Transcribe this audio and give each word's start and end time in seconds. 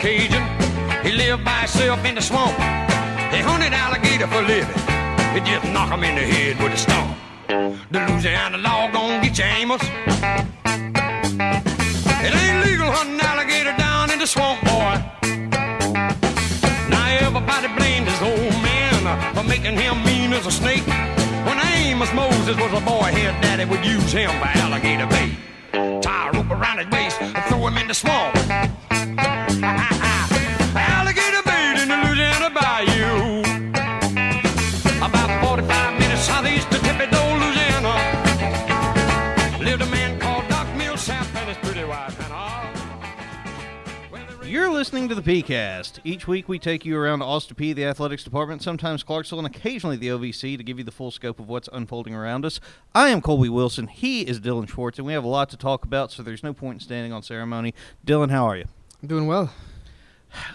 Cajun. 0.00 0.42
He 1.04 1.12
lived 1.12 1.44
by 1.44 1.60
himself 1.60 2.02
in 2.06 2.14
the 2.14 2.22
swamp. 2.22 2.56
He 3.32 3.40
hunted 3.44 3.74
alligator 3.74 4.26
for 4.26 4.40
living. 4.40 4.80
He 5.34 5.40
just 5.44 5.66
knock 5.74 5.90
him 5.92 6.02
in 6.04 6.14
the 6.14 6.22
head 6.22 6.56
with 6.62 6.72
a 6.72 6.76
stump. 6.76 7.16
The 7.90 8.00
Louisiana 8.08 8.56
law 8.56 8.90
gon' 8.90 9.20
get 9.20 9.36
you, 9.36 9.44
Amos. 9.44 9.82
It 12.24 12.32
ain't 12.34 12.64
legal 12.64 12.90
hunting 12.90 13.20
alligator 13.20 13.76
down 13.76 14.10
in 14.10 14.18
the 14.18 14.26
swamp, 14.26 14.60
boy. 14.64 14.96
Now 16.88 17.06
everybody 17.20 17.68
blamed 17.76 18.08
his 18.08 18.22
old 18.22 18.56
man 18.64 19.34
for 19.34 19.44
making 19.44 19.76
him 19.76 20.02
mean 20.02 20.32
as 20.32 20.46
a 20.46 20.50
snake. 20.50 20.86
When 21.44 21.60
Amos 21.76 22.12
Moses 22.14 22.56
was 22.56 22.72
a 22.72 22.80
boy, 22.86 23.12
his 23.12 23.32
daddy 23.44 23.66
would 23.66 23.84
use 23.84 24.12
him 24.12 24.30
for 24.40 24.48
alligator 24.64 25.06
bait. 25.08 25.36
Tie 26.00 26.28
a 26.28 26.32
rope 26.32 26.50
around 26.50 26.78
his 26.78 26.88
waist 26.88 27.20
and 27.20 27.36
throw 27.50 27.66
him 27.66 27.76
in 27.76 27.86
the 27.86 27.94
swamp. 27.94 28.34
Listening 44.80 45.10
to 45.10 45.14
the 45.14 45.20
PeayCast. 45.20 45.98
Each 46.04 46.26
week 46.26 46.48
we 46.48 46.58
take 46.58 46.86
you 46.86 46.96
around 46.96 47.20
Austin 47.20 47.54
Peay, 47.54 47.74
the 47.74 47.84
athletics 47.84 48.24
department, 48.24 48.62
sometimes 48.62 49.02
Clarksville, 49.02 49.40
and 49.40 49.46
occasionally 49.46 49.98
the 49.98 50.08
OVC 50.08 50.56
to 50.56 50.64
give 50.64 50.78
you 50.78 50.84
the 50.84 50.90
full 50.90 51.10
scope 51.10 51.38
of 51.38 51.50
what's 51.50 51.68
unfolding 51.70 52.14
around 52.14 52.46
us. 52.46 52.60
I 52.94 53.10
am 53.10 53.20
Colby 53.20 53.50
Wilson. 53.50 53.88
He 53.88 54.22
is 54.22 54.40
Dylan 54.40 54.66
Schwartz, 54.66 54.96
and 54.96 55.06
we 55.06 55.12
have 55.12 55.22
a 55.22 55.28
lot 55.28 55.50
to 55.50 55.58
talk 55.58 55.84
about, 55.84 56.12
so 56.12 56.22
there's 56.22 56.42
no 56.42 56.54
point 56.54 56.76
in 56.76 56.80
standing 56.80 57.12
on 57.12 57.22
ceremony. 57.22 57.74
Dylan, 58.06 58.30
how 58.30 58.46
are 58.46 58.56
you? 58.56 58.64
I'm 59.02 59.08
doing 59.08 59.26
well. 59.26 59.52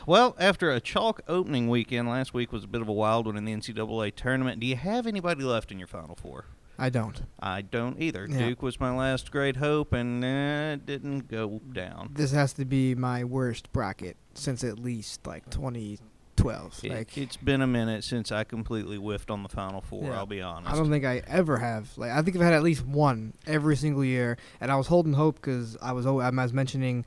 Well, 0.08 0.36
after 0.40 0.72
a 0.72 0.80
chalk 0.80 1.22
opening 1.28 1.70
weekend, 1.70 2.10
last 2.10 2.34
week 2.34 2.52
was 2.52 2.64
a 2.64 2.68
bit 2.68 2.82
of 2.82 2.88
a 2.88 2.94
wild 2.94 3.28
one 3.28 3.38
in 3.38 3.46
the 3.46 3.54
NCAA 3.54 4.16
tournament. 4.16 4.60
Do 4.60 4.66
you 4.66 4.76
have 4.76 5.06
anybody 5.06 5.44
left 5.44 5.72
in 5.72 5.78
your 5.78 5.88
Final 5.88 6.16
Four? 6.16 6.46
I 6.78 6.90
don't. 6.90 7.22
I 7.40 7.62
don't 7.62 8.02
either. 8.02 8.28
Yeah. 8.30 8.48
Duke 8.48 8.62
was 8.62 8.80
my 8.80 8.96
last 8.96 9.32
great 9.32 9.58
hope, 9.58 9.94
and 9.94 10.24
uh, 10.24 10.74
it 10.74 10.86
didn't 10.86 11.28
go 11.30 11.62
down. 11.72 12.12
This 12.14 12.32
has 12.32 12.54
to 12.54 12.66
be 12.66 12.96
my 12.96 13.24
worst 13.24 13.72
bracket 13.72 14.18
since 14.34 14.64
at 14.64 14.78
least 14.80 15.26
like 15.26 15.50
2012. 15.50 16.80
It, 16.84 16.92
like 16.92 17.18
it's 17.18 17.38
been 17.38 17.62
a 17.62 17.68
minute 17.68 18.04
since 18.04 18.32
I 18.32 18.44
completely 18.44 18.98
whiffed 18.98 19.32
on 19.32 19.44
the 19.44 19.50
Final 19.50 19.82
Four. 19.82 20.06
Yeah. 20.06 20.18
I'll 20.18 20.26
be 20.26 20.42
honest. 20.42 20.72
I 20.74 20.76
don't 20.76 20.90
think 20.90 21.06
I 21.06 21.22
ever 21.28 21.58
have. 21.58 21.98
Like 21.98 22.12
I 22.12 22.22
think 22.22 22.36
I've 22.36 22.44
had 22.44 22.54
at 22.54 22.64
least 22.64 22.86
one 22.86 23.34
every 23.48 23.78
single 23.78 24.04
year, 24.04 24.38
and 24.60 24.72
I 24.72 24.76
was 24.76 24.88
holding 24.88 25.14
hope 25.14 25.36
because 25.36 25.78
I 25.82 25.94
was 25.94 26.06
al- 26.06 26.22
I 26.22 26.30
was 26.30 26.54
mentioning 26.54 27.06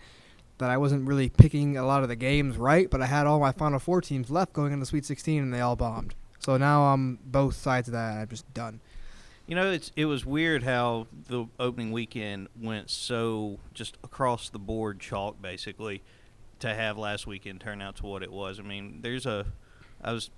that 0.59 0.71
I 0.71 0.77
wasn't 0.77 1.07
really 1.07 1.29
picking 1.29 1.77
a 1.77 1.87
lot 1.87 2.03
of 2.03 2.09
the 2.09 2.17
games 2.17 2.57
right, 2.57 2.91
but 2.91 3.01
I 3.01 3.07
had 3.07 3.27
all 3.27 3.39
my 3.39 3.53
Final 3.53 3.79
Four 3.79 4.01
teams 4.01 4.31
left 4.31 4.53
going 4.53 4.73
into 4.73 4.87
Sweet 4.87 5.05
16, 5.05 5.43
and 5.43 5.55
they 5.55 5.61
all 5.61 5.77
bombed. 5.77 6.15
So 6.41 6.57
now 6.57 6.85
I'm 6.93 7.19
both 7.25 7.55
sides 7.55 7.89
of 7.89 7.93
that. 7.93 8.19
I'm 8.23 8.29
just 8.29 8.53
done. 8.55 8.81
You 9.49 9.55
know, 9.55 9.71
it's 9.71 9.91
it 9.97 10.05
was 10.05 10.27
weird 10.27 10.63
how 10.63 11.07
the 11.29 11.47
opening 11.59 11.91
weekend 11.91 12.49
went 12.61 12.91
so 12.91 13.59
just 13.73 13.97
across 14.05 14.51
the 14.51 14.59
board 14.59 15.01
chalk 15.01 15.41
basically 15.41 16.03
to 16.59 16.75
have 16.75 16.99
last 16.99 17.27
weekend 17.27 17.63
turn 17.63 17.81
out 17.81 17.97
to 17.97 18.07
what 18.07 18.23
it 18.23 18.31
was. 18.31 18.61
I 18.61 18.63
mean, 18.63 19.01
there's 19.01 19.25
a 19.25 19.47
I 20.05 20.13
was 20.13 20.29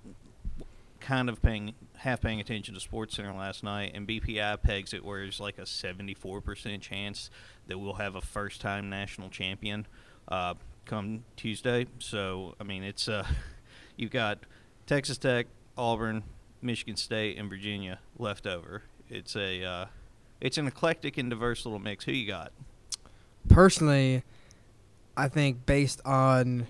kind 1.01 1.29
of 1.29 1.41
paying 1.41 1.73
half 1.97 2.21
paying 2.21 2.39
attention 2.39 2.73
to 2.73 2.79
Sports 2.79 3.17
Center 3.17 3.33
last 3.33 3.65
night, 3.65 3.91
and 3.93 4.07
BPI 4.07 4.61
pegs 4.61 4.93
it 4.93 5.03
where 5.03 5.19
there's 5.19 5.41
like 5.41 5.57
a 5.57 5.63
74% 5.63 6.79
chance 6.79 7.29
that 7.67 7.77
we'll 7.77 7.95
have 7.95 8.15
a 8.15 8.21
first 8.21 8.61
time 8.61 8.89
national 8.89 9.29
champion 9.29 9.87
uh, 10.29 10.53
come 10.85 11.25
Tuesday. 11.35 11.85
So 11.99 12.55
I 12.61 12.63
mean, 12.63 12.81
it's 12.81 13.09
uh, 13.09 13.25
you've 13.97 14.11
got 14.11 14.39
Texas 14.85 15.17
Tech, 15.17 15.47
Auburn, 15.77 16.23
Michigan 16.61 16.95
State, 16.95 17.37
and 17.37 17.49
Virginia 17.49 17.99
left 18.17 18.47
over. 18.47 18.83
It's 19.11 19.35
a 19.35 19.63
uh, 19.63 19.85
it's 20.39 20.57
an 20.57 20.67
eclectic 20.67 21.17
and 21.17 21.29
diverse 21.29 21.65
little 21.65 21.79
mix. 21.79 22.05
Who 22.05 22.11
you 22.13 22.25
got? 22.27 22.51
Personally, 23.49 24.23
I 25.17 25.27
think 25.27 25.65
based 25.65 26.01
on 26.05 26.67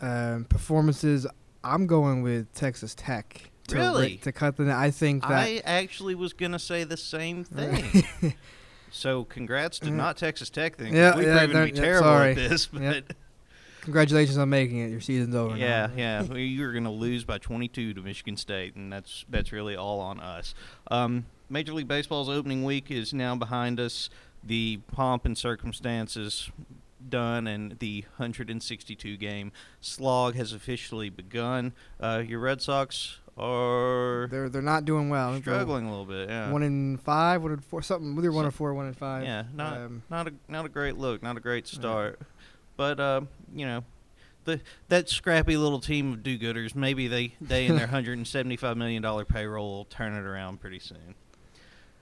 um, 0.00 0.44
performances, 0.44 1.26
I'm 1.64 1.86
going 1.86 2.22
with 2.22 2.52
Texas 2.54 2.94
Tech. 2.94 3.50
To 3.68 3.76
ri- 3.98 4.16
to 4.22 4.32
cut 4.32 4.56
the. 4.56 4.72
I 4.72 4.90
think 4.90 5.22
that 5.22 5.30
I 5.32 5.60
actually 5.64 6.14
was 6.14 6.32
gonna 6.32 6.58
say 6.58 6.84
the 6.84 6.96
same 6.96 7.44
thing. 7.44 8.34
so 8.90 9.24
congrats 9.24 9.78
to 9.80 9.90
not 9.90 10.16
Texas 10.16 10.48
Tech. 10.50 10.78
'cause 10.78 10.88
Yeah, 10.88 11.16
we've 11.16 11.26
yeah, 11.26 11.38
proven 11.46 11.66
to 11.66 11.72
be 11.72 11.78
terrible 11.78 12.08
sorry. 12.08 12.30
at 12.30 12.36
this, 12.36 12.66
but 12.66 12.82
Yep. 12.82 13.12
Congratulations 13.82 14.36
on 14.38 14.48
making 14.50 14.78
it. 14.78 14.90
Your 14.90 15.00
season's 15.00 15.34
over. 15.34 15.54
now. 15.56 15.64
yeah, 15.64 15.88
yeah, 15.96 16.22
well, 16.22 16.36
You're 16.38 16.72
gonna 16.74 16.92
lose 16.92 17.24
by 17.24 17.38
22 17.38 17.94
to 17.94 18.02
Michigan 18.02 18.36
State, 18.36 18.74
and 18.74 18.92
that's 18.92 19.24
that's 19.28 19.52
really 19.52 19.76
all 19.76 20.00
on 20.00 20.18
us. 20.20 20.54
Um, 20.90 21.26
Major 21.48 21.72
League 21.72 21.88
Baseball's 21.88 22.28
opening 22.28 22.64
week 22.64 22.90
is 22.90 23.12
now 23.14 23.34
behind 23.36 23.80
us. 23.80 24.10
The 24.44 24.78
pomp 24.92 25.24
and 25.24 25.36
circumstances 25.36 26.50
done, 27.08 27.46
and 27.46 27.78
the 27.80 28.02
162 28.16 29.16
game 29.16 29.52
slog 29.80 30.34
has 30.36 30.52
officially 30.52 31.10
begun. 31.10 31.72
Uh, 32.00 32.22
your 32.26 32.38
Red 32.40 32.60
Sox 32.62 33.18
are 33.36 34.28
They're 34.30 34.48
they're 34.48 34.62
not 34.62 34.84
doing 34.84 35.08
well. 35.08 35.36
Struggling 35.40 35.86
a 35.86 35.90
little 35.90 36.04
bit. 36.04 36.28
Yeah. 36.28 36.50
One 36.50 36.62
in 36.62 36.98
five, 36.98 37.42
one 37.42 37.52
in 37.52 37.58
four, 37.60 37.82
something. 37.82 38.16
Either 38.18 38.30
one 38.32 38.44
So- 38.46 38.50
four, 38.50 38.74
one 38.74 38.86
in 38.86 38.94
five. 38.94 39.24
Yeah, 39.24 39.44
not 39.54 39.76
Um, 39.76 40.02
not 40.10 40.28
a 40.28 40.32
not 40.48 40.64
a 40.66 40.68
great 40.68 40.96
look, 40.96 41.22
not 41.22 41.36
a 41.36 41.40
great 41.40 41.66
start, 41.66 42.20
but 42.76 42.98
uh, 43.00 43.22
you 43.54 43.64
know, 43.66 43.84
the 44.44 44.60
that 44.88 45.08
scrappy 45.08 45.56
little 45.56 45.80
team 45.80 46.12
of 46.12 46.22
do-gooders, 46.22 46.74
maybe 46.74 47.06
they 47.08 47.34
they 47.40 47.66
and 47.66 47.78
their 47.78 47.86
hundred 47.96 48.18
and 48.18 48.26
seventy-five 48.26 48.76
million 48.76 49.02
dollar 49.02 49.24
payroll 49.24 49.70
will 49.78 49.84
turn 49.84 50.14
it 50.14 50.24
around 50.24 50.60
pretty 50.60 50.78
soon. 50.80 51.14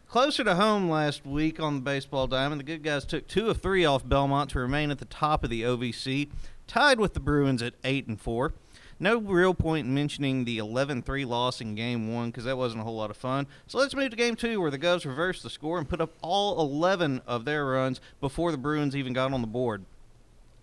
Closer 0.09 0.45
to 0.45 0.55
home 0.55 0.89
last 0.89 1.27
week 1.27 1.59
on 1.59 1.75
the 1.75 1.81
baseball 1.81 2.29
diamond, 2.29 2.61
the 2.61 2.65
good 2.65 2.85
guys 2.85 3.05
took 3.05 3.27
two 3.27 3.51
of 3.51 3.61
three 3.61 3.85
off 3.85 4.09
Belmont 4.09 4.51
to 4.51 4.61
remain 4.61 4.93
at 4.93 4.99
the 4.99 5.05
top 5.05 5.43
of 5.43 5.51
the 5.51 5.63
OVC, 5.63 6.29
tied 6.69 7.01
with 7.01 7.13
the 7.13 7.21
Bruins 7.21 7.61
at 7.61 7.75
eight 7.83 8.07
and 8.07 8.19
four. 8.19 8.55
No 9.01 9.19
real 9.19 9.53
point 9.53 9.89
in 9.89 9.93
mentioning 9.93 10.45
the 10.45 10.59
11-3 10.59 11.27
loss 11.27 11.61
in 11.61 11.75
Game 11.75 12.15
One 12.15 12.31
because 12.31 12.45
that 12.45 12.57
wasn't 12.57 12.83
a 12.83 12.85
whole 12.85 12.97
lot 12.97 13.11
of 13.11 13.17
fun. 13.17 13.49
So 13.67 13.79
let's 13.79 13.97
move 13.97 14.11
to 14.11 14.17
Game 14.17 14.37
Two, 14.37 14.61
where 14.61 14.71
the 14.71 14.79
Govs 14.79 15.05
reversed 15.05 15.43
the 15.43 15.51
score 15.51 15.77
and 15.77 15.89
put 15.89 16.01
up 16.01 16.13
all 16.23 16.61
11 16.61 17.21
of 17.27 17.45
their 17.45 17.67
runs 17.67 18.01
before 18.21 18.53
the 18.53 18.59
Bruins 18.59 18.95
even 18.95 19.13
got 19.13 19.33
on 19.33 19.41
the 19.41 19.47
board. 19.49 19.85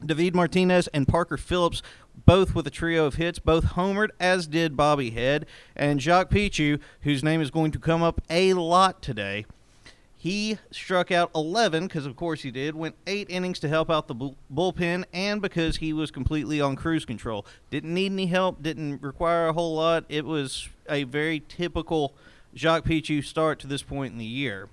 David 0.06 0.36
Martinez 0.36 0.88
and 0.90 1.08
Parker 1.08 1.38
Phillips, 1.38 1.81
both 2.26 2.54
with 2.54 2.68
a 2.68 2.72
trio 2.72 3.06
of 3.06 3.16
hits, 3.16 3.40
both 3.40 3.66
homered, 3.66 4.09
as 4.20 4.48
did 4.48 4.78
Bobby 4.78 5.12
Head. 5.12 5.46
And 5.76 6.02
Jacques 6.02 6.30
Pucheu, 6.30 6.80
whose 7.02 7.24
name 7.24 7.42
is 7.42 7.52
going 7.52 7.72
to 7.72 7.80
come 7.80 8.04
up 8.04 8.22
a 8.30 8.54
lot 8.54 9.02
today, 9.02 9.46
he 10.16 10.58
struck 10.72 11.12
out 11.12 11.31
11, 11.36 11.88
because 11.88 12.06
of 12.06 12.16
course 12.16 12.44
he 12.44 12.52
did, 12.52 12.76
went 12.76 12.96
eight 13.08 13.30
innings 13.30 13.59
to 13.59 13.68
help 13.68 13.92
out 13.92 14.08
the 14.08 14.16
bullpen, 14.54 15.04
and 15.12 15.42
because 15.42 15.78
he 15.78 15.92
was 15.92 16.12
completely 16.12 16.62
on 16.62 16.78
cruise 16.78 17.04
control. 17.04 17.46
Didn't 17.70 17.94
need 17.94 18.14
any 18.14 18.28
help, 18.28 18.64
didn't 18.64 19.02
require 19.02 19.48
a 19.48 19.54
whole 19.54 19.75
lot. 19.75 20.06
It 20.08 20.24
was 20.24 20.70
a 20.90 21.04
very 21.04 21.42
typical 21.50 22.16
Jacques 22.56 22.86
Pucheu 22.86 23.22
start 23.22 23.60
to 23.60 23.68
this 23.68 23.84
point 23.84 24.14
in 24.14 24.18
the 24.18 24.24
year. 24.24 24.70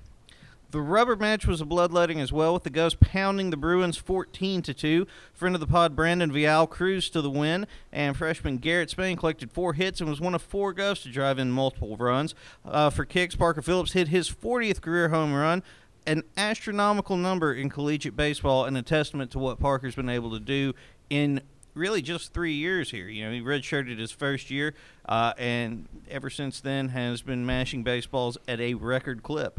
The 0.70 0.80
rubber 0.80 1.16
match 1.16 1.48
was 1.48 1.60
a 1.60 1.64
bloodletting 1.64 2.20
as 2.20 2.32
well, 2.32 2.54
with 2.54 2.62
the 2.62 2.70
Govs 2.70 2.98
pounding 2.98 3.50
the 3.50 3.56
Bruins 3.56 3.96
14 3.96 4.62
to 4.62 4.72
2. 4.72 5.04
Friend 5.32 5.56
of 5.56 5.60
the 5.60 5.66
pod 5.66 5.96
Brandon 5.96 6.30
Vial 6.30 6.68
cruised 6.68 7.12
to 7.14 7.20
the 7.20 7.30
win, 7.30 7.66
and 7.92 8.16
freshman 8.16 8.58
Garrett 8.58 8.88
Spain 8.88 9.16
collected 9.16 9.50
four 9.50 9.72
hits 9.72 10.00
and 10.00 10.08
was 10.08 10.20
one 10.20 10.32
of 10.32 10.42
four 10.42 10.72
Govs 10.72 11.02
to 11.02 11.08
drive 11.08 11.40
in 11.40 11.50
multiple 11.50 11.96
runs. 11.96 12.36
Uh, 12.64 12.88
for 12.88 13.04
kicks, 13.04 13.34
Parker 13.34 13.62
Phillips 13.62 13.94
hit 13.94 14.08
his 14.08 14.30
40th 14.30 14.80
career 14.80 15.08
home 15.08 15.34
run, 15.34 15.64
an 16.06 16.22
astronomical 16.36 17.16
number 17.16 17.52
in 17.52 17.68
collegiate 17.68 18.16
baseball, 18.16 18.64
and 18.64 18.76
a 18.76 18.82
testament 18.82 19.32
to 19.32 19.40
what 19.40 19.58
Parker's 19.58 19.96
been 19.96 20.08
able 20.08 20.30
to 20.30 20.40
do 20.40 20.72
in 21.08 21.40
really 21.74 22.00
just 22.00 22.32
three 22.32 22.54
years 22.54 22.92
here. 22.92 23.08
You 23.08 23.24
know, 23.24 23.32
he 23.32 23.40
redshirted 23.40 23.98
his 23.98 24.12
first 24.12 24.52
year, 24.52 24.74
uh, 25.06 25.32
and 25.36 25.88
ever 26.08 26.30
since 26.30 26.60
then 26.60 26.90
has 26.90 27.22
been 27.22 27.44
mashing 27.44 27.82
baseballs 27.82 28.38
at 28.46 28.60
a 28.60 28.74
record 28.74 29.24
clip. 29.24 29.58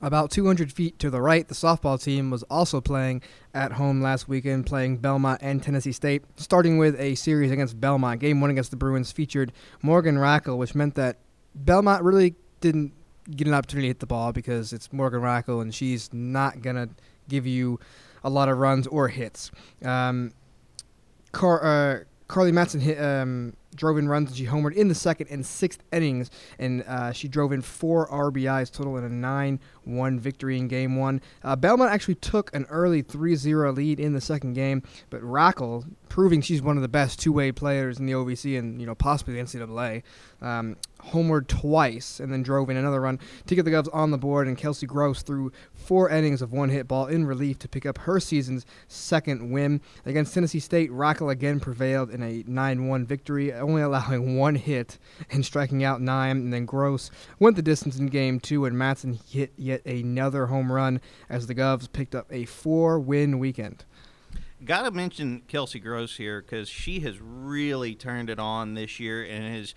About 0.00 0.30
200 0.30 0.72
feet 0.72 0.98
to 1.00 1.10
the 1.10 1.20
right, 1.20 1.46
the 1.48 1.54
softball 1.54 2.00
team 2.00 2.30
was 2.30 2.44
also 2.44 2.80
playing 2.80 3.20
at 3.52 3.72
home 3.72 4.00
last 4.00 4.28
weekend, 4.28 4.64
playing 4.64 4.98
Belmont 4.98 5.40
and 5.42 5.60
Tennessee 5.60 5.90
State, 5.90 6.22
starting 6.36 6.78
with 6.78 6.98
a 7.00 7.16
series 7.16 7.50
against 7.50 7.80
Belmont. 7.80 8.20
Game 8.20 8.40
one 8.40 8.50
against 8.50 8.70
the 8.70 8.76
Bruins 8.76 9.10
featured 9.10 9.52
Morgan 9.82 10.16
Rackel, 10.16 10.56
which 10.56 10.76
meant 10.76 10.94
that 10.94 11.18
Belmont 11.54 12.04
really 12.04 12.36
didn't 12.60 12.92
get 13.34 13.48
an 13.48 13.54
opportunity 13.54 13.86
to 13.86 13.90
hit 13.90 13.98
the 13.98 14.06
ball 14.06 14.32
because 14.32 14.72
it's 14.72 14.92
Morgan 14.92 15.20
Rackel, 15.20 15.60
and 15.60 15.74
she's 15.74 16.12
not 16.12 16.62
going 16.62 16.76
to 16.76 16.88
give 17.28 17.46
you 17.46 17.80
a 18.22 18.30
lot 18.30 18.48
of 18.48 18.58
runs 18.58 18.86
or 18.86 19.08
hits. 19.08 19.50
Um, 19.84 20.32
Car- 21.32 21.64
uh, 21.64 22.04
Carly 22.26 22.52
Matson 22.52 22.80
hit, 22.80 23.02
um, 23.02 23.54
drove 23.78 23.96
in 23.96 24.08
runs 24.08 24.28
and 24.28 24.36
she 24.36 24.46
homered 24.46 24.74
in 24.74 24.88
the 24.88 24.94
second 24.94 25.28
and 25.30 25.46
sixth 25.46 25.82
innings, 25.92 26.30
and 26.58 26.82
uh, 26.82 27.12
she 27.12 27.28
drove 27.28 27.52
in 27.52 27.62
four 27.62 28.06
RBIs 28.08 28.70
total 28.70 28.98
in 28.98 29.04
a 29.04 29.08
9 29.08 29.60
1 29.88 30.20
victory 30.20 30.58
in 30.58 30.68
game 30.68 30.96
one. 30.96 31.20
Uh, 31.42 31.56
Belmont 31.56 31.90
actually 31.90 32.16
took 32.16 32.54
an 32.54 32.66
early 32.70 33.02
3 33.02 33.34
0 33.34 33.72
lead 33.72 33.98
in 33.98 34.12
the 34.12 34.20
second 34.20 34.54
game, 34.54 34.82
but 35.10 35.22
Rackel, 35.22 35.84
proving 36.08 36.40
she's 36.40 36.62
one 36.62 36.76
of 36.76 36.82
the 36.82 36.88
best 36.88 37.20
two 37.20 37.32
way 37.32 37.52
players 37.52 37.98
in 37.98 38.06
the 38.06 38.12
OVC 38.12 38.58
and 38.58 38.80
you 38.80 38.86
know 38.86 38.94
possibly 38.94 39.34
the 39.34 39.40
NCAA, 39.40 40.02
um, 40.40 40.76
homered 41.00 41.46
twice 41.46 42.20
and 42.20 42.32
then 42.32 42.42
drove 42.42 42.70
in 42.70 42.76
another 42.76 43.00
run 43.00 43.18
to 43.46 43.54
get 43.54 43.64
the 43.64 43.70
Govs 43.70 43.88
on 43.92 44.10
the 44.10 44.18
board. 44.18 44.46
And 44.46 44.56
Kelsey 44.56 44.86
Gross 44.86 45.22
threw 45.22 45.52
four 45.74 46.10
innings 46.10 46.42
of 46.42 46.52
one 46.52 46.68
hit 46.68 46.88
ball 46.88 47.06
in 47.06 47.26
relief 47.26 47.58
to 47.60 47.68
pick 47.68 47.86
up 47.86 47.98
her 47.98 48.20
season's 48.20 48.66
second 48.88 49.50
win. 49.50 49.80
Against 50.04 50.34
Tennessee 50.34 50.60
State, 50.60 50.90
Rackel 50.90 51.30
again 51.30 51.60
prevailed 51.60 52.10
in 52.10 52.22
a 52.22 52.44
9 52.46 52.88
1 52.88 53.06
victory, 53.06 53.52
only 53.52 53.82
allowing 53.82 54.36
one 54.38 54.54
hit 54.54 54.98
and 55.30 55.44
striking 55.44 55.84
out 55.84 56.00
nine. 56.00 56.36
And 56.36 56.52
then 56.52 56.66
Gross 56.66 57.10
went 57.38 57.56
the 57.56 57.62
distance 57.62 57.98
in 57.98 58.06
game 58.06 58.40
two, 58.40 58.64
and 58.64 58.76
Matson 58.76 59.18
hit 59.28 59.52
yet 59.56 59.77
another 59.84 60.46
home 60.46 60.70
run 60.72 61.00
as 61.28 61.46
the 61.46 61.54
Govs 61.54 61.90
picked 61.90 62.14
up 62.14 62.26
a 62.30 62.44
four 62.44 62.98
win 62.98 63.38
weekend. 63.38 63.84
Got 64.64 64.82
to 64.82 64.90
mention 64.90 65.42
Kelsey 65.46 65.78
Gross 65.78 66.16
here 66.16 66.40
because 66.40 66.68
she 66.68 67.00
has 67.00 67.20
really 67.20 67.94
turned 67.94 68.28
it 68.28 68.40
on 68.40 68.74
this 68.74 68.98
year 68.98 69.22
and 69.24 69.54
has 69.54 69.74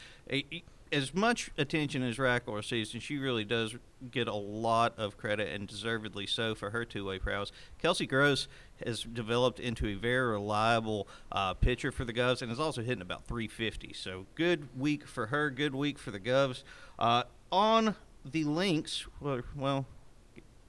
as 0.92 1.13
much 1.13 1.51
attention 1.57 2.03
as 2.03 2.18
Rackel 2.18 2.56
receives, 2.56 2.94
and 2.94 3.01
she 3.01 3.18
really 3.18 3.45
does 3.45 3.75
get 4.09 4.27
a 4.27 4.33
lot 4.33 4.98
of 4.98 5.18
credit 5.18 5.53
and 5.53 5.68
deservedly 5.68 6.27
so 6.27 6.53
for 6.53 6.71
her 6.71 6.83
two-way 6.83 7.18
prowess. 7.19 7.51
Kelsey 7.81 8.06
Gross 8.06 8.48
has 8.86 9.03
developed 9.03 9.59
into 9.59 9.88
a 9.88 9.94
very 9.94 10.31
reliable 10.31 11.07
uh, 11.31 11.53
pitcher 11.53 11.92
for 11.92 12.03
the 12.03 12.13
Govs 12.13 12.42
and 12.42 12.51
is 12.51 12.59
also 12.59 12.81
hitting 12.81 13.01
about 13.01 13.25
350. 13.25 13.94
So 13.94 14.25
good 14.36 14.68
week 14.77 15.07
for 15.07 15.27
her, 15.27 15.50
good 15.50 15.75
week 15.75 15.98
for 15.98 16.12
the 16.12 16.19
Govs. 16.19 16.63
Uh, 17.00 17.24
on 17.51 17.95
the 18.25 18.44
links, 18.44 19.06
well, 19.19 19.41
well, 19.56 19.85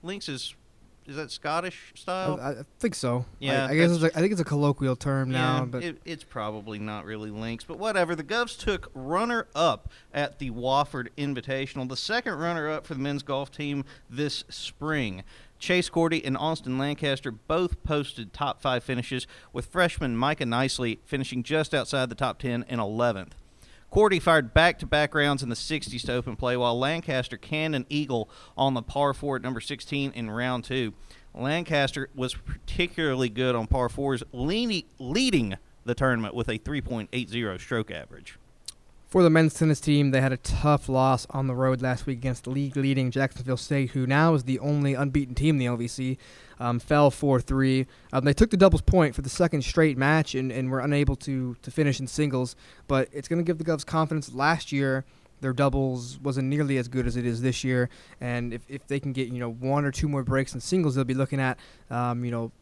links 0.03 0.29
is 0.29 0.55
is 1.07 1.17
that 1.17 1.31
Scottish 1.31 1.93
style? 1.97 2.39
I, 2.41 2.51
I 2.51 2.63
think 2.79 2.95
so. 2.95 3.25
Yeah, 3.41 3.67
I, 3.67 3.71
I 3.71 3.75
guess 3.75 3.91
it's 3.91 4.05
a, 4.05 4.17
I 4.17 4.21
think 4.21 4.33
it's 4.33 4.41
a 4.41 4.45
colloquial 4.45 4.95
term 4.95 5.31
now, 5.31 5.59
Yeah, 5.59 5.65
but 5.65 5.83
it, 5.83 6.01
it's 6.05 6.23
probably 6.23 6.79
not 6.79 7.05
really 7.05 7.31
links, 7.31 7.65
but 7.65 7.79
whatever. 7.79 8.15
The 8.15 8.23
Govs 8.23 8.57
took 8.57 8.91
runner 8.95 9.49
up 9.55 9.91
at 10.15 10.39
the 10.39 10.51
Wofford 10.51 11.09
Invitational, 11.19 11.89
the 11.89 11.97
second 11.97 12.35
runner 12.35 12.71
up 12.71 12.87
for 12.87 12.95
the 12.95 13.01
men's 13.01 13.23
golf 13.25 13.51
team 13.51 13.85
this 14.09 14.45
spring. 14.49 15.25
Chase 15.59 15.89
Cordy 15.89 16.25
and 16.25 16.37
Austin 16.37 16.79
Lancaster 16.79 17.31
both 17.31 17.83
posted 17.83 18.33
top 18.33 18.61
five 18.63 18.83
finishes, 18.85 19.27
with 19.53 19.67
freshman 19.67 20.17
Micah 20.17 20.47
Nicely 20.47 21.01
finishing 21.05 21.43
just 21.43 21.75
outside 21.75 22.11
the 22.11 22.15
top 22.15 22.39
10 22.39 22.65
in 22.69 22.79
11th. 22.79 23.33
Cordy 23.93 24.21
fired 24.21 24.55
back 24.55 24.79
to 24.79 24.87
back 24.87 25.15
rounds 25.15 25.43
in 25.43 25.51
the 25.51 25.55
60s 25.55 26.07
to 26.07 26.15
open 26.15 26.35
play, 26.35 26.57
while 26.57 26.79
Lancaster 26.79 27.37
canned 27.37 27.77
an 27.77 27.85
eagle 27.91 28.31
on 28.57 28.73
the 28.73 28.81
par 28.81 29.13
4 29.13 29.37
at 29.37 29.43
number 29.43 29.61
16 29.61 30.13
in 30.13 30.31
round 30.31 30.65
2. 30.65 30.95
Lancaster 31.35 32.09
was 32.15 32.33
particularly 32.33 33.29
good 33.29 33.55
on 33.55 33.67
par 33.67 33.91
4s, 33.91 34.23
leading 34.33 35.59
the 35.85 35.95
tournament 35.95 36.35
with 36.35 36.49
a 36.49 36.59
3.80 36.59 37.61
stroke 37.61 37.91
average. 37.91 38.39
For 39.09 39.23
the 39.23 39.29
men's 39.29 39.53
tennis 39.53 39.79
team, 39.79 40.11
they 40.11 40.23
had 40.23 40.33
a 40.33 40.39
tough 40.39 40.89
loss 40.89 41.27
on 41.29 41.47
the 41.47 41.55
road 41.55 41.83
last 41.83 42.07
week 42.07 42.17
against 42.17 42.47
league 42.47 42.79
leading 42.79 43.11
Jacksonville 43.11 43.59
State, 43.59 43.91
who 43.91 44.07
now 44.07 44.33
is 44.33 44.45
the 44.45 44.59
only 44.59 44.95
unbeaten 44.95 45.35
team 45.35 45.57
in 45.57 45.59
the 45.59 45.67
OVC. 45.67 46.17
Um, 46.63 46.79
fell 46.79 47.11
4 47.11 47.41
3. 47.41 47.87
Um, 48.13 48.25
they 48.25 48.33
took 48.33 48.51
the 48.51 48.57
doubles 48.57 48.83
point 48.83 49.17
for 49.17 49.23
the 49.23 49.29
second 49.29 49.63
straight 49.63 49.99
match 49.99 50.37
and, 50.37 50.53
and 50.53 50.71
were 50.71 50.79
unable 50.79 51.17
to, 51.17 51.57
to 51.61 51.71
finish 51.73 51.99
in 51.99 52.07
singles, 52.07 52.55
but 52.87 53.09
it's 53.11 53.27
going 53.27 53.41
to 53.41 53.45
give 53.45 53.59
the 53.59 53.65
Govs 53.65 53.85
confidence. 53.85 54.33
Last 54.33 54.71
year, 54.71 55.05
their 55.41 55.53
doubles 55.53 56.21
wasn't 56.21 56.47
nearly 56.47 56.79
as 56.79 56.87
good 56.87 57.05
as 57.05 57.17
it 57.17 57.27
is 57.27 57.43
this 57.43 57.65
year, 57.65 57.91
and 58.21 58.55
if, 58.55 58.63
if 58.69 58.87
they 58.87 59.01
can 59.01 59.13
get 59.13 59.29
you 59.29 59.41
know 59.41 59.51
one 59.51 59.85
or 59.85 59.91
two 59.91 60.09
more 60.09 60.23
breaks 60.23 60.55
in 60.55 60.61
singles, 60.61 60.95
they'll 60.95 61.05
be 61.05 61.15
looking 61.15 61.41
at 61.41 61.59
um, 61.91 62.25
you 62.25 62.31
know 62.31 62.53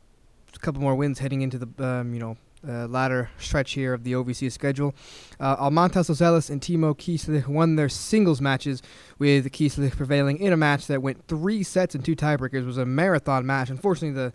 a 0.54 0.58
couple 0.58 0.80
more 0.80 0.94
wins 0.94 1.18
heading 1.18 1.42
into 1.42 1.58
the 1.58 1.84
um, 1.84 2.14
you 2.14 2.20
know 2.20 2.38
uh, 2.66 2.86
latter 2.86 3.30
stretch 3.38 3.72
here 3.72 3.94
of 3.94 4.04
the 4.04 4.12
OVC 4.12 4.50
schedule. 4.52 4.94
Uh, 5.38 5.56
Almantas 5.56 6.10
Ozelis 6.10 6.50
and 6.50 6.60
Timo 6.60 6.96
Kieslich 6.96 7.46
won 7.46 7.76
their 7.76 7.88
singles 7.88 8.40
matches, 8.40 8.82
with 9.18 9.50
Kieslich 9.52 9.96
prevailing 9.96 10.38
in 10.38 10.52
a 10.52 10.56
match 10.56 10.86
that 10.86 11.02
went 11.02 11.26
three 11.26 11.62
sets 11.62 11.94
and 11.94 12.04
two 12.04 12.16
tiebreakers. 12.16 12.62
It 12.62 12.66
was 12.66 12.78
a 12.78 12.86
marathon 12.86 13.46
match. 13.46 13.70
Unfortunately, 13.70 14.32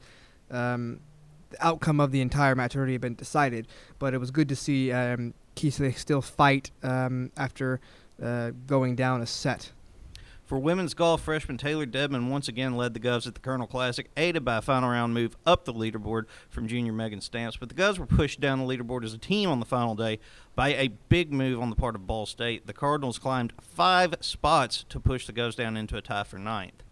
the, 0.49 0.57
um, 0.57 0.99
the 1.49 1.65
outcome 1.65 1.99
of 1.99 2.11
the 2.11 2.21
entire 2.21 2.55
match 2.55 2.75
already 2.75 2.93
had 2.93 3.01
been 3.01 3.15
decided, 3.15 3.67
but 3.99 4.13
it 4.13 4.17
was 4.17 4.31
good 4.31 4.49
to 4.49 4.55
see 4.55 4.91
um, 4.91 5.33
Kieslich 5.55 5.97
still 5.97 6.21
fight 6.21 6.71
um, 6.83 7.31
after 7.37 7.79
uh, 8.21 8.51
going 8.67 8.95
down 8.95 9.21
a 9.21 9.25
set. 9.25 9.71
For 10.45 10.59
women's 10.59 10.93
golf, 10.93 11.21
freshman 11.23 11.57
Taylor 11.57 11.87
Dedman 11.87 12.29
once 12.29 12.47
again 12.47 12.77
led 12.77 12.93
the 12.93 12.99
Govs 12.99 13.25
at 13.25 13.33
the 13.33 13.39
Colonel 13.39 13.65
Classic, 13.65 14.11
aided 14.15 14.45
by 14.45 14.57
a 14.57 14.61
final 14.61 14.89
round 14.89 15.15
move 15.15 15.35
up 15.43 15.65
the 15.65 15.73
leaderboard 15.73 16.25
from 16.49 16.67
junior 16.67 16.93
Megan 16.93 17.19
Stamps. 17.19 17.57
But 17.57 17.69
the 17.69 17.75
Govs 17.75 17.97
were 17.97 18.05
pushed 18.05 18.39
down 18.39 18.59
the 18.59 18.65
leaderboard 18.65 19.03
as 19.03 19.13
a 19.15 19.17
team 19.17 19.49
on 19.49 19.59
the 19.59 19.65
final 19.65 19.95
day 19.95 20.19
by 20.53 20.75
a 20.75 20.89
big 21.09 21.33
move 21.33 21.59
on 21.59 21.71
the 21.71 21.75
part 21.75 21.95
of 21.95 22.05
Ball 22.05 22.27
State. 22.27 22.67
The 22.67 22.73
Cardinals 22.73 23.17
climbed 23.17 23.53
five 23.59 24.13
spots 24.21 24.85
to 24.89 24.99
push 24.99 25.25
the 25.25 25.33
Govs 25.33 25.55
down 25.55 25.75
into 25.75 25.97
a 25.97 26.01
tie 26.01 26.23
for 26.23 26.37
ninth. 26.37 26.83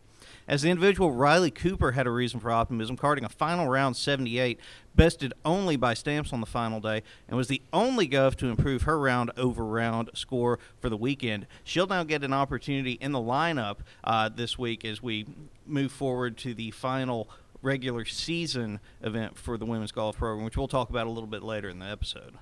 As 0.48 0.62
the 0.62 0.70
individual, 0.70 1.12
Riley 1.12 1.52
Cooper 1.52 1.94
had 1.94 2.06
a 2.06 2.12
reason 2.12 2.40
for 2.40 2.52
optimism, 2.52 2.98
carding 2.98 3.24
a 3.24 3.30
final 3.30 3.68
round 3.68 3.96
78, 3.96 4.60
bested 4.96 5.34
only 5.46 5.78
by 5.78 5.94
Stamps 5.94 6.34
on 6.34 6.42
the 6.42 6.46
final 6.46 6.82
day, 6.82 7.02
and 7.28 7.38
was 7.38 7.48
the 7.48 7.62
only 7.72 8.08
Gov 8.08 8.36
to 8.36 8.48
improve 8.48 8.84
her 8.84 9.00
round 9.00 9.32
over 9.38 9.66
round 9.66 10.10
score 10.14 10.60
for 10.80 10.90
the 10.90 10.98
weekend. 10.98 11.48
She'll 11.64 11.88
now 11.88 12.04
get 12.04 12.24
an 12.24 12.34
opportunity 12.34 12.94
in 12.94 13.14
the 13.14 13.20
lineup 13.20 13.78
uh, 14.04 14.30
this 14.30 14.58
week 14.58 14.84
as 14.84 15.02
we 15.02 15.26
move 15.66 15.92
forward 15.92 16.38
to 16.40 16.54
the 16.54 16.72
final 16.72 17.30
regular 17.62 18.04
season 18.04 18.82
event 19.02 19.38
for 19.38 19.58
the 19.58 19.66
women's 19.66 19.94
golf 19.94 20.18
program, 20.18 20.44
which 20.44 20.58
we'll 20.58 20.68
talk 20.68 20.90
about 20.90 21.08
a 21.08 21.10
little 21.10 21.28
bit 21.28 21.42
later 21.42 21.70
in 21.70 21.80
the 21.80 21.86
episode. 21.86 22.34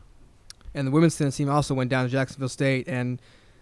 And 0.73 0.87
the 0.87 0.91
women's 0.91 1.17
tennis 1.17 1.37
team 1.37 1.49
also 1.49 1.75
went 1.75 1.89
down 1.91 2.05
to 2.05 2.11
Jacksonville 2.11 2.49
State 2.49 2.87
and 2.87 3.21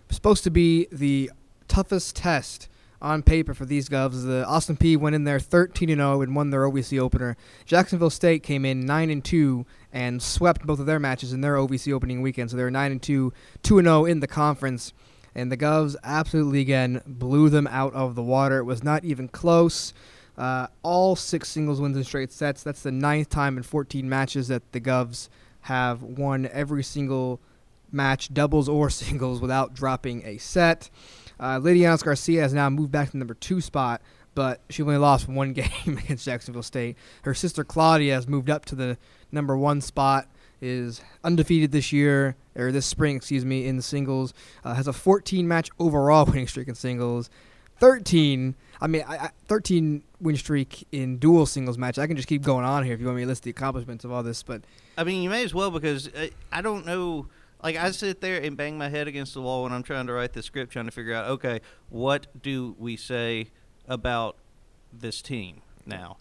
supposed 0.09 0.43
to 0.45 0.49
be 0.49 0.87
the 0.91 1.29
toughest 1.67 2.15
test 2.15 2.69
on 3.01 3.23
paper 3.23 3.53
for 3.53 3.65
these 3.65 3.89
Govs. 3.89 4.25
The 4.25 4.45
Austin 4.45 4.77
Peay 4.77 4.97
went 4.97 5.15
in 5.15 5.23
there 5.23 5.39
13 5.39 5.89
and 5.89 5.99
0 5.99 6.21
and 6.21 6.35
won 6.35 6.49
their 6.49 6.61
OVC 6.61 6.99
opener. 6.99 7.37
Jacksonville 7.65 8.09
State 8.09 8.43
came 8.43 8.65
in 8.65 8.85
9 8.85 9.09
and 9.09 9.23
2 9.23 9.65
and 9.93 10.21
swept 10.21 10.65
both 10.65 10.79
of 10.79 10.85
their 10.85 10.99
matches 10.99 11.33
in 11.33 11.41
their 11.41 11.55
OVC 11.55 11.93
opening 11.93 12.21
weekend. 12.21 12.51
So 12.51 12.57
they 12.57 12.63
were 12.63 12.71
9 12.71 12.91
and 12.91 13.01
2, 13.01 13.33
2 13.63 13.77
and 13.77 13.85
0 13.85 14.05
in 14.05 14.19
the 14.19 14.27
conference. 14.27 14.93
And 15.35 15.51
the 15.51 15.57
Govs 15.57 15.95
absolutely 16.03 16.59
again 16.59 17.01
blew 17.05 17.49
them 17.49 17.67
out 17.67 17.93
of 17.93 18.15
the 18.15 18.23
water. 18.23 18.57
It 18.57 18.65
was 18.65 18.83
not 18.83 19.05
even 19.05 19.27
close. 19.27 19.93
Uh, 20.37 20.67
all 20.83 21.15
six 21.15 21.49
singles 21.49 21.81
wins 21.81 21.97
in 21.97 22.03
straight 22.03 22.31
sets. 22.31 22.63
That's 22.63 22.81
the 22.81 22.91
ninth 22.91 23.29
time 23.29 23.57
in 23.57 23.63
14 23.63 24.07
matches 24.07 24.47
that 24.47 24.71
the 24.71 24.81
Govs 24.81 25.29
have 25.61 26.01
won 26.01 26.49
every 26.51 26.83
single 26.83 27.39
match, 27.91 28.33
doubles 28.33 28.69
or 28.69 28.89
singles, 28.89 29.41
without 29.41 29.73
dropping 29.73 30.25
a 30.25 30.37
set. 30.37 30.89
Uh, 31.39 31.59
Lidia 31.59 31.89
Yanes 31.89 32.03
Garcia 32.03 32.41
has 32.41 32.53
now 32.53 32.69
moved 32.69 32.91
back 32.91 33.07
to 33.07 33.11
the 33.13 33.17
number 33.17 33.33
two 33.33 33.61
spot, 33.61 34.01
but 34.35 34.61
she 34.69 34.83
only 34.83 34.97
lost 34.97 35.27
one 35.29 35.53
game 35.53 35.69
against 35.85 36.25
Jacksonville 36.25 36.63
State. 36.63 36.97
Her 37.23 37.33
sister 37.33 37.63
Claudia 37.63 38.13
has 38.13 38.27
moved 38.27 38.49
up 38.49 38.65
to 38.65 38.75
the 38.75 38.97
number 39.31 39.55
one 39.57 39.81
spot, 39.81 40.27
is 40.61 41.01
undefeated 41.23 41.71
this 41.71 41.93
year, 41.93 42.35
or 42.55 42.71
this 42.71 42.85
spring, 42.85 43.15
excuse 43.15 43.45
me, 43.45 43.65
in 43.65 43.81
singles. 43.81 44.33
Uh, 44.63 44.73
has 44.73 44.87
a 44.87 44.93
14 44.93 45.47
match 45.47 45.69
overall 45.79 46.25
winning 46.27 46.47
streak 46.47 46.67
in 46.67 46.75
singles. 46.75 47.29
13, 47.79 48.55
I 48.81 48.87
mean, 48.87 49.03
I, 49.07 49.15
I, 49.15 49.29
13 49.47 50.03
win 50.19 50.35
streak 50.35 50.85
in 50.91 51.17
dual 51.17 51.45
singles 51.45 51.77
match. 51.77 51.97
I 51.97 52.07
can 52.07 52.17
just 52.17 52.27
keep 52.27 52.41
going 52.41 52.65
on 52.65 52.83
here 52.83 52.93
if 52.93 52.99
you 52.99 53.05
want 53.05 53.17
me 53.17 53.23
to 53.23 53.27
list 53.27 53.43
the 53.43 53.49
accomplishments 53.49 54.03
of 54.03 54.11
all 54.11 54.21
this, 54.21 54.43
but 54.43 54.63
I 54.97 55.05
mean, 55.05 55.23
you 55.23 55.29
may 55.29 55.43
as 55.45 55.53
well 55.53 55.71
because 55.71 56.09
uh, 56.09 56.27
I 56.51 56.61
don't 56.61 56.85
know. 56.85 57.27
Like 57.61 57.75
I 57.75 57.91
sit 57.91 58.21
there 58.21 58.41
and 58.41 58.55
bang 58.55 58.77
my 58.77 58.89
head 58.89 59.07
against 59.07 59.33
the 59.33 59.41
wall 59.41 59.63
when 59.63 59.73
I'm 59.73 59.83
trying 59.83 60.07
to 60.07 60.13
write 60.13 60.33
the 60.33 60.41
script, 60.41 60.71
trying 60.71 60.85
to 60.85 60.91
figure 60.91 61.13
out, 61.13 61.29
okay, 61.29 61.61
what 61.89 62.27
do 62.41 62.75
we 62.79 62.95
say 62.95 63.51
about 63.87 64.37
this 64.93 65.21
team 65.21 65.61
now? 65.85 66.17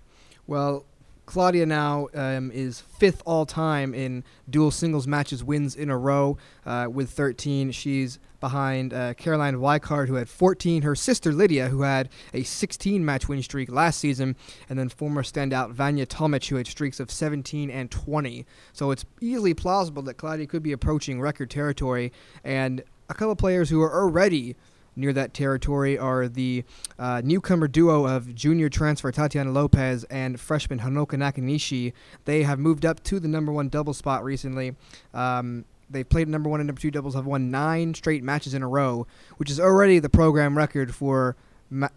Well, 0.47 0.85
Claudia 1.29 1.67
now 1.67 2.09
um, 2.15 2.51
is 2.53 2.81
fifth 2.81 3.23
all 3.27 3.45
time 3.45 3.93
in 3.93 4.25
dual 4.49 4.71
singles 4.71 5.07
matches 5.07 5.45
wins 5.45 5.77
in 5.77 5.91
a 5.91 5.99
row 5.99 6.39
uh, 6.65 6.89
with 6.91 7.11
13. 7.11 7.71
She's 7.71 8.19
behind 8.41 8.95
uh, 8.95 9.13
Caroline 9.13 9.57
Weikart, 9.57 10.09
who 10.09 10.15
had 10.15 10.27
14, 10.27 10.81
her 10.81 10.95
sister 10.95 11.31
Lydia, 11.31 11.69
who 11.69 11.83
had 11.83 12.09
a 12.33 12.45
16 12.45 13.05
match 13.05 13.29
win 13.29 13.43
streak 13.43 13.71
last 13.71 14.01
season, 14.01 14.37
and 14.71 14.79
then 14.79 14.89
former 14.89 15.23
standout 15.23 15.73
Vanya 15.73 16.07
Tomic, 16.07 16.49
who 16.49 16.57
had 16.57 16.67
streaks 16.67 16.99
of 16.99 17.11
17 17.11 17.71
and 17.71 17.91
20. 17.91 18.47
So 18.73 18.91
it's 18.91 19.05
easily 19.21 19.53
plausible 19.53 20.01
that 20.05 20.15
Claudia 20.15 20.47
could 20.47 20.63
be 20.63 20.73
approaching 20.73 21.21
record 21.21 21.51
territory, 21.51 22.11
and 22.43 22.83
a 23.11 23.15
couple 23.15 23.37
players 23.37 23.69
who 23.69 23.83
are 23.83 24.01
already 24.03 24.57
near 24.99 25.13
that 25.13 25.33
territory 25.33 25.97
are 25.97 26.29
the 26.29 26.65
uh, 26.99 27.23
newcomer 27.25 27.69
duo 27.69 28.07
of 28.07 28.35
junior 28.35 28.69
transfer 28.69 29.11
Tatiana 29.13 29.51
Lopez 29.51 30.05
and 30.05 30.39
freshman 30.39 30.81
Honoka 30.81 31.17
Nakanishi. 31.17 31.93
They 32.25 32.43
have 32.43 32.59
moved 32.59 32.85
up 32.85 33.03
to 33.05 33.21
the 33.21 33.29
number 33.29 33.53
one 33.53 33.69
double 33.69 33.95
spot 33.95 34.25
recently. 34.25 34.75
Um, 35.15 35.65
they've 35.89 36.09
played 36.09 36.29
number 36.29 36.51
one 36.51 36.61
and 36.61 36.67
number 36.67 36.81
two 36.81 36.91
doubles 36.91 37.15
have 37.15 37.27
won 37.27 37.51
nine 37.51 37.95
straight 37.95 38.23
matches 38.23 38.55
in 38.55 38.63
a 38.63 38.69
row, 38.69 39.07
which 39.37 39.51
is 39.51 39.59
already 39.59 39.99
the 39.99 40.11
program 40.11 40.59
record 40.59 40.95
for 40.95 41.37
ma- 41.71 41.89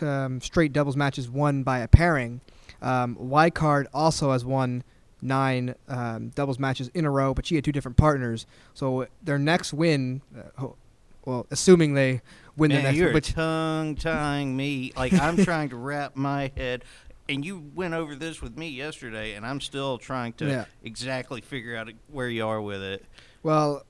um, 0.00 0.40
straight 0.40 0.72
doubles 0.72 0.96
matches 0.96 1.28
won 1.28 1.62
by 1.62 1.78
a 1.80 1.88
pairing. 1.88 2.40
Um, 2.82 3.16
also 3.92 4.32
has 4.32 4.44
won 4.44 4.84
nine 5.22 5.74
um, 5.88 6.30
doubles 6.30 6.58
matches 6.58 6.88
in 6.94 7.04
a 7.04 7.10
row, 7.10 7.34
but 7.34 7.46
she 7.46 7.54
had 7.54 7.64
two 7.64 7.72
different 7.72 7.96
partners. 7.96 8.46
So 8.74 9.06
their 9.22 9.38
next 9.38 9.72
win, 9.72 10.22
uh, 10.58 10.68
well, 11.24 11.46
assuming 11.50 11.94
they 11.94 12.22
win 12.56 12.68
Man, 12.70 12.78
the 12.78 12.82
next, 12.84 12.98
you're 12.98 13.12
which 13.12 13.32
tongue 13.32 13.94
tying 13.96 14.56
me. 14.56 14.92
Like 14.96 15.12
I'm 15.12 15.36
trying 15.44 15.68
to 15.70 15.76
wrap 15.76 16.16
my 16.16 16.50
head. 16.56 16.84
And 17.28 17.44
you 17.44 17.70
went 17.76 17.94
over 17.94 18.16
this 18.16 18.42
with 18.42 18.58
me 18.58 18.68
yesterday, 18.70 19.34
and 19.34 19.46
I'm 19.46 19.60
still 19.60 19.98
trying 19.98 20.32
to 20.34 20.46
Yeah. 20.48 20.64
exactly 20.82 21.40
figure 21.40 21.76
out 21.76 21.88
where 22.10 22.28
you 22.28 22.44
are 22.44 22.60
with 22.60 22.82
it. 22.82 23.04
Well, 23.44 23.84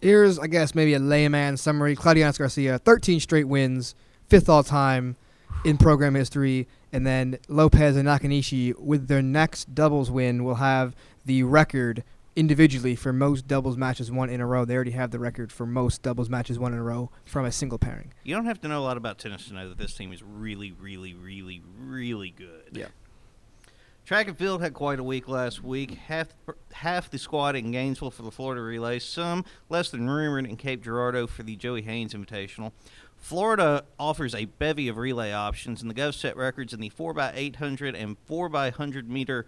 here's 0.00 0.38
I 0.38 0.46
guess 0.46 0.74
maybe 0.74 0.94
a 0.94 0.98
layman 0.98 1.56
summary. 1.58 1.94
Claudia 1.94 2.26
Yanes 2.26 2.38
Garcia, 2.38 2.78
13 2.78 3.20
straight 3.20 3.44
wins, 3.46 3.94
fifth 4.28 4.48
all 4.48 4.62
time 4.62 5.16
in 5.64 5.76
program 5.76 6.14
history, 6.14 6.66
and 6.92 7.06
then 7.06 7.36
Lopez 7.48 7.96
and 7.96 8.08
Nakanishi 8.08 8.78
with 8.78 9.08
their 9.08 9.20
next 9.22 9.74
doubles 9.74 10.10
win 10.10 10.42
will 10.44 10.54
have 10.54 10.94
the 11.26 11.42
record 11.42 12.04
individually 12.38 12.94
for 12.94 13.12
most 13.12 13.48
doubles 13.48 13.76
matches 13.76 14.12
won 14.12 14.30
in 14.30 14.40
a 14.40 14.46
row. 14.46 14.64
They 14.64 14.76
already 14.76 14.92
have 14.92 15.10
the 15.10 15.18
record 15.18 15.50
for 15.50 15.66
most 15.66 16.02
doubles 16.02 16.30
matches 16.30 16.56
won 16.56 16.72
in 16.72 16.78
a 16.78 16.82
row 16.84 17.10
from 17.24 17.44
a 17.44 17.50
single 17.50 17.78
pairing. 17.78 18.12
You 18.22 18.36
don't 18.36 18.44
have 18.44 18.60
to 18.60 18.68
know 18.68 18.78
a 18.78 18.84
lot 18.84 18.96
about 18.96 19.18
tennis 19.18 19.48
to 19.48 19.54
know 19.54 19.68
that 19.68 19.76
this 19.76 19.92
team 19.94 20.12
is 20.12 20.22
really, 20.22 20.70
really, 20.70 21.14
really, 21.14 21.60
really 21.76 22.30
good. 22.30 22.70
Yeah. 22.70 22.86
Track 24.06 24.28
and 24.28 24.38
field 24.38 24.62
had 24.62 24.72
quite 24.72 25.00
a 25.00 25.02
week 25.02 25.28
last 25.28 25.64
week. 25.64 25.90
Half 25.94 26.28
half 26.72 27.10
the 27.10 27.18
squad 27.18 27.56
in 27.56 27.72
Gainesville 27.72 28.12
for 28.12 28.22
the 28.22 28.30
Florida 28.30 28.62
Relay, 28.62 29.00
some 29.00 29.44
less 29.68 29.90
than 29.90 30.08
rumored 30.08 30.46
in 30.46 30.56
Cape 30.56 30.82
Girardeau 30.84 31.26
for 31.26 31.42
the 31.42 31.56
Joey 31.56 31.82
Haynes 31.82 32.14
Invitational. 32.14 32.70
Florida 33.16 33.84
offers 33.98 34.32
a 34.32 34.44
bevy 34.44 34.86
of 34.86 34.96
relay 34.96 35.32
options, 35.32 35.82
and 35.82 35.90
the 35.90 35.94
Gov 35.94 36.14
set 36.14 36.36
records 36.36 36.72
in 36.72 36.80
the 36.80 36.88
4x800 36.88 38.00
and 38.00 38.16
4x100 38.26 39.08
meter 39.08 39.44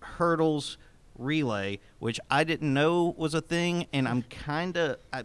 hurdles 0.00 0.78
relay, 1.18 1.78
which 1.98 2.18
I 2.30 2.44
didn't 2.44 2.72
know 2.72 3.14
was 3.16 3.34
a 3.34 3.40
thing, 3.40 3.86
and 3.92 4.06
I'm 4.08 4.22
kind 4.30 4.76
of. 4.76 4.98
I 5.12 5.24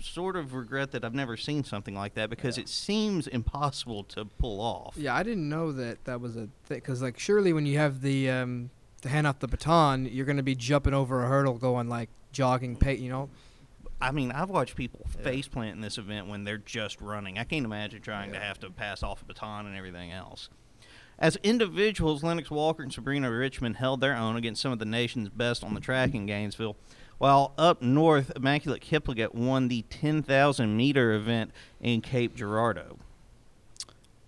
sort 0.00 0.34
of 0.34 0.52
regret 0.52 0.90
that 0.90 1.04
I've 1.04 1.14
never 1.14 1.36
seen 1.36 1.62
something 1.62 1.94
like 1.94 2.14
that 2.14 2.28
because 2.28 2.58
it 2.58 2.68
seems 2.68 3.28
impossible 3.28 4.02
to 4.04 4.24
pull 4.24 4.60
off. 4.60 4.96
Yeah, 4.96 5.14
I 5.14 5.22
didn't 5.22 5.48
know 5.48 5.70
that 5.72 6.04
that 6.06 6.20
was 6.20 6.34
a 6.36 6.48
thing 6.64 6.78
because 6.78 7.00
like 7.02 7.18
surely 7.20 7.52
when 7.52 7.66
you 7.66 7.78
have 7.78 8.00
the 8.00 8.28
um, 8.28 8.70
the 9.02 9.08
hand 9.10 9.28
off 9.28 9.38
the 9.38 9.46
baton, 9.46 10.06
you're 10.10 10.26
gonna 10.26 10.42
be 10.42 10.56
jumping 10.56 10.92
over 10.92 11.22
a 11.24 11.28
hurdle, 11.28 11.54
going 11.54 11.88
like 11.88 12.08
jogging, 12.32 12.74
pay, 12.76 12.96
you 12.96 13.10
know. 13.10 13.28
I 14.00 14.10
mean, 14.10 14.32
I've 14.32 14.50
watched 14.50 14.74
people 14.74 15.06
Yeah. 15.16 15.22
face 15.22 15.46
plant 15.46 15.76
in 15.76 15.80
this 15.80 15.96
event 15.98 16.26
when 16.26 16.42
they're 16.42 16.58
just 16.58 17.00
running. 17.00 17.38
I 17.38 17.44
can't 17.44 17.64
imagine 17.64 18.02
trying 18.02 18.32
to 18.32 18.40
have 18.40 18.58
to 18.60 18.70
pass 18.70 19.04
off 19.04 19.22
a 19.22 19.24
baton 19.24 19.66
and 19.66 19.76
everything 19.76 20.10
else. 20.10 20.48
As 21.22 21.36
individuals, 21.44 22.24
Lennox 22.24 22.50
Walker 22.50 22.82
and 22.82 22.92
Sabrina 22.92 23.30
Richmond 23.30 23.76
held 23.76 24.00
their 24.00 24.16
own 24.16 24.34
against 24.34 24.60
some 24.60 24.72
of 24.72 24.80
the 24.80 24.84
nation's 24.84 25.28
best 25.28 25.62
on 25.62 25.72
the 25.72 25.80
track 25.80 26.16
in 26.16 26.26
Gainesville, 26.26 26.76
while 27.18 27.54
up 27.56 27.80
north, 27.80 28.32
Immaculate 28.34 28.82
Kipligat 28.82 29.32
won 29.32 29.68
the 29.68 29.82
10,000 29.82 30.76
meter 30.76 31.12
event 31.12 31.52
in 31.80 32.00
Cape 32.00 32.34
Girardeau. 32.34 32.98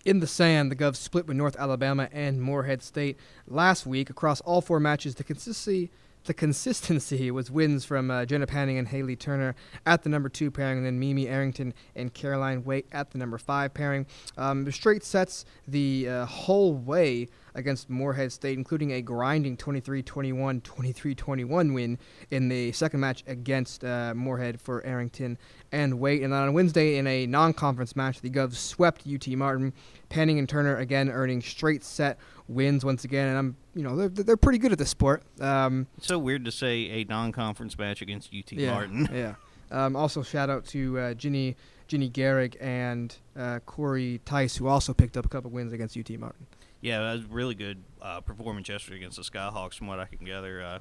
In 0.05 0.21
the 0.21 0.29
sand, 0.29 0.71
the 0.71 0.77
Govs 0.77 0.95
split 0.95 1.27
with 1.27 1.37
North 1.37 1.57
Alabama 1.59 2.09
and 2.13 2.41
Morehead 2.41 2.81
State 2.81 3.19
last 3.49 3.87
week 3.87 4.09
across 4.09 4.41
all 4.43 4.61
four 4.61 4.79
matches. 4.79 5.17
The 5.17 5.25
consistency, 5.25 5.91
the 6.25 6.35
consistency 6.35 7.31
was 7.31 7.51
wins 7.51 7.85
from 7.85 8.11
uh, 8.11 8.25
Jenna 8.25 8.47
Panning 8.47 8.79
and 8.79 8.89
Haley 8.89 9.17
Turner 9.17 9.55
at 9.87 10.03
the 10.03 10.09
number 10.09 10.29
two 10.29 10.51
pairing, 10.51 10.79
and 10.79 10.87
then 10.87 10.99
Mimi 10.99 11.29
Arrington 11.29 11.75
and 11.95 12.13
Caroline 12.13 12.65
Waite 12.65 12.87
at 12.93 13.11
the 13.11 13.19
number 13.19 13.39
five 13.39 13.75
pairing. 13.75 14.07
Um, 14.37 14.71
straight 14.73 15.05
sets 15.05 15.45
the 15.69 16.09
uh, 16.09 16.27
whole 16.27 16.75
way 16.75 17.29
against 17.55 17.89
Morehead 17.89 18.33
State, 18.33 18.59
including 18.59 18.93
a 18.93 19.03
grinding 19.03 19.57
23-21, 19.57 20.63
23-21 20.63 21.75
win 21.75 21.99
in 22.31 22.49
the 22.49 22.73
second 22.73 23.01
match 23.01 23.23
against 23.27 23.85
uh, 23.85 24.13
Morehead 24.15 24.61
for 24.61 24.85
Arrington 24.85 25.39
and 25.73 25.99
Waite. 26.01 26.23
And 26.23 26.33
then 26.33 26.41
on 26.41 26.53
Wednesday, 26.53 26.97
in 26.97 27.07
a 27.07 27.27
non-conference 27.27 27.97
match, 27.97 28.21
the 28.21 28.31
Govs 28.31 28.55
swept 28.55 29.05
UT 29.07 29.27
Martin. 29.29 29.73
Panning 30.09 30.39
and 30.39 30.49
Turner 30.49 30.77
again 30.77 31.11
earning 31.11 31.41
straight 31.41 31.83
set 31.83 32.19
wins 32.49 32.85
once 32.85 33.05
again, 33.05 33.29
and 33.29 33.39
I'm 33.39 33.57
you 33.75 33.83
know 33.83 33.97
they're 33.97 34.09
they're 34.09 34.37
pretty 34.37 34.59
good 34.59 34.71
at 34.71 34.79
this 34.79 34.91
sport. 34.91 35.23
Um, 35.41 35.87
It's 35.97 36.07
so 36.07 36.19
weird 36.19 36.45
to 36.45 36.53
say 36.53 36.83
a 36.91 37.05
non-conference 37.05 37.77
match 37.79 38.01
against 38.03 38.33
UT 38.33 38.53
yeah, 38.53 38.73
Martin. 38.73 39.09
yeah. 39.13 39.35
Um, 39.71 39.97
also 39.97 40.23
shout 40.23 40.51
out 40.51 40.67
to 40.67 40.99
uh, 40.99 41.15
Ginny 41.15 41.57
Ginny 41.89 42.09
Garrick 42.09 42.57
and 42.61 43.15
uh, 43.37 43.61
Corey 43.67 44.21
Tice 44.25 44.57
who 44.57 44.69
also 44.69 44.95
picked 44.95 45.17
up 45.17 45.27
a 45.27 45.29
couple 45.29 45.51
wins 45.51 45.73
against 45.73 45.97
UT 45.97 46.11
Martin. 46.11 46.47
Yeah, 46.85 46.99
that 46.99 47.13
was 47.15 47.25
really 47.25 47.55
good 47.55 47.83
uh, 48.03 48.21
performance 48.21 48.69
yesterday 48.69 48.99
against 48.99 49.17
the 49.17 49.23
Skyhawks. 49.23 49.79
From 49.79 49.87
what 49.87 50.01
I 50.01 50.05
can 50.05 50.27
gather, 50.27 50.63
uh, 50.63 50.81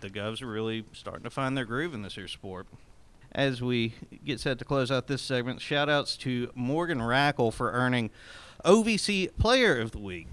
the 0.00 0.10
Govs 0.10 0.42
are 0.42 0.48
really 0.48 0.84
starting 0.92 1.22
to 1.22 1.30
find 1.30 1.56
their 1.56 1.64
groove 1.64 1.94
in 1.94 2.02
this 2.02 2.16
year's 2.16 2.32
sport. 2.32 2.66
As 3.30 3.62
we 3.62 3.94
get 4.24 4.40
set 4.40 4.58
to 4.58 4.64
close 4.64 4.90
out 4.90 5.06
this 5.06 5.22
segment, 5.22 5.60
shout 5.60 5.88
outs 5.88 6.16
to 6.16 6.50
Morgan 6.56 6.98
Rackel 6.98 7.52
for 7.52 7.70
earning 7.70 8.10
OVC 8.64 9.30
Player 9.38 9.78
of 9.78 9.92
the 9.92 10.00
Week. 10.00 10.26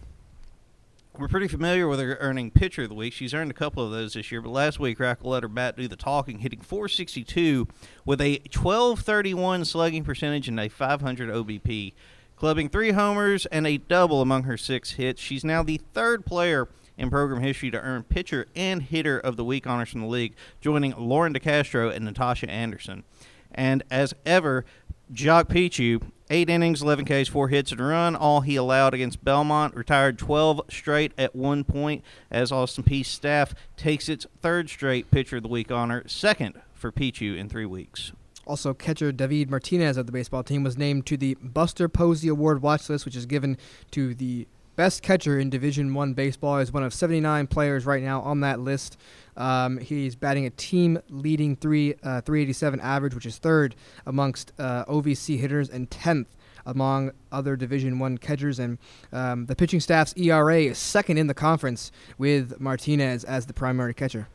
We're 1.16 1.28
pretty 1.28 1.48
familiar 1.48 1.88
with 1.88 2.00
her 2.00 2.18
earning 2.20 2.50
Pitcher 2.50 2.82
of 2.82 2.90
the 2.90 2.96
Week. 2.96 3.14
She's 3.14 3.36
earned 3.36 3.52
a 3.52 3.54
couple 3.54 3.86
of 3.86 3.92
those 3.92 4.14
this 4.14 4.32
year, 4.32 4.42
but 4.42 4.50
last 4.50 4.80
week 4.80 4.98
Rackel 4.98 5.26
let 5.26 5.44
her 5.44 5.50
bat 5.50 5.78
do 5.78 5.88
the 5.88 5.96
talking, 5.96 6.40
hitting 6.40 6.62
462 6.62 7.68
with 8.04 8.20
a 8.20 8.40
1231 8.52 9.64
slugging 9.64 10.04
percentage 10.04 10.48
and 10.48 10.60
a 10.60 10.70
500 10.70 11.30
OBP 11.30 11.94
clubbing 12.38 12.70
three 12.70 12.92
homers 12.92 13.46
and 13.48 13.68
a 13.68 13.78
double 13.78 14.22
among 14.22 14.44
her 14.44 14.58
six 14.58 14.92
hits. 14.92 15.22
She's 15.22 15.44
now 15.44 15.64
the 15.64 15.82
third 15.94 16.26
player 16.26 16.70
in 16.98 17.10
program 17.10 17.42
history 17.42 17.72
to 17.72 17.82
earn 17.82 18.04
pitcher 18.04 18.48
and 18.56 18.84
hitter 18.84 19.20
of 19.20 19.36
the 19.36 19.44
week 19.44 19.68
honors 19.68 19.90
from 19.90 20.02
the 20.02 20.08
league, 20.08 20.36
joining 20.62 20.94
Lauren 20.98 21.34
DeCastro 21.34 21.94
and 21.94 22.06
Natasha 22.06 22.50
Anderson. 22.50 23.04
And 23.52 23.84
as 23.90 24.14
ever, 24.26 24.66
Jacques 25.14 25.50
Pucheu, 25.50 26.02
eight 26.30 26.50
innings, 26.50 26.82
11 26.82 27.06
Ks, 27.06 27.30
four 27.30 27.50
hits 27.50 27.72
and 27.72 27.82
a 27.82 27.84
run, 27.84 28.16
all 28.16 28.42
he 28.42 28.56
allowed 28.56 28.94
against 28.94 29.24
Belmont, 29.24 29.76
retired 29.76 30.20
12 30.20 30.62
straight 30.70 31.14
at 31.18 31.36
one 31.36 31.64
point 31.64 32.04
as 32.30 32.52
Austin 32.52 32.84
Peay's 32.84 33.08
staff 33.08 33.56
takes 33.78 34.10
its 34.10 34.28
third 34.42 34.70
straight 34.70 35.10
pitcher 35.10 35.38
of 35.38 35.44
the 35.44 35.50
week 35.50 35.72
honor, 35.72 36.04
second 36.08 36.60
for 36.74 36.92
Pucheu 36.92 37.38
in 37.38 37.50
three 37.50 37.66
weeks. 37.66 38.12
Also, 38.48 38.74
catcher 38.74 39.12
David 39.12 39.52
Martinez 39.52 39.98
of 39.98 40.06
the 40.06 40.14
baseball 40.14 40.42
team 40.42 40.64
was 40.64 40.78
named 40.78 41.06
to 41.08 41.18
the 41.18 41.36
Buster 41.36 41.90
Posey 41.90 42.30
Award 42.30 42.62
watch 42.62 42.90
list, 42.90 43.04
which 43.04 43.18
is 43.18 43.26
given 43.26 43.58
to 43.92 44.16
the 44.16 44.48
best 44.78 45.02
catcher 45.02 45.38
in 45.38 45.50
Division 45.50 45.94
One 45.94 46.14
baseball. 46.14 46.60
He's 46.60 46.72
one 46.72 46.84
of 46.84 46.94
79 46.94 47.48
players 47.48 47.86
right 47.86 48.02
now 48.02 48.22
on 48.22 48.40
that 48.40 48.62
list. 48.62 48.98
Um, 49.36 49.80
he's 49.80 50.16
batting 50.16 50.46
a 50.46 50.50
team 50.52 51.00
leading 51.10 51.58
three 51.58 51.96
uh, 51.96 52.22
387 52.22 52.80
average, 52.80 53.14
which 53.14 53.26
is 53.26 53.38
third 53.38 53.76
amongst 54.06 54.54
uh, 54.58 54.86
OVC 54.86 55.38
hitters 55.38 55.70
and 55.70 55.90
10th 55.90 56.28
among 56.66 57.12
other 57.34 57.58
Division 57.58 58.00
One 58.00 58.18
catchers. 58.18 58.60
And 58.60 58.78
um, 59.12 59.48
the 59.48 59.58
pitching 59.58 59.82
staff's 59.82 60.14
ERA 60.16 60.62
is 60.62 60.78
second 60.78 61.18
in 61.18 61.28
the 61.28 61.34
conference 61.34 61.92
with 62.18 62.62
Martinez 62.62 63.26
as 63.26 63.48
the 63.48 63.54
primary 63.54 63.94
catcher. 63.94 64.30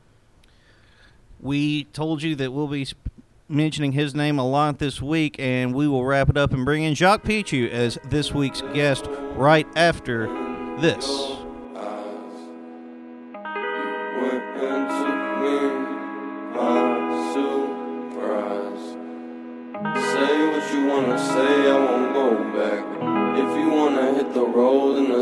We 1.40 1.85
told 1.85 2.23
you 2.23 2.37
that 2.37 2.52
we'll 2.52 2.69
be 2.69 2.87
mentioning 3.53 3.93
his 3.93 4.15
name 4.15 4.39
a 4.39 4.47
lot 4.47 4.79
this 4.79 5.01
week, 5.03 5.37
and 5.39 5.75
we 5.75 5.87
will 5.87 6.05
wrap 6.05 6.29
it 6.29 6.37
up 6.37 6.53
and 6.53 6.65
bring 6.65 6.83
in 6.83 6.95
Jacques 6.95 7.25
Pucheu 7.25 7.71
as 7.71 7.99
this 8.05 8.33
week's 8.33 8.63
guest 8.73 9.07
right 9.37 9.67
after 9.77 10.27
this. 10.81 11.39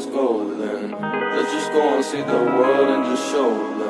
Let's 0.00 0.12
go 0.12 0.54
then. 0.56 0.92
Let's 0.92 1.52
just 1.52 1.72
go 1.72 1.96
and 1.96 2.02
see 2.02 2.22
the 2.22 2.32
world 2.32 2.88
and 2.88 3.04
just 3.04 3.30
show 3.30 3.50
them 3.78 3.89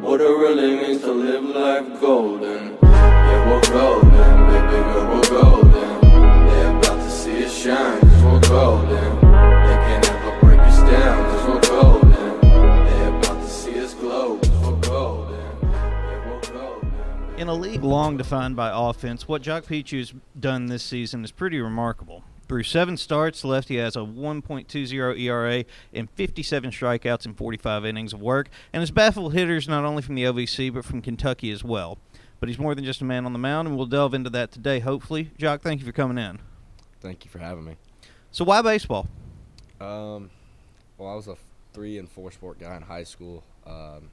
what 0.00 0.20
it 0.20 0.24
really 0.24 0.76
means 0.76 1.00
to 1.02 1.12
live 1.12 1.44
life 1.44 2.00
golden. 2.00 2.78
Yeah, 2.82 3.50
we're 3.50 3.60
golden, 3.72 4.10
baby 4.10 4.82
girl, 4.92 5.06
we're 5.14 5.28
golden. 5.28 6.00
They're 6.48 6.76
about 6.76 6.98
to 6.98 7.10
see 7.10 7.44
us 7.44 7.62
shine, 7.62 8.00
cause 8.00 8.22
we're 8.24 8.40
golden. 8.48 9.20
They. 9.20 9.80
They're 12.02 13.18
about 13.18 13.40
to 13.42 13.48
see 13.48 13.78
us 13.78 13.94
glow. 13.94 14.40
In 17.36 17.48
a 17.48 17.54
league 17.54 17.82
long 17.82 18.16
defined 18.18 18.54
by 18.54 18.70
offense, 18.72 19.26
what 19.26 19.42
Jacques 19.42 19.64
Pucheu's 19.64 20.12
done 20.38 20.66
this 20.66 20.82
season 20.82 21.24
is 21.24 21.30
pretty 21.32 21.58
remarkable. 21.58 22.22
Through 22.50 22.64
seven 22.64 22.96
starts, 22.96 23.44
lefty 23.44 23.76
has 23.76 23.94
a 23.94 24.00
1.20 24.00 25.20
ERA 25.20 25.64
and 25.94 26.10
57 26.10 26.72
strikeouts 26.72 27.24
in 27.24 27.34
45 27.34 27.86
innings 27.86 28.12
of 28.12 28.20
work, 28.20 28.48
and 28.72 28.80
has 28.80 28.90
baffled 28.90 29.34
hitters 29.34 29.68
not 29.68 29.84
only 29.84 30.02
from 30.02 30.16
the 30.16 30.24
OVC 30.24 30.74
but 30.74 30.84
from 30.84 31.00
Kentucky 31.00 31.52
as 31.52 31.62
well. 31.62 31.98
but 32.40 32.48
he's 32.48 32.58
more 32.58 32.74
than 32.74 32.84
just 32.84 33.02
a 33.02 33.04
man 33.04 33.24
on 33.24 33.32
the 33.32 33.38
mound, 33.38 33.68
and 33.68 33.76
we'll 33.76 33.86
delve 33.86 34.14
into 34.14 34.30
that 34.30 34.50
today, 34.50 34.80
hopefully. 34.80 35.30
Jacques, 35.38 35.62
thank 35.62 35.78
you 35.78 35.86
for 35.86 35.92
coming 35.92 36.18
in. 36.18 36.40
Thank 37.00 37.24
you 37.24 37.30
for 37.30 37.38
having 37.38 37.64
me. 37.64 37.76
So, 38.32 38.44
why 38.44 38.62
baseball? 38.62 39.06
Um, 39.80 40.28
well, 40.98 41.10
I 41.10 41.14
was 41.14 41.28
a 41.28 41.36
three 41.72 41.98
and 41.98 42.08
four 42.08 42.32
sport 42.32 42.58
guy 42.58 42.74
in 42.74 42.82
high 42.82 43.04
school. 43.04 43.44
Um, 43.64 44.10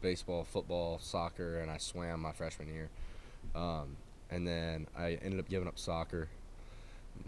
baseball, 0.00 0.42
football, 0.42 0.98
soccer, 0.98 1.60
and 1.60 1.70
I 1.70 1.78
swam 1.78 2.18
my 2.18 2.32
freshman 2.32 2.66
year. 2.66 2.88
Um, 3.54 3.96
and 4.28 4.44
then 4.44 4.88
I 4.98 5.20
ended 5.22 5.38
up 5.38 5.48
giving 5.48 5.68
up 5.68 5.78
soccer 5.78 6.30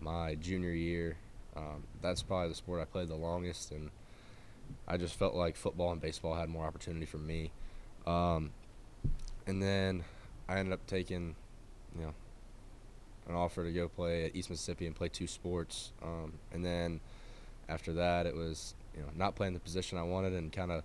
my 0.00 0.34
junior 0.36 0.72
year. 0.72 1.16
Um, 1.56 1.84
that's 2.00 2.22
probably 2.22 2.48
the 2.48 2.54
sport 2.54 2.80
I 2.80 2.84
played 2.84 3.08
the 3.08 3.16
longest, 3.16 3.72
and 3.72 3.90
I 4.86 4.96
just 4.96 5.18
felt 5.18 5.34
like 5.34 5.56
football 5.56 5.92
and 5.92 6.00
baseball 6.00 6.34
had 6.34 6.48
more 6.48 6.64
opportunity 6.64 7.06
for 7.06 7.18
me. 7.18 7.50
Um, 8.06 8.50
and 9.46 9.62
then 9.62 10.04
I 10.48 10.58
ended 10.58 10.72
up 10.72 10.86
taking, 10.86 11.34
you 11.96 12.02
know, 12.02 12.14
an 13.28 13.34
offer 13.34 13.64
to 13.64 13.72
go 13.72 13.88
play 13.88 14.24
at 14.26 14.34
East 14.34 14.50
Mississippi 14.50 14.86
and 14.86 14.94
play 14.94 15.08
two 15.08 15.26
sports. 15.26 15.92
Um, 16.02 16.34
and 16.52 16.64
then 16.64 17.00
after 17.68 17.92
that, 17.94 18.26
it 18.26 18.34
was 18.34 18.74
you 18.94 19.02
know 19.02 19.08
not 19.14 19.36
playing 19.36 19.54
the 19.54 19.60
position 19.60 19.98
I 19.98 20.02
wanted 20.02 20.32
and 20.32 20.52
kind 20.52 20.72
of 20.72 20.82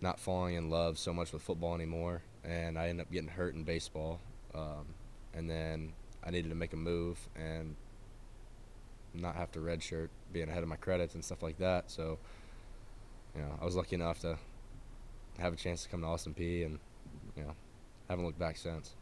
not 0.00 0.18
falling 0.20 0.56
in 0.56 0.68
love 0.68 0.98
so 0.98 1.12
much 1.12 1.32
with 1.32 1.42
football 1.42 1.74
anymore. 1.74 2.22
And 2.44 2.78
I 2.78 2.88
ended 2.88 3.06
up 3.06 3.12
getting 3.12 3.28
hurt 3.28 3.54
in 3.54 3.64
baseball. 3.64 4.20
Um, 4.54 4.94
and 5.34 5.48
then 5.50 5.92
I 6.26 6.30
needed 6.30 6.48
to 6.48 6.54
make 6.54 6.72
a 6.72 6.76
move 6.76 7.28
and 7.36 7.76
not 9.14 9.36
have 9.36 9.52
to 9.52 9.60
redshirt, 9.60 10.08
being 10.32 10.48
ahead 10.48 10.62
of 10.62 10.68
my 10.68 10.76
credits 10.76 11.14
and 11.14 11.24
stuff 11.24 11.42
like 11.42 11.58
that. 11.58 11.90
So, 11.90 12.18
you 13.34 13.42
know, 13.42 13.58
I 13.60 13.64
was 13.64 13.76
lucky 13.76 13.94
enough 13.94 14.20
to 14.20 14.36
have 15.38 15.52
a 15.52 15.56
chance 15.56 15.84
to 15.84 15.88
come 15.88 16.00
to 16.00 16.06
Austin 16.06 16.34
Peay 16.34 16.66
and, 16.66 16.78
you 17.36 17.44
know, 17.44 17.54
haven't 18.08 18.24
looked 18.24 18.38
back 18.38 18.56
since. 18.56 18.94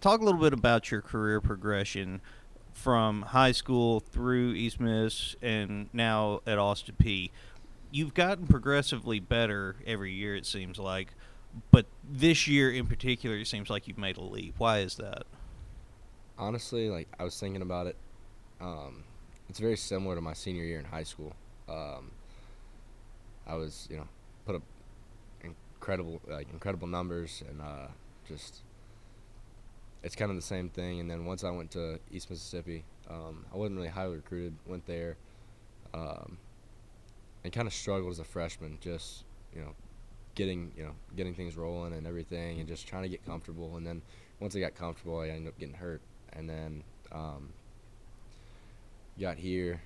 Talk 0.00 0.20
a 0.20 0.24
little 0.24 0.40
bit 0.40 0.52
about 0.52 0.90
your 0.90 1.00
career 1.00 1.40
progression 1.40 2.20
from 2.72 3.22
high 3.22 3.52
school 3.52 4.00
through 4.00 4.52
East 4.52 4.80
Miss 4.80 5.36
and 5.40 5.88
now 5.92 6.40
at 6.46 6.58
Austin 6.58 6.96
Peay. 7.00 7.30
You've 7.90 8.14
gotten 8.14 8.46
progressively 8.46 9.20
better 9.20 9.76
every 9.86 10.12
year, 10.12 10.34
it 10.34 10.46
seems 10.46 10.78
like, 10.78 11.14
but 11.70 11.86
this 12.08 12.48
year 12.48 12.70
in 12.70 12.86
particular, 12.86 13.36
it 13.36 13.46
seems 13.46 13.70
like 13.70 13.86
you've 13.86 13.96
made 13.96 14.16
a 14.16 14.22
leap. 14.22 14.54
Why 14.58 14.80
is 14.80 14.96
that? 14.96 15.24
Honestly, 16.38 16.88
like 16.88 17.08
I 17.18 17.24
was 17.24 17.38
thinking 17.38 17.62
about 17.62 17.86
it. 17.86 17.96
Um, 18.60 19.04
it's 19.48 19.58
very 19.58 19.76
similar 19.76 20.14
to 20.14 20.20
my 20.20 20.32
senior 20.32 20.64
year 20.64 20.78
in 20.78 20.84
high 20.84 21.02
school. 21.02 21.34
Um, 21.68 22.10
I 23.46 23.56
was, 23.56 23.86
you 23.90 23.96
know, 23.96 24.08
put 24.46 24.56
up 24.56 24.62
incredible, 25.42 26.20
like 26.28 26.48
incredible 26.52 26.86
numbers, 26.86 27.42
and 27.48 27.60
uh, 27.60 27.88
just 28.26 28.62
it's 30.02 30.16
kind 30.16 30.30
of 30.30 30.36
the 30.36 30.42
same 30.42 30.68
thing. 30.68 31.00
And 31.00 31.10
then 31.10 31.24
once 31.24 31.44
I 31.44 31.50
went 31.50 31.70
to 31.72 31.98
East 32.10 32.30
Mississippi, 32.30 32.84
um, 33.08 33.44
I 33.52 33.56
wasn't 33.56 33.76
really 33.76 33.88
highly 33.88 34.16
recruited. 34.16 34.54
Went 34.66 34.86
there, 34.86 35.16
um, 35.92 36.38
and 37.42 37.52
kind 37.52 37.66
of 37.66 37.74
struggled 37.74 38.12
as 38.12 38.18
a 38.18 38.24
freshman. 38.24 38.78
Just 38.80 39.24
you 39.54 39.60
know, 39.60 39.74
getting 40.34 40.72
you 40.76 40.84
know 40.84 40.92
getting 41.16 41.34
things 41.34 41.56
rolling 41.56 41.92
and 41.92 42.06
everything, 42.06 42.60
and 42.60 42.68
just 42.68 42.86
trying 42.86 43.02
to 43.02 43.08
get 43.08 43.24
comfortable. 43.26 43.76
And 43.76 43.86
then 43.86 44.00
once 44.40 44.56
I 44.56 44.60
got 44.60 44.74
comfortable, 44.74 45.20
I 45.20 45.28
ended 45.28 45.48
up 45.48 45.58
getting 45.58 45.74
hurt 45.74 46.00
and 46.36 46.48
then 46.48 46.82
um, 47.12 47.50
got 49.20 49.36
here, 49.36 49.80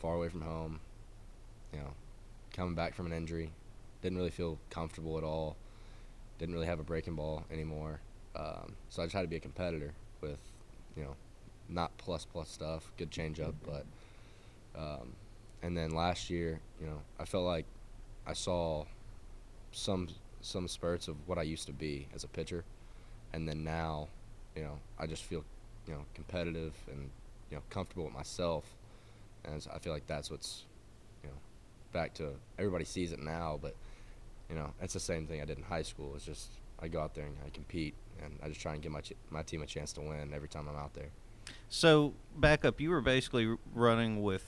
far 0.00 0.14
away 0.14 0.28
from 0.28 0.42
home. 0.42 0.80
You 1.72 1.80
know, 1.80 1.90
coming 2.52 2.74
back 2.74 2.94
from 2.94 3.06
an 3.06 3.12
injury, 3.12 3.50
didn't 4.02 4.18
really 4.18 4.30
feel 4.30 4.58
comfortable 4.70 5.18
at 5.18 5.24
all. 5.24 5.56
Didn't 6.38 6.54
really 6.54 6.66
have 6.66 6.80
a 6.80 6.84
breaking 6.84 7.14
ball 7.14 7.44
anymore. 7.50 8.00
Um, 8.36 8.74
so 8.88 9.02
I 9.02 9.06
just 9.06 9.14
had 9.14 9.22
to 9.22 9.28
be 9.28 9.36
a 9.36 9.40
competitor 9.40 9.92
with, 10.20 10.38
you 10.96 11.04
know, 11.04 11.14
not 11.68 11.96
plus 11.98 12.24
plus 12.24 12.48
stuff, 12.50 12.90
good 12.96 13.10
changeup, 13.10 13.54
but. 13.64 13.84
Um, 14.76 15.12
and 15.62 15.76
then 15.76 15.92
last 15.92 16.28
year, 16.28 16.60
you 16.80 16.86
know, 16.86 17.00
I 17.18 17.24
felt 17.24 17.44
like 17.44 17.64
I 18.26 18.34
saw 18.34 18.84
some 19.72 20.08
some 20.42 20.68
spurts 20.68 21.08
of 21.08 21.16
what 21.26 21.38
I 21.38 21.42
used 21.42 21.66
to 21.66 21.72
be 21.72 22.06
as 22.14 22.22
a 22.22 22.28
pitcher, 22.28 22.64
and 23.32 23.48
then 23.48 23.64
now, 23.64 24.08
you 24.54 24.62
know, 24.62 24.78
I 24.98 25.06
just 25.06 25.24
feel 25.24 25.42
you 25.86 25.94
know 25.94 26.00
competitive 26.14 26.74
and 26.90 27.10
you 27.50 27.56
know 27.56 27.62
comfortable 27.70 28.04
with 28.04 28.14
myself, 28.14 28.64
and 29.44 29.66
I 29.72 29.78
feel 29.78 29.92
like 29.92 30.06
that's 30.06 30.30
what's 30.30 30.64
you 31.22 31.28
know 31.28 31.36
back 31.92 32.14
to 32.14 32.30
everybody 32.58 32.84
sees 32.84 33.12
it 33.12 33.20
now, 33.20 33.58
but 33.60 33.74
you 34.48 34.56
know 34.56 34.72
it's 34.80 34.94
the 34.94 35.00
same 35.00 35.26
thing 35.26 35.40
I 35.40 35.44
did 35.44 35.58
in 35.58 35.64
high 35.64 35.82
school. 35.82 36.12
It's 36.14 36.24
just 36.24 36.48
I 36.80 36.88
go 36.88 37.00
out 37.00 37.14
there 37.14 37.26
and 37.26 37.36
I 37.46 37.50
compete, 37.50 37.94
and 38.22 38.38
I 38.42 38.48
just 38.48 38.60
try 38.60 38.74
and 38.74 38.82
give 38.82 38.92
my 38.92 39.00
ch- 39.00 39.14
my 39.30 39.42
team 39.42 39.62
a 39.62 39.66
chance 39.66 39.92
to 39.94 40.00
win 40.00 40.32
every 40.34 40.48
time 40.48 40.68
I'm 40.68 40.76
out 40.76 40.94
there. 40.94 41.08
So, 41.68 42.14
back 42.36 42.64
up, 42.64 42.80
you 42.80 42.90
were 42.90 43.02
basically 43.02 43.56
running 43.74 44.22
with 44.22 44.44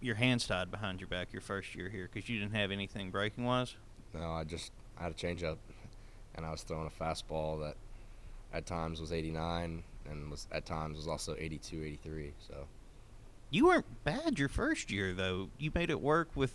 your 0.00 0.14
hands 0.16 0.46
tied 0.46 0.70
behind 0.70 1.00
your 1.00 1.08
back 1.08 1.32
your 1.32 1.42
first 1.42 1.74
year 1.74 1.88
here 1.88 2.08
because 2.12 2.28
you 2.28 2.38
didn't 2.38 2.54
have 2.54 2.70
anything 2.70 3.10
breaking 3.10 3.44
wise? 3.44 3.76
No, 4.14 4.32
I 4.32 4.44
just 4.44 4.72
I 4.98 5.04
had 5.04 5.12
a 5.12 5.14
changeup, 5.14 5.58
and 6.34 6.44
I 6.44 6.50
was 6.50 6.62
throwing 6.62 6.86
a 6.86 7.02
fastball 7.04 7.60
that 7.60 7.76
at 8.52 8.66
times 8.66 9.00
was 9.00 9.12
89 9.12 9.82
and 10.10 10.30
was 10.30 10.46
at 10.52 10.66
times 10.66 10.96
was 10.96 11.08
also 11.08 11.34
82, 11.38 11.82
83. 11.82 12.32
So 12.46 12.66
You 13.50 13.66
weren't 13.66 14.04
bad 14.04 14.38
your 14.38 14.48
first 14.48 14.90
year 14.90 15.12
though. 15.12 15.48
You 15.58 15.70
made 15.74 15.90
it 15.90 16.00
work 16.00 16.28
with 16.34 16.54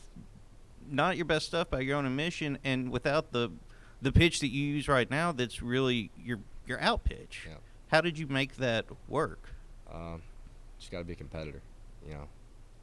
not 0.90 1.18
your 1.18 1.26
best 1.26 1.48
stuff 1.48 1.70
by 1.70 1.82
your 1.82 1.98
own 1.98 2.06
admission, 2.06 2.58
and 2.64 2.92
without 2.92 3.32
the 3.32 3.52
the 4.02 4.12
pitch 4.12 4.40
that 4.42 4.50
you 4.50 4.64
use 4.64 4.88
right 4.88 5.10
now. 5.10 5.32
That's 5.32 5.62
really 5.62 6.12
your 6.24 6.40
your 6.66 6.80
out 6.82 7.04
pitch. 7.04 7.46
Yeah. 7.48 7.56
How 7.88 8.02
did 8.02 8.18
you 8.20 8.28
make 8.28 8.58
that 8.58 8.86
work? 9.08 9.50
um, 9.94 10.22
just 10.80 10.92
got 10.92 11.00
to 11.00 11.04
be 11.06 11.14
a 11.14 11.16
competitor. 11.16 11.62
You 12.06 12.14
know, 12.14 12.28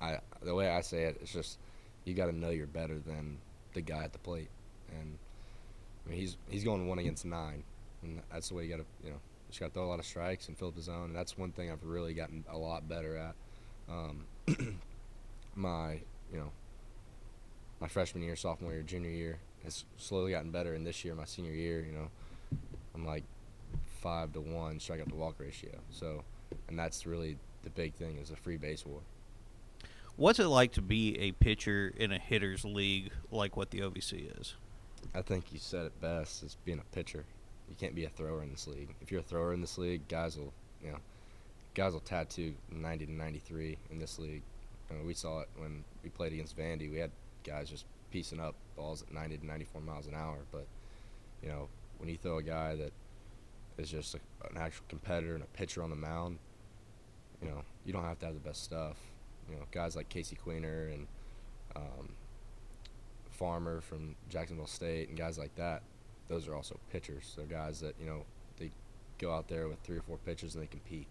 I 0.01 0.19
the 0.43 0.55
way 0.55 0.69
I 0.71 0.81
say 0.81 1.05
it, 1.05 1.19
it's 1.23 1.33
just 1.33 1.59
you 2.05 2.15
got 2.15 2.27
to 2.27 2.33
know 2.33 2.51
you're 2.51 2.67
better 2.67 2.99
than 2.99 3.39
the 3.75 3.81
guy 3.81 4.05
at 4.05 4.13
the 4.13 4.19
plate, 4.19 4.49
and 4.91 5.19
I 6.07 6.11
mean 6.11 6.19
he's 6.19 6.37
he's 6.51 6.65
going 6.65 6.87
one 6.89 6.99
against 6.99 7.25
nine, 7.25 7.63
and 8.03 8.21
that's 8.33 8.49
the 8.49 8.55
way 8.55 8.65
you 8.65 8.71
got 8.71 8.79
to 8.79 8.87
you 9.05 9.11
know 9.11 9.21
just 9.55 9.61
got 9.61 9.69
to 9.69 9.73
throw 9.75 9.85
a 9.85 9.87
lot 9.87 10.01
of 10.01 10.05
strikes 10.05 10.49
and 10.49 10.59
fill 10.59 10.69
up 10.69 10.75
the 10.75 10.83
zone. 10.83 11.05
And 11.05 11.17
that's 11.17 11.39
one 11.39 11.53
thing 11.53 11.71
I've 11.71 11.85
really 11.85 12.13
gotten 12.13 12.45
a 12.51 12.59
lot 12.59 12.89
better 12.89 13.17
at. 13.17 13.35
Um, 13.89 14.25
my 15.55 16.01
you 16.33 16.39
know 16.39 16.51
my 17.81 17.87
freshman 17.87 18.25
year, 18.25 18.35
sophomore 18.35 18.73
year, 18.73 18.83
junior 18.83 19.11
year 19.11 19.39
has 19.63 19.85
slowly 19.97 20.33
gotten 20.33 20.51
better, 20.51 20.75
and 20.75 20.85
this 20.85 21.05
year, 21.05 21.15
my 21.15 21.25
senior 21.25 21.53
year, 21.53 21.85
you 21.85 21.93
know, 21.93 22.09
I'm 22.97 23.07
like 23.07 23.23
five 24.01 24.33
to 24.33 24.41
one 24.41 24.79
strikeout 24.79 25.09
to 25.09 25.15
walk 25.15 25.37
ratio. 25.39 25.79
So, 25.91 26.25
and 26.69 26.77
that's 26.77 27.07
really 27.07 27.39
the 27.63 27.71
big 27.71 27.95
thing 27.95 28.19
is 28.19 28.31
a 28.31 28.37
free 28.37 28.57
base 28.57 28.85
war. 28.85 29.01
What's 30.17 30.41
it 30.41 30.47
like 30.47 30.73
to 30.73 30.83
be 30.83 31.17
a 31.19 31.33
pitcher 31.33 31.95
in 31.97 32.11
a 32.11 32.19
hitters 32.19 32.65
league 32.65 33.13
like 33.31 33.57
what 33.57 33.71
the 33.71 33.81
OVC 33.81 34.37
is? 34.41 34.55
I 35.15 35.23
think 35.23 35.53
you 35.53 35.61
said 35.61 35.87
it 35.87 36.01
best 36.01 36.43
as 36.43 36.57
being 36.65 36.81
a 36.81 36.95
pitcher. 36.95 37.25
You 37.69 37.77
can't 37.77 37.95
be 37.95 38.05
a 38.05 38.11
thrower 38.11 38.43
in 38.43 38.51
this 38.51 38.67
league. 38.67 38.95
If 39.01 39.11
you're 39.11 39.21
a 39.21 39.25
thrower 39.25 39.53
in 39.53 39.61
this 39.61 39.79
league, 39.79 40.07
guys 40.09 40.37
will, 40.37 40.53
you 40.83 40.91
know, 40.91 40.99
guys 41.75 41.93
will 41.93 42.01
tattoo 42.01 42.55
90 42.71 43.07
to 43.07 43.13
93 43.13 43.79
in 43.91 43.99
this 43.99 44.19
league. 44.19 44.43
I 44.91 44.95
mean, 44.95 45.07
we 45.07 45.15
saw 45.15 45.41
it 45.41 45.49
when 45.57 45.85
we 46.03 46.11
played 46.11 46.33
against 46.33 46.57
Vandy. 46.57 46.91
We 46.91 46.99
had 46.99 47.11
guys 47.45 47.71
just 47.71 47.87
piecing 48.11 48.41
up 48.41 48.55
balls 48.77 49.03
at 49.03 49.13
90 49.13 49.39
to 49.39 49.47
94 49.47 49.81
miles 49.81 50.07
an 50.07 50.15
hour. 50.15 50.39
But, 50.53 50.67
you 51.43 51.49
know, 51.49 51.69
when 51.99 52.09
you 52.09 52.17
throw 52.17 52.39
a 52.39 52.43
guy 52.43 52.77
that 52.77 52.93
is 53.79 53.91
just 53.91 54.15
a, 54.15 54.19
an 54.51 54.59
actual 54.59 54.85
competitor 54.89 55.35
and 55.35 55.43
a 55.43 55.47
pitcher 55.57 55.83
on 55.83 55.91
the 55.91 55.97
mound, 55.97 56.39
you 57.43 57.49
know, 57.49 57.63
you 57.85 57.93
don't 57.93 58.05
have 58.05 58.19
to 58.21 58.27
have 58.27 58.35
the 58.35 58.41
best 58.41 58.63
stuff. 58.63 58.97
You 59.51 59.57
know, 59.57 59.63
guys 59.73 59.97
like 59.97 60.09
Casey 60.09 60.37
Queener 60.37 60.93
and 60.93 61.07
um, 61.77 62.11
Farmer 63.31 63.81
from 63.81 64.15
Jacksonville 64.29 64.67
State 64.67 65.09
and 65.09 65.19
guys 65.19 65.39
like 65.39 65.55
that, 65.57 65.83
those 66.29 66.49
are 66.49 66.55
also 66.55 66.79
pitchers. 66.91 67.35
They're 67.37 67.47
guys 67.47 67.81
that, 67.81 67.95
you 68.01 68.07
know, 68.07 68.25
they 68.59 68.71
go 69.19 69.33
out 69.33 69.49
there 69.49 69.69
with 69.69 69.79
three 69.81 69.97
or 69.97 70.03
four 70.03 70.19
pitches 70.19 70.55
and 70.55 70.63
they 70.63 70.69
compete. 70.69 71.07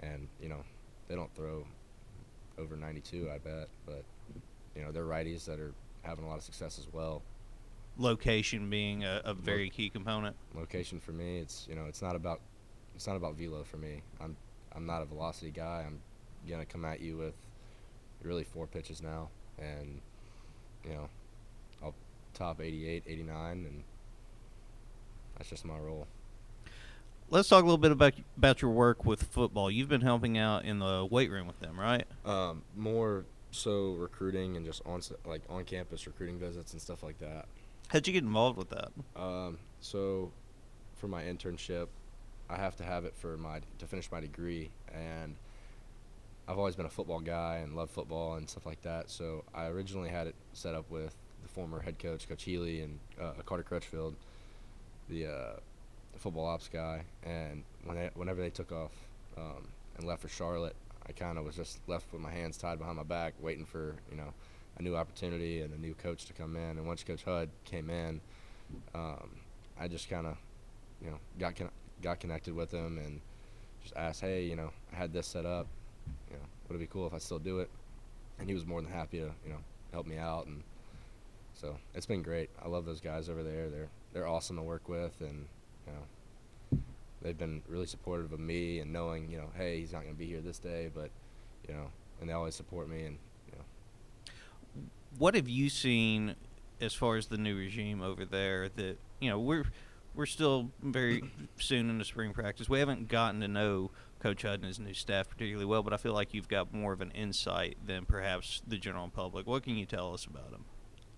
And, 0.00 0.28
you 0.40 0.48
know, 0.48 0.64
they 1.08 1.14
don't 1.14 1.34
throw 1.34 1.64
over 2.58 2.76
92, 2.76 3.30
I 3.32 3.38
bet. 3.38 3.68
But, 3.86 4.04
you 4.74 4.82
know, 4.82 4.92
they're 4.92 5.04
righties 5.04 5.44
that 5.46 5.60
are 5.60 5.72
having 6.02 6.24
a 6.24 6.28
lot 6.28 6.38
of 6.38 6.44
success 6.44 6.78
as 6.78 6.86
well. 6.92 7.22
Location 7.98 8.70
being 8.70 9.04
a, 9.04 9.20
a 9.24 9.34
very 9.34 9.68
key 9.68 9.90
component. 9.90 10.36
Location 10.54 11.00
for 11.00 11.12
me, 11.12 11.38
it's, 11.38 11.66
you 11.68 11.74
know, 11.74 11.84
it's 11.86 12.00
not 12.00 12.16
about 12.16 12.40
it's 12.94 13.06
not 13.06 13.16
about 13.16 13.34
velo 13.34 13.62
for 13.64 13.76
me. 13.76 14.02
I'm 14.20 14.36
I'm 14.74 14.86
not 14.86 15.02
a 15.02 15.04
velocity 15.04 15.50
guy. 15.50 15.84
I'm 15.86 16.00
going 16.48 16.60
to 16.60 16.66
come 16.66 16.84
at 16.84 17.00
you 17.00 17.16
with 17.16 17.34
really 18.22 18.44
four 18.44 18.66
pitches 18.66 19.02
now 19.02 19.28
and 19.58 20.00
you 20.84 20.90
know, 20.92 21.08
I'll 21.82 21.94
top 22.34 22.60
88, 22.60 23.04
89 23.06 23.66
and 23.66 23.82
that's 25.40 25.48
just 25.48 25.64
my 25.64 25.78
role. 25.78 26.06
Let's 27.30 27.48
talk 27.48 27.62
a 27.62 27.64
little 27.64 27.78
bit 27.78 27.92
about 27.92 28.12
about 28.36 28.60
your 28.60 28.70
work 28.72 29.06
with 29.06 29.22
football. 29.22 29.70
You've 29.70 29.88
been 29.88 30.02
helping 30.02 30.36
out 30.36 30.66
in 30.66 30.80
the 30.80 31.08
weight 31.10 31.30
room 31.30 31.46
with 31.46 31.58
them, 31.60 31.80
right? 31.80 32.04
Um, 32.26 32.62
more 32.76 33.24
so 33.50 33.92
recruiting 33.92 34.58
and 34.58 34.66
just 34.66 34.82
on 34.84 35.00
like 35.24 35.40
on 35.48 35.64
campus 35.64 36.06
recruiting 36.06 36.38
visits 36.38 36.74
and 36.74 36.82
stuff 36.82 37.02
like 37.02 37.18
that. 37.20 37.46
How'd 37.88 38.06
you 38.06 38.12
get 38.12 38.22
involved 38.22 38.58
with 38.58 38.68
that? 38.68 38.90
Um, 39.16 39.56
so 39.80 40.30
for 40.96 41.08
my 41.08 41.22
internship, 41.22 41.86
I 42.50 42.56
have 42.56 42.76
to 42.76 42.84
have 42.84 43.06
it 43.06 43.14
for 43.16 43.38
my 43.38 43.60
to 43.78 43.86
finish 43.86 44.12
my 44.12 44.20
degree, 44.20 44.68
and 44.92 45.36
I've 46.46 46.58
always 46.58 46.76
been 46.76 46.86
a 46.86 46.90
football 46.90 47.20
guy 47.20 47.60
and 47.62 47.74
love 47.74 47.88
football 47.88 48.34
and 48.34 48.46
stuff 48.46 48.66
like 48.66 48.82
that. 48.82 49.08
So 49.08 49.44
I 49.54 49.68
originally 49.68 50.10
had 50.10 50.26
it 50.26 50.34
set 50.52 50.74
up 50.74 50.90
with 50.90 51.16
the 51.42 51.48
former 51.48 51.80
head 51.80 51.98
coach, 51.98 52.28
Coach 52.28 52.42
Healy, 52.42 52.82
and 52.82 52.98
uh, 53.18 53.32
Carter 53.46 53.62
Crutchfield, 53.62 54.16
the, 55.10 55.26
uh, 55.26 55.60
football 56.20 56.46
ops 56.46 56.68
guy. 56.68 57.02
And 57.24 57.64
when 57.84 58.10
whenever 58.14 58.40
they 58.40 58.50
took 58.50 58.70
off 58.70 58.92
um, 59.36 59.66
and 59.96 60.06
left 60.06 60.22
for 60.22 60.28
Charlotte, 60.28 60.76
I 61.08 61.12
kind 61.12 61.38
of 61.38 61.44
was 61.44 61.56
just 61.56 61.80
left 61.88 62.12
with 62.12 62.20
my 62.20 62.30
hands 62.30 62.56
tied 62.56 62.78
behind 62.78 62.96
my 62.96 63.02
back, 63.02 63.34
waiting 63.40 63.64
for 63.64 63.96
you 64.10 64.16
know 64.16 64.32
a 64.78 64.82
new 64.82 64.96
opportunity 64.96 65.62
and 65.62 65.74
a 65.74 65.78
new 65.78 65.94
coach 65.94 66.26
to 66.26 66.32
come 66.32 66.56
in. 66.56 66.78
And 66.78 66.86
once 66.86 67.02
Coach 67.02 67.24
Hud 67.24 67.48
came 67.64 67.90
in, 67.90 68.20
um, 68.94 69.30
I 69.78 69.88
just 69.88 70.08
kind 70.08 70.26
of 70.26 70.36
you 71.02 71.10
know 71.10 71.18
got 71.38 71.56
con- 71.56 71.70
got 72.02 72.20
connected 72.20 72.54
with 72.54 72.70
him 72.70 72.98
and 72.98 73.20
just 73.82 73.96
asked, 73.96 74.20
hey, 74.20 74.44
you 74.44 74.56
know, 74.56 74.70
I 74.92 74.96
had 74.96 75.12
this 75.12 75.26
set 75.26 75.46
up. 75.46 75.66
You 76.30 76.36
know, 76.36 76.42
would 76.68 76.76
it 76.76 76.78
be 76.78 76.86
cool 76.86 77.06
if 77.06 77.14
I 77.14 77.18
still 77.18 77.38
do 77.38 77.60
it? 77.60 77.70
And 78.38 78.48
he 78.48 78.54
was 78.54 78.66
more 78.66 78.80
than 78.80 78.90
happy 78.90 79.18
to 79.18 79.30
you 79.44 79.50
know 79.50 79.60
help 79.92 80.06
me 80.06 80.18
out 80.18 80.46
and 80.46 80.62
so 81.54 81.76
it's 81.94 82.06
been 82.06 82.22
great. 82.22 82.48
I 82.64 82.68
love 82.68 82.86
those 82.86 83.00
guys 83.00 83.28
over 83.28 83.42
there. 83.42 83.68
They're 83.68 83.90
they're 84.12 84.26
awesome 84.26 84.56
to 84.56 84.62
work 84.62 84.88
with, 84.88 85.20
and 85.20 85.46
you 85.86 85.92
know, 85.92 86.78
they've 87.22 87.38
been 87.38 87.62
really 87.68 87.86
supportive 87.86 88.32
of 88.32 88.40
me 88.40 88.80
and 88.80 88.92
knowing, 88.92 89.30
you 89.30 89.38
know, 89.38 89.50
hey, 89.56 89.80
he's 89.80 89.92
not 89.92 90.02
going 90.02 90.14
to 90.14 90.18
be 90.18 90.26
here 90.26 90.40
this 90.40 90.58
day, 90.58 90.90
but 90.94 91.10
you 91.68 91.74
know, 91.74 91.86
and 92.20 92.28
they 92.28 92.32
always 92.32 92.54
support 92.54 92.88
me, 92.88 93.04
and 93.04 93.18
you 93.46 93.58
know, 93.58 94.32
What 95.18 95.34
have 95.34 95.48
you 95.48 95.68
seen 95.68 96.34
as 96.80 96.94
far 96.94 97.16
as 97.16 97.26
the 97.26 97.38
new 97.38 97.56
regime 97.56 98.02
over 98.02 98.24
there? 98.24 98.68
That 98.68 98.98
you 99.20 99.30
know 99.30 99.38
we're 99.38 99.64
we're 100.14 100.26
still 100.26 100.70
very 100.82 101.22
soon 101.58 101.90
into 101.90 102.04
spring 102.04 102.32
practice. 102.32 102.68
We 102.68 102.78
haven't 102.78 103.08
gotten 103.08 103.40
to 103.40 103.48
know 103.48 103.90
Coach 104.20 104.42
Hud 104.42 104.54
and 104.56 104.64
his 104.64 104.78
new 104.78 104.94
staff 104.94 105.28
particularly 105.28 105.64
well, 105.64 105.82
but 105.82 105.92
I 105.92 105.96
feel 105.96 106.12
like 106.12 106.34
you've 106.34 106.48
got 106.48 106.74
more 106.74 106.92
of 106.92 107.00
an 107.00 107.10
insight 107.12 107.78
than 107.86 108.04
perhaps 108.04 108.62
the 108.66 108.76
general 108.76 109.08
public. 109.08 109.46
What 109.46 109.62
can 109.62 109.76
you 109.76 109.86
tell 109.86 110.12
us 110.12 110.26
about 110.26 110.50
them? 110.50 110.64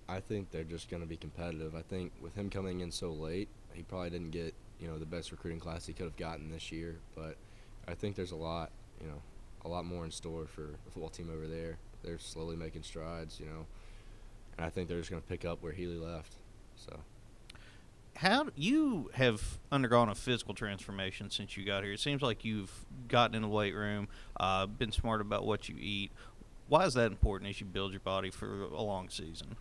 I 0.09 0.21
think 0.21 0.51
they're 0.51 0.65
just 0.65 0.91
going 0.91 1.03
to 1.03 1.09
be 1.09 1.17
competitive. 1.17 1.75
I 1.75 1.83
think 1.83 2.13
with 2.21 2.35
him 2.35 2.51
coming 2.51 2.81
in 2.81 2.91
so 2.91 3.13
late, 3.13 3.49
he 3.73 3.83
probably 3.83 4.11
didn't 4.11 4.31
get 4.31 4.55
you 4.79 4.89
know 4.89 4.99
the 4.99 5.07
best 5.07 5.31
recruiting 5.31 5.61
class 5.61 5.87
he 5.87 5.93
could 5.93 6.05
have 6.05 6.17
gotten 6.17 6.51
this 6.51 6.73
year, 6.73 6.97
but 7.15 7.37
I 7.87 7.95
think 7.95 8.17
there's 8.17 8.33
a 8.33 8.37
lot, 8.37 8.71
you 9.01 9.07
know, 9.07 9.23
a 9.65 9.69
lot 9.69 9.85
more 9.85 10.05
in 10.05 10.11
store 10.11 10.47
for 10.47 10.63
the 10.85 10.91
football 10.91 11.09
team 11.09 11.31
over 11.33 11.47
there. 11.47 11.79
They're 12.03 12.19
slowly 12.19 12.57
making 12.57 12.83
strides, 12.83 13.39
you 13.39 13.47
know, 13.47 13.67
and 14.57 14.67
I 14.67 14.71
think 14.71 14.89
they're 14.89 14.99
just 14.99 15.11
going 15.11 15.23
to 15.23 15.29
pick 15.29 15.45
up 15.45 15.63
where 15.63 15.73
Healy 15.73 15.99
left. 15.99 16.37
So. 16.77 17.01
How 18.17 18.49
you 18.57 19.11
have 19.15 19.59
undergone 19.71 20.11
a 20.11 20.15
physical 20.15 20.53
transformation 20.53 21.31
since 21.31 21.57
you 21.57 21.65
got 21.65 21.83
here? 21.83 21.95
It 21.95 22.01
seems 22.01 22.21
like 22.21 22.45
you've 22.45 22.85
gotten 23.09 23.35
in 23.35 23.43
the 23.43 23.49
weight 23.49 23.75
room, 23.75 24.09
uh, 24.39 24.67
been 24.67 24.93
smart 24.93 25.23
about 25.23 25.47
what 25.47 25.69
you 25.69 25.77
eat. 25.79 26.13
Why 26.69 26.85
is 26.85 26.95
that 26.95 27.07
important 27.07 27.49
as 27.51 27.61
you 27.61 27.67
build 27.67 27.93
your 27.93 28.01
body 28.01 28.31
for 28.31 28.65
a 28.65 28.83
long 28.83 29.09
season? 29.09 29.57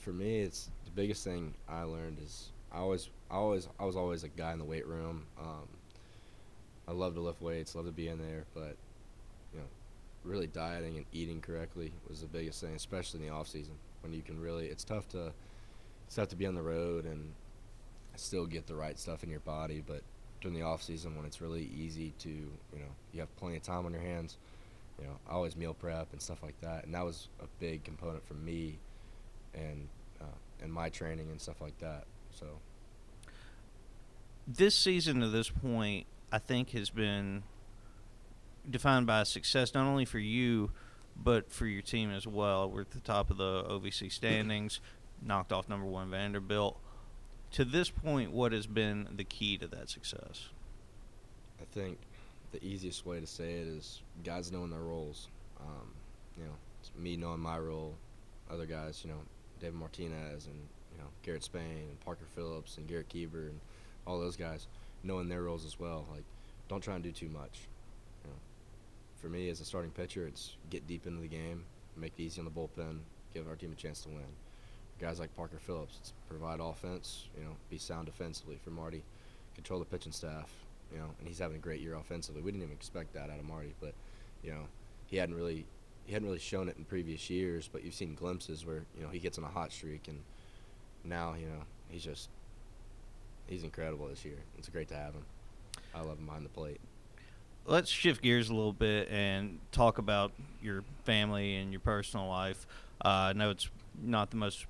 For 0.00 0.12
me, 0.12 0.40
it's 0.40 0.70
the 0.84 0.90
biggest 0.90 1.24
thing 1.24 1.54
I 1.68 1.82
learned 1.82 2.18
is 2.24 2.50
I 2.72 2.78
always, 2.78 3.08
I 3.30 3.34
always, 3.34 3.68
I 3.78 3.84
was 3.84 3.96
always 3.96 4.24
a 4.24 4.28
guy 4.28 4.52
in 4.52 4.58
the 4.58 4.64
weight 4.64 4.86
room. 4.86 5.26
Um, 5.38 5.68
I 6.86 6.92
love 6.92 7.14
to 7.14 7.20
lift 7.20 7.42
weights, 7.42 7.74
love 7.74 7.86
to 7.86 7.92
be 7.92 8.08
in 8.08 8.18
there, 8.18 8.44
but 8.54 8.76
you 9.52 9.60
know, 9.60 9.66
really 10.24 10.46
dieting 10.46 10.96
and 10.96 11.04
eating 11.12 11.40
correctly 11.40 11.92
was 12.08 12.20
the 12.20 12.26
biggest 12.26 12.60
thing, 12.60 12.74
especially 12.74 13.20
in 13.20 13.26
the 13.26 13.32
off 13.32 13.48
season 13.48 13.74
when 14.02 14.12
you 14.12 14.22
can 14.22 14.40
really. 14.40 14.66
It's 14.66 14.84
tough 14.84 15.08
to, 15.10 15.32
it's 16.06 16.16
tough 16.16 16.28
to 16.28 16.36
be 16.36 16.46
on 16.46 16.54
the 16.54 16.62
road 16.62 17.04
and 17.04 17.32
still 18.16 18.46
get 18.46 18.66
the 18.66 18.74
right 18.74 18.98
stuff 18.98 19.22
in 19.22 19.30
your 19.30 19.40
body, 19.40 19.82
but 19.86 20.02
during 20.40 20.56
the 20.56 20.64
off 20.64 20.82
season 20.82 21.16
when 21.16 21.24
it's 21.26 21.40
really 21.40 21.70
easy 21.76 22.14
to, 22.20 22.28
you 22.28 22.78
know, 22.78 22.94
you 23.12 23.20
have 23.20 23.34
plenty 23.36 23.56
of 23.56 23.62
time 23.62 23.86
on 23.86 23.92
your 23.92 24.02
hands. 24.02 24.38
You 25.00 25.06
know, 25.06 25.18
I 25.28 25.32
always 25.32 25.56
meal 25.56 25.74
prep 25.74 26.12
and 26.12 26.20
stuff 26.20 26.42
like 26.42 26.60
that, 26.60 26.84
and 26.84 26.94
that 26.94 27.04
was 27.04 27.28
a 27.40 27.46
big 27.60 27.84
component 27.84 28.26
for 28.26 28.34
me 28.34 28.78
and 29.54 29.88
uh, 30.20 30.24
and 30.62 30.72
my 30.72 30.88
training 30.88 31.30
and 31.30 31.40
stuff 31.40 31.60
like 31.60 31.78
that. 31.78 32.04
So 32.30 32.46
This 34.46 34.74
season 34.74 35.20
to 35.20 35.28
this 35.28 35.50
point, 35.50 36.06
I 36.32 36.38
think, 36.38 36.70
has 36.70 36.90
been 36.90 37.42
defined 38.68 39.06
by 39.06 39.22
success 39.24 39.74
not 39.74 39.86
only 39.86 40.04
for 40.04 40.18
you, 40.18 40.70
but 41.16 41.50
for 41.50 41.66
your 41.66 41.82
team 41.82 42.10
as 42.10 42.26
well. 42.26 42.70
We're 42.70 42.82
at 42.82 42.90
the 42.90 43.00
top 43.00 43.30
of 43.30 43.36
the 43.36 43.64
OVC 43.64 44.12
standings, 44.12 44.80
knocked 45.22 45.52
off 45.52 45.68
number 45.68 45.86
one 45.86 46.10
Vanderbilt. 46.10 46.78
To 47.52 47.64
this 47.64 47.88
point, 47.90 48.30
what 48.32 48.52
has 48.52 48.66
been 48.66 49.08
the 49.16 49.24
key 49.24 49.56
to 49.58 49.66
that 49.68 49.88
success? 49.88 50.48
I 51.60 51.64
think 51.72 51.98
the 52.52 52.62
easiest 52.62 53.04
way 53.06 53.20
to 53.20 53.26
say 53.26 53.52
it 53.54 53.66
is 53.66 54.02
guys 54.22 54.52
knowing 54.52 54.70
their 54.70 54.80
roles. 54.80 55.28
Um, 55.60 55.92
you 56.36 56.44
know, 56.44 56.52
it's 56.80 56.92
me 56.96 57.16
knowing 57.16 57.40
my 57.40 57.58
role, 57.58 57.96
other 58.50 58.66
guys, 58.66 59.00
you 59.02 59.10
know, 59.10 59.20
David 59.60 59.74
Martinez 59.74 60.46
and 60.46 60.56
you 60.92 60.98
know 60.98 61.08
Garrett 61.22 61.44
Spain 61.44 61.86
and 61.88 62.00
Parker 62.00 62.26
Phillips 62.34 62.78
and 62.78 62.86
Garrett 62.86 63.08
Kieber 63.08 63.48
and 63.48 63.60
all 64.06 64.18
those 64.18 64.36
guys 64.36 64.66
knowing 65.02 65.28
their 65.28 65.42
roles 65.42 65.64
as 65.64 65.78
well. 65.78 66.06
Like, 66.10 66.24
don't 66.68 66.82
try 66.82 66.94
and 66.94 67.02
do 67.02 67.12
too 67.12 67.28
much. 67.28 67.60
You 68.24 68.30
know, 68.30 68.36
for 69.20 69.28
me 69.28 69.48
as 69.48 69.60
a 69.60 69.64
starting 69.64 69.90
pitcher, 69.90 70.26
it's 70.26 70.56
get 70.70 70.86
deep 70.86 71.06
into 71.06 71.20
the 71.20 71.28
game, 71.28 71.64
make 71.96 72.12
it 72.18 72.22
easy 72.22 72.40
on 72.40 72.44
the 72.44 72.50
bullpen, 72.50 72.98
give 73.34 73.48
our 73.48 73.56
team 73.56 73.72
a 73.72 73.80
chance 73.80 74.02
to 74.02 74.08
win. 74.08 74.26
Guys 75.00 75.20
like 75.20 75.34
Parker 75.36 75.58
Phillips, 75.58 76.12
provide 76.28 76.60
offense, 76.60 77.28
you 77.36 77.44
know, 77.44 77.52
be 77.70 77.78
sound 77.78 78.06
defensively 78.06 78.58
for 78.64 78.70
Marty, 78.70 79.04
control 79.54 79.78
the 79.78 79.84
pitching 79.84 80.12
staff, 80.12 80.50
you 80.92 80.98
know, 80.98 81.06
and 81.18 81.28
he's 81.28 81.38
having 81.38 81.56
a 81.56 81.60
great 81.60 81.80
year 81.80 81.94
offensively. 81.94 82.42
We 82.42 82.50
didn't 82.50 82.64
even 82.64 82.74
expect 82.74 83.14
that 83.14 83.30
out 83.30 83.38
of 83.38 83.44
Marty, 83.44 83.74
but 83.80 83.94
you 84.42 84.50
know, 84.50 84.62
he 85.06 85.16
hadn't 85.16 85.36
really 85.36 85.66
he 86.08 86.14
hadn't 86.14 86.26
really 86.26 86.38
shown 86.38 86.70
it 86.70 86.76
in 86.78 86.84
previous 86.84 87.28
years, 87.28 87.68
but 87.70 87.84
you've 87.84 87.92
seen 87.92 88.14
glimpses 88.14 88.64
where 88.64 88.86
you 88.96 89.02
know 89.02 89.10
he 89.10 89.18
gets 89.18 89.36
on 89.36 89.44
a 89.44 89.48
hot 89.48 89.70
streak, 89.70 90.08
and 90.08 90.18
now 91.04 91.34
you 91.38 91.44
know 91.44 91.64
he's 91.90 92.02
just 92.02 92.30
he's 93.46 93.62
incredible 93.62 94.06
this 94.06 94.24
year. 94.24 94.38
It's 94.56 94.70
great 94.70 94.88
to 94.88 94.94
have 94.94 95.12
him. 95.12 95.26
I 95.94 96.00
love 96.00 96.18
him 96.18 96.24
behind 96.24 96.46
the 96.46 96.50
plate. 96.50 96.80
Let's 97.66 97.90
shift 97.90 98.22
gears 98.22 98.48
a 98.48 98.54
little 98.54 98.72
bit 98.72 99.10
and 99.10 99.58
talk 99.70 99.98
about 99.98 100.32
your 100.62 100.82
family 101.04 101.56
and 101.56 101.72
your 101.72 101.80
personal 101.80 102.26
life. 102.26 102.66
Uh, 103.04 103.08
I 103.08 103.32
know 103.34 103.50
it's 103.50 103.68
not 104.02 104.30
the 104.30 104.38
most 104.38 104.64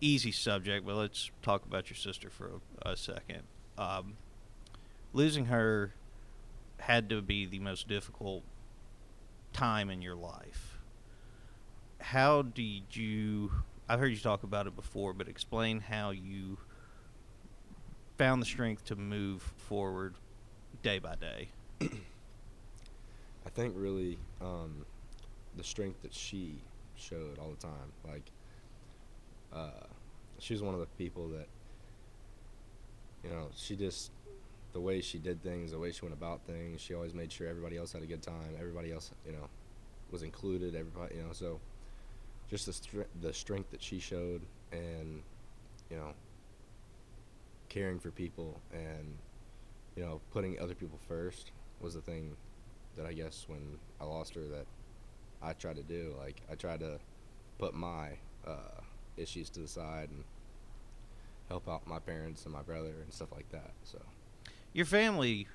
easy 0.00 0.30
subject, 0.30 0.86
but 0.86 0.94
let's 0.94 1.32
talk 1.42 1.66
about 1.66 1.90
your 1.90 1.96
sister 1.96 2.30
for 2.30 2.52
a, 2.84 2.92
a 2.92 2.96
second. 2.96 3.42
Um, 3.76 4.14
losing 5.12 5.46
her 5.46 5.92
had 6.78 7.08
to 7.08 7.20
be 7.20 7.46
the 7.46 7.58
most 7.58 7.88
difficult 7.88 8.44
time 9.52 9.90
in 9.90 10.00
your 10.00 10.14
life. 10.14 10.73
How 12.04 12.42
did 12.42 12.94
you? 12.94 13.50
I've 13.88 13.98
heard 13.98 14.12
you 14.12 14.18
talk 14.18 14.42
about 14.42 14.66
it 14.66 14.76
before, 14.76 15.14
but 15.14 15.26
explain 15.26 15.80
how 15.80 16.10
you 16.10 16.58
found 18.18 18.42
the 18.42 18.46
strength 18.46 18.84
to 18.84 18.94
move 18.94 19.40
forward 19.56 20.14
day 20.82 20.98
by 20.98 21.14
day. 21.14 21.48
I 21.80 23.48
think 23.54 23.72
really 23.74 24.18
um, 24.42 24.84
the 25.56 25.64
strength 25.64 26.02
that 26.02 26.12
she 26.12 26.58
showed 26.94 27.38
all 27.38 27.50
the 27.50 27.66
time. 27.66 27.92
Like, 28.06 28.30
uh, 29.50 29.86
she 30.38 30.52
was 30.52 30.62
one 30.62 30.74
of 30.74 30.80
the 30.80 30.86
people 30.98 31.28
that, 31.28 31.48
you 33.24 33.30
know, 33.30 33.48
she 33.56 33.76
just, 33.76 34.10
the 34.74 34.80
way 34.80 35.00
she 35.00 35.16
did 35.16 35.42
things, 35.42 35.70
the 35.70 35.78
way 35.78 35.90
she 35.90 36.02
went 36.02 36.14
about 36.14 36.42
things, 36.46 36.82
she 36.82 36.92
always 36.92 37.14
made 37.14 37.32
sure 37.32 37.48
everybody 37.48 37.78
else 37.78 37.94
had 37.94 38.02
a 38.02 38.06
good 38.06 38.22
time. 38.22 38.54
Everybody 38.60 38.92
else, 38.92 39.10
you 39.24 39.32
know, 39.32 39.48
was 40.10 40.22
included. 40.22 40.74
Everybody, 40.74 41.16
you 41.16 41.22
know, 41.22 41.32
so 41.32 41.60
just 42.50 42.66
the 42.66 42.72
str- 42.72 43.02
the 43.20 43.32
strength 43.32 43.70
that 43.70 43.82
she 43.82 43.98
showed, 43.98 44.42
and 44.72 45.22
you 45.90 45.96
know, 45.96 46.12
caring 47.68 47.98
for 47.98 48.10
people, 48.10 48.60
and 48.72 49.16
you 49.96 50.02
know, 50.02 50.20
putting 50.32 50.58
other 50.60 50.74
people 50.74 50.98
first 51.08 51.52
was 51.80 51.94
the 51.94 52.00
thing 52.00 52.36
that 52.96 53.06
I 53.06 53.12
guess 53.12 53.44
when 53.48 53.78
I 54.00 54.04
lost 54.04 54.34
her 54.34 54.42
that 54.42 54.66
I 55.42 55.52
tried 55.52 55.76
to 55.76 55.82
do. 55.82 56.14
Like 56.18 56.40
I 56.50 56.54
tried 56.54 56.80
to 56.80 56.98
put 57.58 57.74
my 57.74 58.10
uh, 58.46 58.80
issues 59.16 59.50
to 59.50 59.60
the 59.60 59.68
side 59.68 60.08
and 60.10 60.24
help 61.48 61.68
out 61.68 61.86
my 61.86 61.98
parents 61.98 62.44
and 62.44 62.52
my 62.52 62.62
brother 62.62 62.92
and 63.02 63.12
stuff 63.12 63.32
like 63.32 63.48
that. 63.50 63.72
So 63.84 63.98
Your 64.72 64.86
family, 64.86 65.46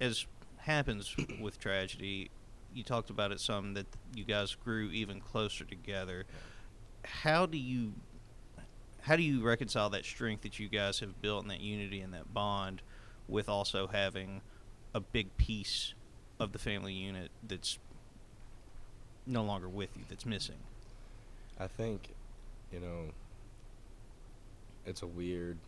as 0.00 0.26
happens 0.58 1.14
with 1.40 1.58
tragedy, 1.60 2.30
you 2.76 2.84
talked 2.84 3.10
about 3.10 3.32
it 3.32 3.40
some 3.40 3.74
that 3.74 3.86
you 4.14 4.24
guys 4.24 4.54
grew 4.54 4.90
even 4.90 5.20
closer 5.20 5.64
together. 5.64 6.24
How 7.04 7.46
do 7.46 7.56
you 7.56 7.94
how 9.00 9.16
do 9.16 9.22
you 9.22 9.42
reconcile 9.42 9.88
that 9.90 10.04
strength 10.04 10.42
that 10.42 10.58
you 10.58 10.68
guys 10.68 10.98
have 10.98 11.22
built 11.22 11.42
and 11.42 11.50
that 11.50 11.60
unity 11.60 12.00
and 12.00 12.12
that 12.12 12.34
bond 12.34 12.82
with 13.28 13.48
also 13.48 13.86
having 13.86 14.42
a 14.94 15.00
big 15.00 15.36
piece 15.36 15.94
of 16.40 16.52
the 16.52 16.58
family 16.58 16.92
unit 16.92 17.30
that's 17.46 17.78
no 19.26 19.42
longer 19.44 19.68
with 19.68 19.90
you 19.96 20.02
that's 20.08 20.26
missing? 20.26 20.58
I 21.58 21.68
think, 21.68 22.14
you 22.72 22.80
know, 22.80 23.12
it's 24.84 25.02
a 25.02 25.06
weird 25.06 25.58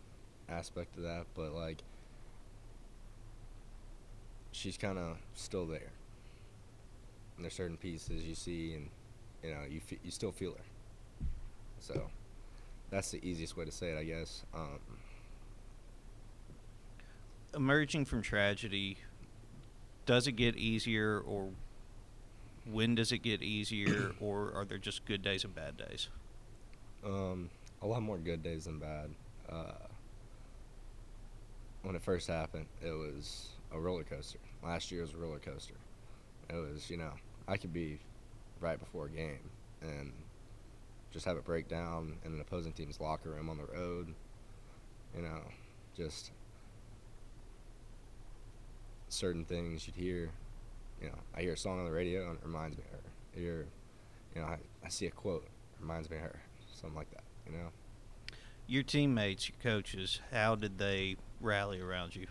aspect 0.48 0.96
of 0.96 1.04
that, 1.04 1.26
but 1.34 1.52
like 1.54 1.82
she's 4.50 4.76
kind 4.76 4.98
of 4.98 5.16
still 5.34 5.66
there. 5.66 5.92
And 7.38 7.44
there's 7.44 7.54
certain 7.54 7.76
pieces 7.76 8.24
you 8.24 8.34
see, 8.34 8.74
and 8.74 8.90
you 9.44 9.50
know 9.54 9.60
you 9.70 9.80
you 10.02 10.10
still 10.10 10.32
feel 10.32 10.50
her. 10.50 10.64
So 11.78 12.10
that's 12.90 13.12
the 13.12 13.24
easiest 13.24 13.56
way 13.56 13.64
to 13.64 13.70
say 13.70 13.92
it, 13.92 13.98
I 13.98 14.02
guess. 14.02 14.42
Um, 14.52 14.80
Emerging 17.54 18.06
from 18.06 18.22
tragedy, 18.22 18.98
does 20.04 20.26
it 20.26 20.32
get 20.32 20.56
easier, 20.56 21.20
or 21.20 21.50
when 22.70 22.96
does 22.96 23.12
it 23.12 23.18
get 23.18 23.40
easier, 23.40 24.12
or 24.20 24.52
are 24.52 24.64
there 24.64 24.78
just 24.78 25.06
good 25.06 25.22
days 25.22 25.44
and 25.44 25.54
bad 25.54 25.76
days? 25.76 26.08
Um, 27.06 27.50
a 27.82 27.86
lot 27.86 28.02
more 28.02 28.18
good 28.18 28.42
days 28.42 28.64
than 28.64 28.80
bad. 28.80 29.10
Uh, 29.48 29.86
when 31.82 31.94
it 31.94 32.02
first 32.02 32.26
happened, 32.26 32.66
it 32.84 32.90
was 32.90 33.50
a 33.72 33.78
roller 33.78 34.02
coaster. 34.02 34.40
Last 34.62 34.90
year 34.90 35.02
was 35.02 35.14
a 35.14 35.16
roller 35.16 35.38
coaster. 35.38 35.74
It 36.50 36.56
was, 36.56 36.90
you 36.90 36.96
know, 36.96 37.12
I 37.48 37.56
could 37.56 37.72
be 37.72 37.98
right 38.60 38.78
before 38.78 39.06
a 39.06 39.10
game 39.10 39.50
and 39.80 40.12
just 41.10 41.24
have 41.24 41.36
it 41.36 41.44
break 41.44 41.68
down 41.68 42.18
in 42.24 42.32
an 42.32 42.40
opposing 42.40 42.72
team's 42.72 43.00
locker 43.00 43.30
room 43.30 43.48
on 43.48 43.56
the 43.56 43.64
road. 43.64 44.14
You 45.16 45.22
know, 45.22 45.40
just 45.96 46.32
certain 49.08 49.44
things 49.44 49.86
you'd 49.86 49.96
hear. 49.96 50.30
You 51.00 51.08
know, 51.08 51.18
I 51.34 51.40
hear 51.40 51.54
a 51.54 51.56
song 51.56 51.78
on 51.78 51.86
the 51.86 51.92
radio 51.92 52.28
and 52.28 52.38
it 52.38 52.44
reminds 52.44 52.76
me 52.76 52.84
of 52.84 52.90
her. 52.90 53.10
I 53.34 53.38
hear, 53.38 53.66
you 54.34 54.42
know, 54.42 54.48
I, 54.48 54.58
I 54.84 54.88
see 54.88 55.06
a 55.06 55.10
quote, 55.10 55.44
it 55.44 55.80
reminds 55.80 56.10
me 56.10 56.16
of 56.16 56.24
her. 56.24 56.40
Something 56.74 56.96
like 56.96 57.10
that, 57.12 57.24
you 57.46 57.56
know? 57.56 57.68
Your 58.66 58.82
teammates, 58.82 59.48
your 59.48 59.56
coaches, 59.62 60.20
how 60.30 60.54
did 60.54 60.78
they 60.78 61.16
rally 61.40 61.80
around 61.80 62.14
you? 62.14 62.26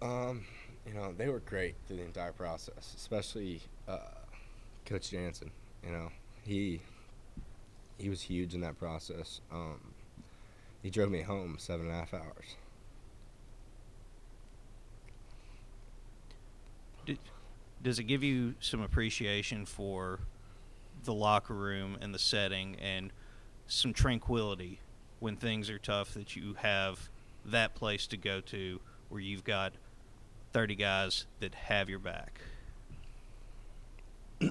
Um, 0.00 0.46
you 0.86 0.94
know, 0.94 1.12
they 1.16 1.28
were 1.28 1.40
great 1.40 1.74
through 1.86 1.96
the 1.96 2.04
entire 2.04 2.32
process, 2.32 2.94
especially 2.96 3.60
uh, 3.88 3.98
Coach 4.84 5.10
Janssen. 5.10 5.50
You 5.84 5.90
know, 5.90 6.08
he 6.42 6.80
he 7.98 8.08
was 8.08 8.22
huge 8.22 8.54
in 8.54 8.60
that 8.60 8.78
process. 8.78 9.40
Um, 9.50 9.80
he 10.82 10.90
drove 10.90 11.10
me 11.10 11.22
home 11.22 11.56
seven 11.58 11.86
and 11.86 11.94
a 11.94 11.98
half 11.98 12.14
hours. 12.14 12.56
Did, 17.04 17.18
does 17.82 17.98
it 17.98 18.04
give 18.04 18.22
you 18.22 18.54
some 18.60 18.80
appreciation 18.80 19.66
for 19.66 20.20
the 21.04 21.14
locker 21.14 21.54
room 21.54 21.96
and 22.00 22.14
the 22.14 22.18
setting 22.18 22.76
and 22.76 23.12
some 23.66 23.92
tranquility 23.92 24.80
when 25.18 25.36
things 25.36 25.70
are 25.70 25.78
tough 25.78 26.14
that 26.14 26.36
you 26.36 26.54
have 26.54 27.08
that 27.44 27.74
place 27.74 28.06
to 28.08 28.16
go 28.16 28.40
to 28.40 28.80
where 29.08 29.20
you've 29.20 29.44
got 29.44 29.72
30 30.56 30.74
guys 30.74 31.26
that 31.40 31.54
have 31.54 31.90
your 31.90 31.98
back? 31.98 32.40
I 34.40 34.46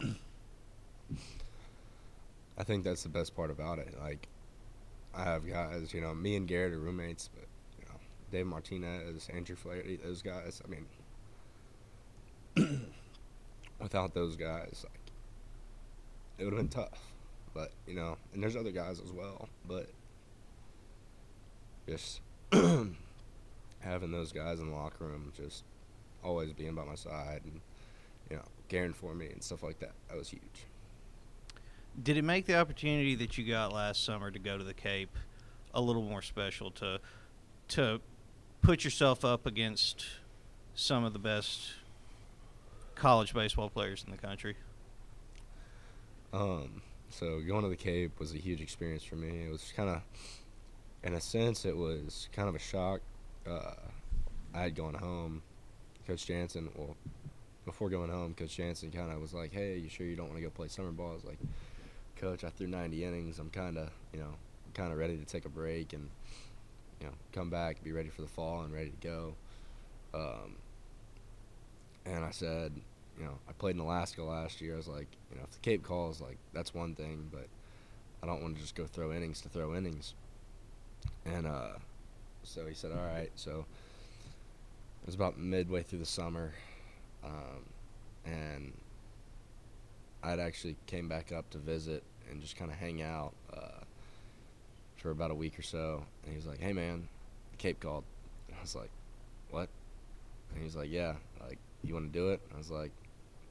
think 2.63 2.83
that's 2.83 3.01
the 3.01 3.09
best 3.09 3.35
part 3.35 3.49
about 3.49 3.79
it. 3.79 3.95
Like, 3.99 4.27
I 5.15 5.23
have 5.23 5.49
guys, 5.49 5.95
you 5.95 6.01
know, 6.01 6.13
me 6.13 6.35
and 6.35 6.47
Garrett 6.47 6.73
are 6.73 6.77
roommates, 6.77 7.31
but 7.33 7.47
you 7.79 7.85
know, 7.85 7.95
Dave 8.31 8.45
Martinez, 8.45 9.27
Andrew 9.33 9.55
Flaherty, 9.55 9.95
those 9.95 10.21
guys. 10.21 10.61
I 10.63 10.69
mean, 12.55 12.55
without 13.81 14.13
those 14.13 14.35
guys, 14.35 14.85
like, 14.87 15.11
it 16.37 16.43
would 16.43 16.53
have 16.53 16.61
been 16.61 16.69
tough. 16.69 17.01
But 17.55 17.71
you 17.87 17.95
know, 17.95 18.17
and 18.31 18.43
there's 18.43 18.55
other 18.55 18.69
guys 18.69 19.01
as 19.03 19.11
well, 19.11 19.49
but 19.67 19.89
just 21.89 22.21
having 22.51 24.11
those 24.11 24.31
guys 24.31 24.59
in 24.59 24.69
the 24.69 24.75
locker 24.75 25.05
room, 25.05 25.33
just 25.35 25.63
always 26.25 26.51
being 26.53 26.73
by 26.75 26.83
my 26.83 26.95
side, 26.95 27.41
and 27.43 27.61
you 28.29 28.37
know, 28.37 28.43
caring 28.69 28.93
for 28.93 29.13
me 29.13 29.27
and 29.27 29.43
stuff 29.43 29.63
like 29.63 29.79
that. 29.79 29.91
That 30.09 30.17
was 30.17 30.29
huge. 30.29 30.65
Did 32.01 32.17
it 32.17 32.23
make 32.23 32.45
the 32.45 32.57
opportunity 32.57 33.15
that 33.15 33.37
you 33.37 33.45
got 33.47 33.71
last 33.71 34.03
summer 34.03 34.31
to 34.31 34.39
go 34.39 34.57
to 34.57 34.63
the 34.63 34.73
Cape 34.73 35.15
a 35.73 35.81
little 35.81 36.01
more 36.01 36.21
special 36.21 36.71
to 36.71 36.99
to 37.69 38.01
put 38.61 38.83
yourself 38.83 39.23
up 39.23 39.45
against 39.45 40.05
some 40.73 41.03
of 41.03 41.13
the 41.13 41.19
best 41.19 41.73
college 42.95 43.33
baseball 43.33 43.69
players 43.69 44.03
in 44.05 44.11
the 44.11 44.17
country? 44.17 44.55
Um, 46.33 46.81
so 47.09 47.39
going 47.41 47.63
to 47.63 47.69
the 47.69 47.75
Cape 47.75 48.19
was 48.19 48.33
a 48.33 48.37
huge 48.37 48.61
experience 48.61 49.03
for 49.03 49.15
me. 49.15 49.45
It 49.45 49.51
was 49.51 49.71
kind 49.75 49.89
of, 49.89 50.01
in 51.03 51.13
a 51.13 51.21
sense, 51.21 51.65
it 51.65 51.77
was 51.77 52.27
kind 52.33 52.49
of 52.49 52.55
a 52.55 52.59
shock. 52.59 53.01
Uh, 53.47 53.75
I 54.53 54.63
had 54.63 54.75
gone 54.75 54.95
home. 54.95 55.43
Coach 56.07 56.25
Janssen, 56.27 56.69
well, 56.75 56.95
before 57.65 57.89
going 57.89 58.09
home, 58.09 58.33
Coach 58.33 58.57
Janssen 58.57 58.91
kind 58.91 59.11
of 59.11 59.19
was 59.19 59.33
like, 59.33 59.51
"Hey, 59.51 59.77
you 59.77 59.89
sure 59.89 60.05
you 60.05 60.15
don't 60.15 60.27
want 60.27 60.37
to 60.37 60.43
go 60.43 60.49
play 60.49 60.67
summer 60.67 60.91
ball?" 60.91 61.11
I 61.11 61.15
was 61.15 61.25
like, 61.25 61.39
"Coach, 62.17 62.43
I 62.43 62.49
threw 62.49 62.67
90 62.67 63.03
innings. 63.03 63.39
I'm 63.39 63.49
kind 63.49 63.77
of, 63.77 63.89
you 64.13 64.19
know, 64.19 64.35
kind 64.73 64.91
of 64.91 64.97
ready 64.97 65.17
to 65.17 65.25
take 65.25 65.45
a 65.45 65.49
break 65.49 65.93
and, 65.93 66.09
you 67.01 67.07
know, 67.07 67.13
come 67.31 67.49
back, 67.49 67.83
be 67.83 67.91
ready 67.91 68.09
for 68.09 68.21
the 68.21 68.27
fall 68.27 68.61
and 68.61 68.73
ready 68.73 68.91
to 68.91 69.07
go." 69.07 69.35
Um, 70.13 70.55
and 72.05 72.23
I 72.23 72.31
said, 72.31 72.71
you 73.17 73.25
know, 73.25 73.37
I 73.49 73.53
played 73.53 73.75
in 73.75 73.81
Alaska 73.81 74.23
last 74.23 74.61
year. 74.61 74.73
I 74.73 74.77
was 74.77 74.87
like, 74.87 75.07
you 75.31 75.37
know, 75.37 75.43
if 75.43 75.51
the 75.51 75.59
Cape 75.59 75.83
calls, 75.83 76.21
like 76.21 76.37
that's 76.53 76.73
one 76.73 76.95
thing, 76.95 77.29
but 77.31 77.47
I 78.21 78.27
don't 78.27 78.41
want 78.41 78.55
to 78.55 78.61
just 78.61 78.75
go 78.75 78.85
throw 78.85 79.11
innings 79.11 79.41
to 79.41 79.49
throw 79.49 79.75
innings. 79.75 80.13
And 81.25 81.47
uh, 81.47 81.73
so 82.43 82.65
he 82.65 82.73
said, 82.73 82.91
all 82.91 83.05
right. 83.05 83.31
So 83.35 83.65
it 85.05 85.09
was 85.09 85.13
about 85.13 85.37
midway 85.37 85.83
through 85.83 85.99
the 85.99 86.05
summer, 86.05 86.51
um, 87.23 87.61
and 88.25 88.73
I'd 90.23 90.39
actually 90.39 90.77
came 90.87 91.07
back 91.07 91.31
up 91.31 91.47
to 91.51 91.59
visit 91.59 92.01
and 92.27 92.41
just 92.41 92.55
kind 92.55 92.71
of 92.71 92.77
hang 92.77 93.03
out 93.03 93.33
uh, 93.55 93.83
for 94.97 95.11
about 95.11 95.29
a 95.29 95.35
week 95.35 95.59
or 95.59 95.61
so. 95.61 96.03
And 96.23 96.31
he 96.31 96.35
was 96.35 96.47
like, 96.47 96.59
hey 96.59 96.73
man, 96.73 97.07
the 97.51 97.57
Cape 97.57 97.79
called. 97.79 98.03
And 98.47 98.57
I 98.57 98.61
was 98.63 98.75
like, 98.75 98.89
what? 99.51 99.69
And 100.49 100.57
he 100.57 100.63
was 100.63 100.75
like, 100.75 100.89
yeah, 100.89 101.13
like 101.47 101.59
you 101.83 101.93
want 101.93 102.11
to 102.11 102.19
do 102.19 102.29
it? 102.29 102.41
I 102.51 102.57
was 102.57 102.71
like, 102.71 102.89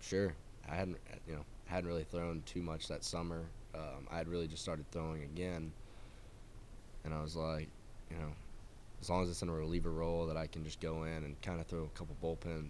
sure. 0.01 0.35
I 0.69 0.75
hadn't, 0.75 0.97
you 1.29 1.37
know, 1.37 1.45
hadn't 1.67 1.89
really 1.89 2.03
thrown 2.03 2.43
too 2.47 2.63
much 2.63 2.89
that 2.89 3.05
summer. 3.05 3.45
Um, 3.77 4.09
I 4.11 4.17
had 4.17 4.27
really 4.27 4.49
just 4.49 4.63
started 4.63 4.87
throwing 4.91 5.23
again, 5.23 5.71
and 7.05 7.15
I 7.15 7.23
was 7.23 7.37
like, 7.37 7.69
you 8.11 8.17
know, 8.17 8.33
as 9.01 9.11
long 9.11 9.23
as 9.23 9.31
it's 9.31 9.43
in 9.43 9.49
a 9.49 9.53
reliever 9.53 9.91
role 9.91 10.27
that 10.27 10.37
I 10.37 10.47
can 10.47 10.65
just 10.65 10.81
go 10.81 11.05
in 11.05 11.25
and 11.25 11.41
kind 11.43 11.61
of 11.61 11.67
throw 11.67 11.85
a 11.85 11.99
couple 11.99 12.17
bullpen, 12.23 12.69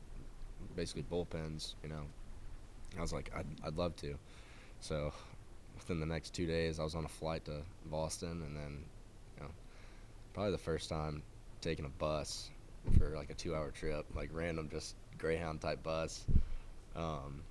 basically 0.77 1.05
bullpens, 1.11 1.75
you 1.83 1.89
know. 1.89 2.03
I 2.97 3.01
was 3.01 3.13
like, 3.13 3.31
I'd, 3.37 3.47
I'd 3.65 3.77
love 3.77 3.97
to. 3.97 4.15
So 4.81 5.13
within 5.77 6.01
the 6.01 6.07
next 6.07 6.35
two 6.35 6.47
days, 6.47 6.79
I 6.79 6.85
was 6.85 6.95
on 6.95 7.05
a 7.05 7.09
flight 7.09 7.45
to 7.47 7.63
Boston, 7.87 8.43
and 8.47 8.57
then, 8.57 8.85
you 9.37 9.45
know, 9.45 9.51
probably 10.33 10.53
the 10.53 10.59
first 10.59 10.89
time 10.89 11.23
taking 11.61 11.85
a 11.85 11.91
bus 12.01 12.51
for 12.99 13.11
like 13.17 13.31
a 13.31 13.35
two-hour 13.35 13.71
trip, 13.71 14.05
like 14.15 14.31
random, 14.33 14.69
just 14.71 14.95
Greyhound 15.19 15.61
type 15.61 15.83
bus. 15.83 16.25
Um, 16.97 17.43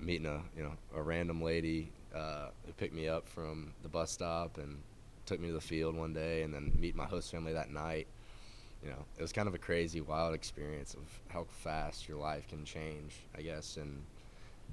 meeting 0.00 0.26
a 0.26 0.40
you 0.56 0.62
know 0.62 0.72
a 0.94 1.02
random 1.02 1.42
lady 1.42 1.90
uh, 2.14 2.48
who 2.66 2.72
picked 2.72 2.94
me 2.94 3.08
up 3.08 3.28
from 3.28 3.72
the 3.82 3.88
bus 3.88 4.10
stop 4.10 4.58
and 4.58 4.78
took 5.28 5.40
me 5.40 5.48
to 5.48 5.54
the 5.54 5.60
field 5.60 5.94
one 5.94 6.12
day, 6.12 6.42
and 6.42 6.52
then 6.52 6.72
meet 6.78 6.96
my 6.96 7.04
host 7.04 7.30
family 7.30 7.52
that 7.52 7.70
night. 7.70 8.06
You 8.82 8.90
know, 8.90 9.04
it 9.16 9.22
was 9.22 9.32
kind 9.32 9.48
of 9.48 9.54
a 9.54 9.58
crazy, 9.58 10.00
wild 10.00 10.34
experience 10.34 10.94
of 10.94 11.02
how 11.28 11.44
fast 11.44 12.08
your 12.08 12.18
life 12.18 12.48
can 12.48 12.64
change. 12.64 13.16
I 13.36 13.42
guess 13.42 13.76
in 13.76 14.02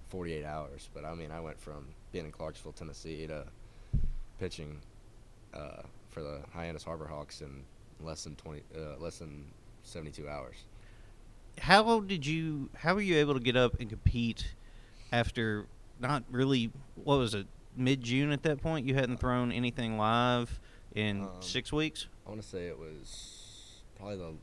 48 0.09 0.45
hours. 0.45 0.89
But 0.93 1.05
I 1.05 1.13
mean, 1.13 1.31
I 1.31 1.39
went 1.39 1.59
from 1.59 1.87
being 2.11 2.25
in 2.25 2.31
Clarksville, 2.31 2.73
Tennessee, 2.73 3.27
to 3.27 3.45
pitching 4.39 4.79
uh, 5.53 5.81
for 6.09 6.21
the 6.21 6.39
Hyannis 6.53 6.83
Harbor 6.83 7.07
Hawks 7.07 7.41
in 7.41 7.63
less 8.01 8.23
than 8.23 8.35
20, 8.35 8.61
uh, 8.77 8.99
less 8.99 9.19
than 9.19 9.45
72 9.83 10.27
hours. 10.27 10.55
How 11.59 11.99
did 12.01 12.25
you? 12.25 12.69
How 12.75 12.95
were 12.95 13.01
you 13.01 13.17
able 13.17 13.33
to 13.33 13.39
get 13.39 13.55
up 13.55 13.79
and 13.79 13.89
compete 13.89 14.53
after 15.11 15.67
not 15.99 16.23
really? 16.29 16.71
What 16.95 17.17
was 17.17 17.33
it? 17.33 17.47
Mid 17.75 18.01
June 18.01 18.31
at 18.31 18.43
that 18.43 18.61
point, 18.61 18.85
you 18.87 18.95
hadn't 18.95 19.17
thrown 19.19 19.51
anything 19.51 19.97
live 19.97 20.59
in 20.93 21.23
Um, 21.23 21.29
six 21.41 21.71
weeks. 21.73 22.07
I 22.25 22.29
want 22.29 22.41
to 22.41 22.47
say 22.47 22.67
it 22.67 22.77
was 22.77 23.81
probably 23.97 24.17
the 24.17 24.33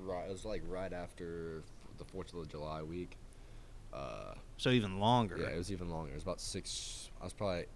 right. 0.00 0.28
It 0.28 0.32
was 0.32 0.44
like 0.44 0.62
right 0.68 0.92
after 0.92 1.62
the 1.98 2.04
Fourth 2.04 2.32
of 2.34 2.48
July 2.48 2.82
week. 2.82 3.16
Uh, 3.92 4.34
So 4.56 4.70
even 4.70 4.98
longer. 4.98 5.38
yeah, 5.38 5.48
it 5.48 5.56
was 5.58 5.70
even 5.72 5.88
longer. 5.90 6.10
It 6.10 6.14
was 6.14 6.22
about 6.24 6.40
six. 6.40 7.10
I 7.20 7.24
was 7.24 7.32
probably 7.32 7.66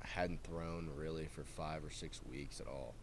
hadn't 0.00 0.42
thrown 0.42 0.90
really 0.96 1.26
for 1.26 1.44
five 1.44 1.84
or 1.84 1.90
six 1.90 2.20
weeks 2.30 2.60
at 2.60 2.66
all, 2.66 2.94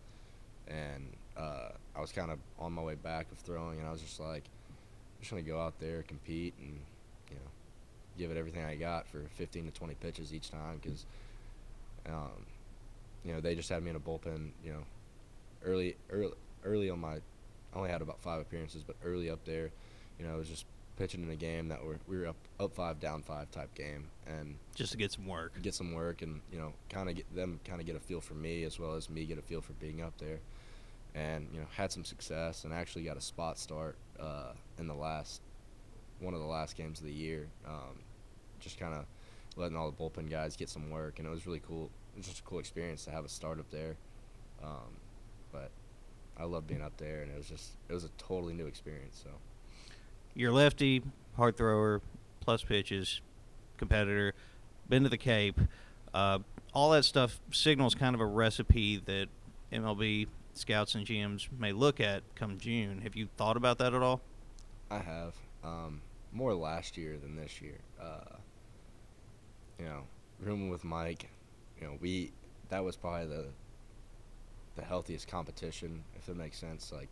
and 0.67 1.13
uh, 1.37 1.69
I 1.95 2.01
was 2.01 2.11
kind 2.11 2.31
of 2.31 2.39
on 2.59 2.73
my 2.73 2.81
way 2.81 2.95
back 2.95 3.31
of 3.31 3.37
throwing, 3.39 3.79
and 3.79 3.87
I 3.87 3.91
was 3.91 4.01
just 4.01 4.19
like, 4.19 4.43
I'm 4.69 5.21
just 5.21 5.31
gonna 5.31 5.41
go 5.43 5.59
out 5.59 5.79
there, 5.79 6.03
compete, 6.03 6.53
and 6.59 6.79
you 7.29 7.35
know, 7.35 7.49
give 8.17 8.31
it 8.31 8.37
everything 8.37 8.63
I 8.63 8.75
got 8.75 9.07
for 9.07 9.23
15 9.35 9.65
to 9.65 9.71
20 9.71 9.93
pitches 9.95 10.33
each 10.33 10.49
time, 10.51 10.79
because 10.81 11.05
um, 12.07 12.45
you 13.23 13.33
know 13.33 13.41
they 13.41 13.55
just 13.55 13.69
had 13.69 13.83
me 13.83 13.89
in 13.89 13.95
a 13.95 13.99
bullpen, 13.99 14.51
you 14.63 14.71
know, 14.71 14.83
early, 15.63 15.95
early, 16.09 16.33
early 16.63 16.89
on 16.89 16.99
my 16.99 17.15
I 17.15 17.77
only 17.77 17.89
had 17.89 18.01
about 18.01 18.21
five 18.21 18.39
appearances, 18.39 18.83
but 18.83 18.95
early 19.03 19.29
up 19.29 19.43
there, 19.43 19.69
you 20.17 20.25
know, 20.25 20.35
it 20.35 20.37
was 20.37 20.47
just 20.47 20.65
pitching 20.97 21.21
in 21.23 21.29
a 21.29 21.35
game 21.35 21.67
that 21.67 21.83
we're, 21.83 21.97
we 22.07 22.17
were 22.17 22.27
up 22.27 22.37
up 22.59 22.73
five, 22.73 22.99
down 23.01 23.21
five 23.21 23.51
type 23.51 23.73
game, 23.75 24.07
and 24.25 24.55
Just 24.75 24.93
to 24.93 24.97
get 24.97 25.11
some 25.11 25.27
work. 25.27 25.61
get 25.61 25.73
some 25.73 25.93
work 25.93 26.21
and 26.21 26.41
you 26.51 26.57
know 26.57 26.71
kind 26.89 27.09
of 27.09 27.15
get 27.15 27.35
them 27.35 27.59
kind 27.65 27.81
of 27.81 27.85
get 27.85 27.95
a 27.95 27.99
feel 27.99 28.21
for 28.21 28.33
me 28.33 28.63
as 28.63 28.79
well 28.79 28.93
as 28.93 29.09
me 29.09 29.25
get 29.25 29.37
a 29.37 29.41
feel 29.41 29.61
for 29.61 29.73
being 29.73 30.01
up 30.01 30.17
there 30.17 30.39
and 31.13 31.47
you 31.53 31.59
know 31.59 31.65
had 31.75 31.91
some 31.91 32.05
success 32.05 32.63
and 32.63 32.73
actually 32.73 33.03
got 33.03 33.17
a 33.17 33.21
spot 33.21 33.57
start 33.57 33.97
uh, 34.19 34.51
in 34.79 34.87
the 34.87 34.93
last 34.93 35.41
one 36.19 36.33
of 36.33 36.39
the 36.39 36.45
last 36.45 36.75
games 36.75 36.99
of 36.99 37.05
the 37.05 37.13
year 37.13 37.47
um, 37.67 37.99
just 38.59 38.79
kind 38.79 38.93
of 38.93 39.05
letting 39.55 39.77
all 39.77 39.89
the 39.89 39.97
bullpen 39.97 40.29
guys 40.29 40.55
get 40.55 40.69
some 40.69 40.89
work 40.89 41.19
and 41.19 41.27
it 41.27 41.31
was 41.31 41.45
really 41.45 41.61
cool 41.67 41.89
it 42.13 42.17
was 42.17 42.27
just 42.27 42.39
a 42.39 42.43
cool 42.43 42.59
experience 42.59 43.05
to 43.05 43.11
have 43.11 43.25
a 43.25 43.29
start 43.29 43.59
up 43.59 43.69
there 43.71 43.95
um, 44.63 44.97
but 45.51 45.71
I 46.37 46.43
love 46.43 46.67
being 46.67 46.81
up 46.81 46.97
there 46.97 47.21
and 47.21 47.31
it 47.31 47.37
was 47.37 47.47
just 47.47 47.71
it 47.89 47.93
was 47.93 48.03
a 48.03 48.09
totally 48.17 48.53
new 48.53 48.65
experience 48.65 49.21
so 49.23 49.29
You're 50.33 50.51
lefty, 50.51 51.01
hard 51.37 51.55
thrower, 51.57 52.01
plus 52.41 52.63
pitches, 52.63 53.21
competitor, 53.77 54.33
been 54.89 55.03
to 55.03 55.09
the 55.09 55.17
Cape. 55.17 55.59
Uh, 56.13 56.39
all 56.73 56.91
that 56.91 57.05
stuff 57.05 57.39
signals 57.51 57.95
kind 57.95 58.15
of 58.15 58.21
a 58.21 58.25
recipe 58.25 58.97
that 59.05 59.27
MLB 59.71 60.27
scouts 60.53 60.95
and 60.95 61.05
GMs 61.05 61.47
may 61.57 61.71
look 61.71 61.99
at 61.99 62.23
come 62.35 62.57
June. 62.57 63.01
Have 63.01 63.15
you 63.15 63.27
thought 63.37 63.57
about 63.57 63.77
that 63.77 63.93
at 63.93 64.01
all? 64.01 64.21
I 64.91 64.99
have 64.99 65.33
um, 65.63 66.01
more 66.35 66.53
last 66.53 66.97
year 66.97 67.17
than 67.17 67.35
this 67.35 67.61
year. 67.61 67.79
Uh, 67.99 68.35
you 69.79 69.85
know, 69.85 70.01
rooming 70.39 70.69
with 70.69 70.83
Mike, 70.83 71.29
you 71.79 71.87
know, 71.87 71.93
we 72.01 72.31
that 72.69 72.83
was 72.83 72.95
probably 72.95 73.27
the 73.27 73.45
the 74.75 74.83
healthiest 74.83 75.27
competition, 75.27 76.03
if 76.17 76.27
it 76.27 76.35
makes 76.35 76.57
sense. 76.57 76.91
Like 76.91 77.07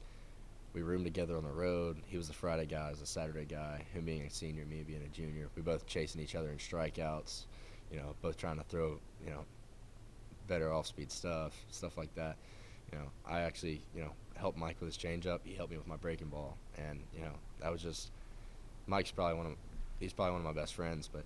we 0.73 0.81
roomed 0.81 1.05
together 1.05 1.37
on 1.37 1.43
the 1.43 1.51
road. 1.51 1.97
He 2.05 2.17
was 2.17 2.27
the 2.27 2.33
Friday 2.33 2.65
guy, 2.65 2.87
I 2.87 2.89
was 2.89 2.99
the 2.99 3.05
Saturday 3.05 3.45
guy. 3.45 3.85
Him 3.93 4.03
being 4.03 4.23
a 4.23 4.29
senior, 4.29 4.65
me 4.65 4.83
being 4.85 5.03
a 5.03 5.15
junior. 5.15 5.47
We 5.55 5.61
both 5.61 5.85
chasing 5.87 6.21
each 6.21 6.35
other 6.35 6.49
in 6.49 6.57
strikeouts. 6.57 7.45
You 7.91 7.99
know, 7.99 8.15
both 8.21 8.37
trying 8.37 8.57
to 8.57 8.63
throw 8.63 8.99
you 9.23 9.31
know 9.31 9.45
better 10.47 10.73
off 10.73 10.87
speed 10.87 11.11
stuff, 11.11 11.53
stuff 11.71 11.97
like 11.97 12.13
that. 12.15 12.35
You 12.91 12.97
know, 12.97 13.05
I 13.25 13.41
actually 13.41 13.83
you 13.95 14.01
know 14.01 14.11
helped 14.35 14.57
Mike 14.57 14.77
with 14.81 14.93
his 14.93 14.97
changeup. 14.97 15.39
He 15.45 15.53
helped 15.53 15.71
me 15.71 15.77
with 15.77 15.87
my 15.87 15.95
breaking 15.95 16.27
ball, 16.27 16.57
and 16.77 16.99
you 17.15 17.21
know 17.21 17.35
that 17.61 17.71
was 17.71 17.81
just 17.81 18.11
Mike's 18.87 19.11
probably 19.11 19.37
one 19.37 19.45
of 19.45 19.53
he's 19.99 20.13
probably 20.13 20.33
one 20.33 20.41
of 20.41 20.55
my 20.55 20.59
best 20.59 20.73
friends. 20.75 21.09
But 21.11 21.23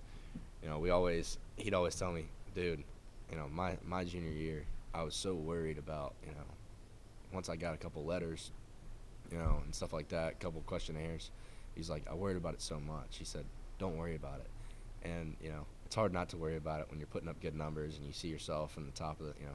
you 0.62 0.68
know, 0.68 0.78
we 0.78 0.90
always 0.90 1.38
he'd 1.56 1.74
always 1.74 1.94
tell 1.94 2.12
me, 2.12 2.24
dude, 2.54 2.82
you 3.30 3.36
know, 3.36 3.48
my 3.48 3.76
my 3.86 4.04
junior 4.04 4.32
year, 4.32 4.64
I 4.94 5.02
was 5.02 5.14
so 5.14 5.34
worried 5.34 5.78
about 5.78 6.14
you 6.24 6.32
know 6.32 6.44
once 7.32 7.48
I 7.48 7.56
got 7.56 7.74
a 7.74 7.76
couple 7.78 8.04
letters, 8.04 8.50
you 9.30 9.38
know, 9.38 9.60
and 9.64 9.74
stuff 9.74 9.92
like 9.92 10.08
that, 10.08 10.32
a 10.32 10.36
couple 10.36 10.62
questionnaires. 10.66 11.30
He's 11.74 11.90
like, 11.90 12.02
I 12.10 12.14
worried 12.14 12.36
about 12.36 12.54
it 12.54 12.62
so 12.62 12.80
much. 12.80 13.18
He 13.18 13.24
said, 13.24 13.44
don't 13.78 13.96
worry 13.96 14.16
about 14.16 14.40
it. 14.40 15.08
And 15.08 15.36
you 15.42 15.50
know, 15.50 15.64
it's 15.86 15.94
hard 15.94 16.12
not 16.12 16.28
to 16.30 16.36
worry 16.36 16.56
about 16.56 16.80
it 16.80 16.86
when 16.90 16.98
you're 16.98 17.06
putting 17.06 17.28
up 17.28 17.40
good 17.40 17.54
numbers 17.54 17.96
and 17.96 18.06
you 18.06 18.12
see 18.12 18.28
yourself 18.28 18.76
in 18.76 18.86
the 18.86 18.92
top 18.92 19.20
of 19.20 19.26
the, 19.26 19.32
you 19.40 19.46
know, 19.46 19.54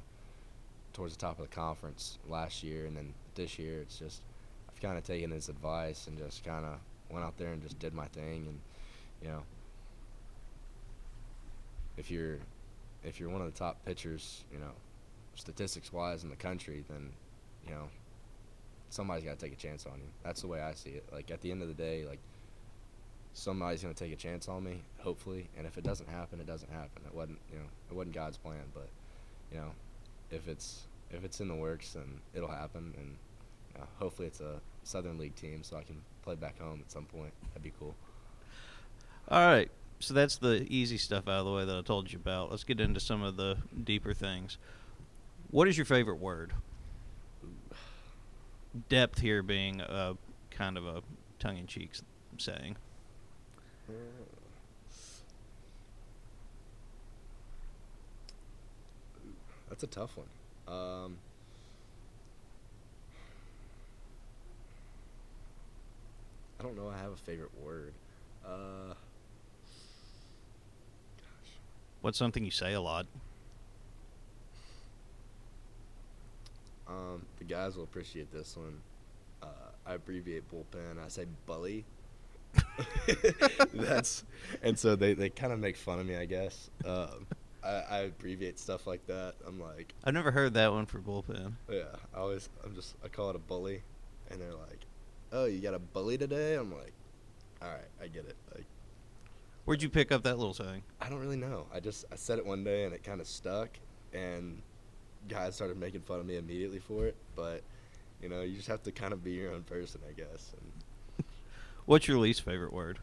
towards 0.93 1.15
the 1.15 1.19
top 1.19 1.39
of 1.39 1.49
the 1.49 1.53
conference 1.55 2.17
last 2.29 2.63
year 2.63 2.85
and 2.85 2.95
then 2.95 3.13
this 3.35 3.59
year. 3.59 3.81
It's 3.81 3.97
just 3.97 4.21
I've 4.69 4.81
kind 4.81 4.97
of 4.97 5.03
taken 5.03 5.31
his 5.31 5.49
advice 5.49 6.07
and 6.07 6.17
just 6.17 6.43
kind 6.43 6.65
of 6.65 6.77
went 7.13 7.25
out 7.25 7.37
there 7.37 7.49
and 7.49 7.61
just 7.61 7.79
did 7.79 7.93
my 7.93 8.07
thing. 8.07 8.47
And 8.47 8.59
you 9.21 9.27
know, 9.29 9.43
if 11.97 12.09
you're 12.09 12.37
if 13.03 13.19
you're 13.19 13.29
one 13.29 13.41
of 13.41 13.51
the 13.51 13.57
top 13.57 13.83
pitchers, 13.85 14.43
you 14.51 14.59
know, 14.59 14.71
statistics 15.35 15.91
wise 15.91 16.23
in 16.23 16.29
the 16.29 16.35
country, 16.35 16.83
then 16.89 17.11
you 17.67 17.73
know 17.73 17.87
somebody's 18.89 19.23
got 19.23 19.37
to 19.37 19.45
take 19.45 19.53
a 19.53 19.61
chance 19.61 19.85
on 19.85 19.93
you. 19.93 20.09
That's 20.23 20.41
the 20.41 20.47
way 20.47 20.61
I 20.61 20.73
see 20.73 20.91
it. 20.91 21.05
Like 21.11 21.31
at 21.31 21.41
the 21.41 21.51
end 21.51 21.61
of 21.61 21.67
the 21.67 21.73
day, 21.73 22.05
like 22.05 22.19
somebody's 23.33 23.81
gonna 23.81 23.93
take 23.93 24.13
a 24.13 24.17
chance 24.17 24.47
on 24.47 24.63
me, 24.63 24.81
hopefully. 24.99 25.49
And 25.57 25.65
if 25.65 25.77
it 25.77 25.83
doesn't 25.83 26.09
happen, 26.09 26.39
it 26.39 26.47
doesn't 26.47 26.71
happen. 26.71 27.03
It 27.05 27.13
wasn't, 27.13 27.39
you 27.51 27.57
know, 27.57 27.65
it 27.89 27.95
wasn't 27.95 28.15
God's 28.15 28.37
plan. 28.37 28.63
But 28.73 28.89
you 29.51 29.57
know, 29.57 29.71
if 30.31 30.47
it's 30.47 30.83
if 31.11 31.23
it's 31.23 31.39
in 31.41 31.47
the 31.47 31.55
works, 31.55 31.93
then 31.93 32.21
it'll 32.33 32.49
happen. 32.49 32.93
And 32.97 33.85
hopefully, 33.97 34.27
it's 34.27 34.41
a 34.41 34.61
Southern 34.83 35.17
League 35.17 35.35
team, 35.35 35.63
so 35.63 35.77
I 35.77 35.83
can 35.83 35.97
play 36.23 36.35
back 36.35 36.59
home 36.59 36.79
at 36.83 36.91
some 36.91 37.05
point. 37.05 37.33
That'd 37.49 37.63
be 37.63 37.73
cool. 37.79 37.95
All 39.27 39.45
right. 39.45 39.69
So 39.99 40.13
that's 40.13 40.37
the 40.37 40.65
easy 40.69 40.97
stuff 40.97 41.27
out 41.27 41.39
of 41.39 41.45
the 41.45 41.51
way 41.51 41.65
that 41.65 41.77
I 41.77 41.81
told 41.81 42.11
you 42.11 42.19
about. 42.19 42.51
Let's 42.51 42.63
get 42.63 42.79
into 42.81 42.99
some 42.99 43.23
of 43.23 43.37
the 43.37 43.57
deeper 43.83 44.13
things. 44.13 44.57
What 45.51 45.67
is 45.67 45.77
your 45.77 45.85
favorite 45.85 46.19
word? 46.19 46.53
Depth 48.89 49.19
here 49.19 49.43
being 49.43 49.81
a 49.81 50.17
kind 50.49 50.77
of 50.77 50.85
a 50.85 51.01
tongue-in-cheek 51.39 51.91
saying. 52.37 52.75
That's 59.69 59.83
a 59.83 59.87
tough 59.87 60.17
one. 60.17 60.27
Um, 60.67 61.17
I 66.63 66.65
don't 66.65 66.77
know. 66.77 66.87
I 66.87 66.97
have 66.97 67.11
a 67.11 67.17
favorite 67.17 67.51
word. 67.61 67.93
Uh, 68.45 68.93
What's 71.99 72.17
something 72.17 72.45
you 72.45 72.51
say 72.51 72.71
a 72.73 72.79
lot? 72.79 73.05
Um, 76.87 77.25
the 77.37 77.43
guys 77.43 77.75
will 77.75 77.83
appreciate 77.83 78.31
this 78.31 78.55
one. 78.55 78.79
Uh, 79.41 79.47
I 79.85 79.95
abbreviate 79.95 80.43
bullpen. 80.49 81.03
I 81.03 81.09
say 81.09 81.25
bully. 81.45 81.83
That's 83.73 84.23
and 84.61 84.77
so 84.79 84.95
they, 84.95 85.13
they 85.13 85.29
kind 85.29 85.51
of 85.51 85.59
make 85.59 85.75
fun 85.75 85.99
of 85.99 86.05
me, 86.05 86.15
I 86.15 86.25
guess. 86.25 86.69
Um, 86.85 87.27
I, 87.63 87.69
I 87.89 87.97
abbreviate 87.99 88.57
stuff 88.57 88.87
like 88.87 89.05
that. 89.07 89.33
I'm 89.45 89.59
like, 89.59 89.93
I've 90.05 90.13
never 90.13 90.31
heard 90.31 90.53
that 90.53 90.71
one 90.71 90.85
for 90.85 90.99
bullpen. 90.99 91.53
yeah. 91.69 91.83
I 92.15 92.19
always 92.19 92.47
I'm 92.63 92.73
just 92.73 92.95
I 93.03 93.09
call 93.09 93.29
it 93.31 93.35
a 93.35 93.39
bully, 93.39 93.81
and 94.29 94.39
they're 94.39 94.53
like, 94.53 94.85
oh, 95.33 95.45
you 95.45 95.59
got 95.59 95.73
a 95.73 95.79
bully 95.79 96.17
today? 96.17 96.55
I'm 96.55 96.71
like, 96.71 96.93
all 97.61 97.67
right, 97.69 97.81
I 98.01 98.07
get 98.07 98.25
it. 98.25 98.35
Like 98.53 98.65
Where'd 99.65 99.81
you 99.81 99.89
pick 99.89 100.11
up 100.11 100.23
that 100.23 100.37
little 100.37 100.53
saying? 100.53 100.83
I 101.01 101.09
don't 101.09 101.19
really 101.19 101.37
know. 101.37 101.65
I 101.73 101.79
just 101.79 102.05
I 102.11 102.15
said 102.15 102.37
it 102.37 102.45
one 102.45 102.63
day 102.63 102.83
and 102.85 102.93
it 102.93 103.03
kind 103.03 103.19
of 103.21 103.27
stuck, 103.27 103.69
and 104.13 104.61
guys 105.29 105.55
started 105.55 105.77
making 105.77 106.01
fun 106.01 106.19
of 106.19 106.25
me 106.25 106.37
immediately 106.37 106.79
for 106.79 107.05
it. 107.05 107.15
But 107.35 107.61
you 108.21 108.29
know, 108.29 108.41
you 108.41 108.55
just 108.55 108.67
have 108.67 108.83
to 108.83 108.91
kind 108.91 109.13
of 109.13 109.23
be 109.23 109.31
your 109.31 109.51
own 109.53 109.63
person, 109.63 110.01
I 110.09 110.13
guess. 110.13 110.53
And 111.17 111.25
What's 111.85 112.07
your 112.07 112.17
least 112.19 112.41
favorite 112.41 112.73
word? 112.73 112.99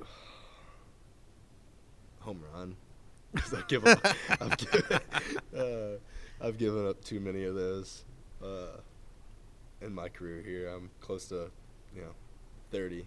home 2.20 2.42
run. 2.54 2.76
'Cause 3.36 3.54
I 3.54 3.62
give 3.68 3.86
up, 3.86 4.04
I've, 4.40 4.56
given, 4.58 4.98
uh, 5.56 6.44
I've 6.44 6.58
given 6.58 6.84
up 6.88 7.02
too 7.04 7.20
many 7.20 7.44
of 7.44 7.54
those 7.54 8.02
uh, 8.42 8.78
in 9.80 9.94
my 9.94 10.08
career 10.08 10.42
here. 10.42 10.68
I'm 10.68 10.90
close 11.00 11.26
to, 11.26 11.50
you 11.94 12.02
know, 12.02 12.14
30. 12.70 13.04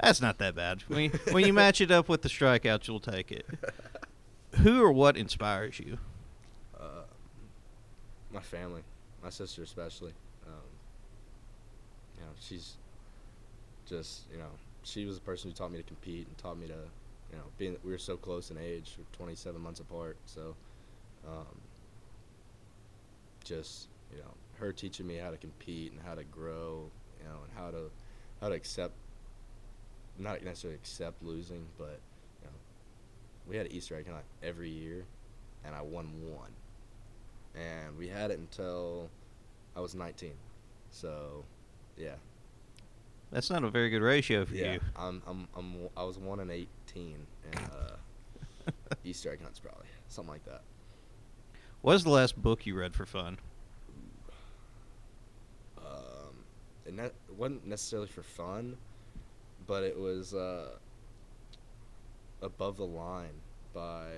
That's 0.00 0.20
not 0.20 0.38
that 0.38 0.54
bad. 0.54 0.82
When 0.88 1.04
you, 1.04 1.10
when 1.32 1.46
you 1.46 1.52
match 1.52 1.80
it 1.80 1.90
up 1.90 2.08
with 2.08 2.22
the 2.22 2.28
strikeouts, 2.28 2.88
you'll 2.88 3.00
take 3.00 3.30
it. 3.30 3.46
Who 4.56 4.82
or 4.82 4.92
what 4.92 5.16
inspires 5.16 5.78
you? 5.78 5.98
Uh, 6.78 7.04
my 8.32 8.40
family, 8.40 8.82
my 9.22 9.30
sister 9.30 9.62
especially. 9.62 10.12
Um, 10.46 10.68
you 12.18 12.24
know, 12.24 12.30
she's 12.40 12.74
just, 13.86 14.22
you 14.32 14.38
know, 14.38 14.50
she 14.82 15.06
was 15.06 15.16
the 15.16 15.22
person 15.22 15.50
who 15.50 15.56
taught 15.56 15.70
me 15.70 15.78
to 15.78 15.84
compete 15.84 16.26
and 16.26 16.36
taught 16.38 16.58
me 16.58 16.66
to, 16.66 16.74
you 17.30 17.38
know, 17.38 17.44
being 17.56 17.76
we 17.84 17.92
were 17.92 17.98
so 17.98 18.16
close 18.16 18.50
in 18.50 18.58
age, 18.58 18.96
we're 18.98 19.04
27 19.16 19.60
months 19.60 19.80
apart. 19.80 20.16
So, 20.26 20.54
um, 21.26 21.46
just 23.44 23.88
you 24.12 24.18
know, 24.18 24.34
her 24.62 24.72
teaching 24.72 25.06
me 25.06 25.16
how 25.16 25.30
to 25.30 25.36
compete 25.36 25.92
and 25.92 26.00
how 26.00 26.14
to 26.14 26.24
grow, 26.24 26.90
you 27.20 27.28
know, 27.28 27.36
and 27.44 27.52
how 27.56 27.70
to 27.70 27.90
how 28.40 28.48
to 28.48 28.54
accept, 28.54 28.94
not 30.18 30.42
necessarily 30.42 30.76
accept 30.76 31.22
losing, 31.22 31.66
but 31.78 32.00
you 32.40 32.46
know, 32.46 32.54
we 33.48 33.56
had 33.56 33.66
an 33.66 33.72
Easter 33.72 33.96
egg 33.96 34.06
hunt 34.08 34.24
every 34.42 34.70
year, 34.70 35.04
and 35.64 35.74
I 35.74 35.82
won 35.82 36.06
one 36.28 36.50
and 37.54 37.96
we 37.98 38.08
had 38.08 38.30
it 38.30 38.38
until 38.38 39.10
I 39.76 39.80
was 39.80 39.94
19. 39.94 40.32
So, 40.90 41.44
yeah, 41.96 42.14
That's 43.30 43.50
not 43.50 43.64
a 43.64 43.70
very 43.70 43.90
good 43.90 44.02
ratio 44.02 44.44
for 44.44 44.54
yeah. 44.54 44.74
you. 44.74 44.80
I'm, 44.96 45.22
I'm, 45.26 45.48
I'm, 45.56 45.74
I 45.96 46.04
was 46.04 46.18
one 46.18 46.40
in 46.40 46.50
18 46.50 46.66
in 46.96 47.58
uh, 47.58 48.70
Easter 49.04 49.32
egg 49.32 49.42
hunts, 49.42 49.58
probably 49.58 49.86
something 50.08 50.32
like 50.32 50.44
that. 50.44 50.62
What 51.80 51.94
was 51.94 52.04
the 52.04 52.10
last 52.10 52.40
book 52.40 52.66
you 52.66 52.76
read 52.78 52.94
for 52.94 53.06
fun? 53.06 53.38
Um, 55.78 56.44
it 56.86 56.94
ne- 56.94 57.10
wasn't 57.36 57.66
necessarily 57.66 58.08
for 58.08 58.22
fun, 58.22 58.76
but 59.66 59.82
it 59.82 59.98
was 59.98 60.34
uh, 60.34 60.70
above 62.40 62.76
the 62.76 62.86
line 62.86 63.34
by 63.72 64.08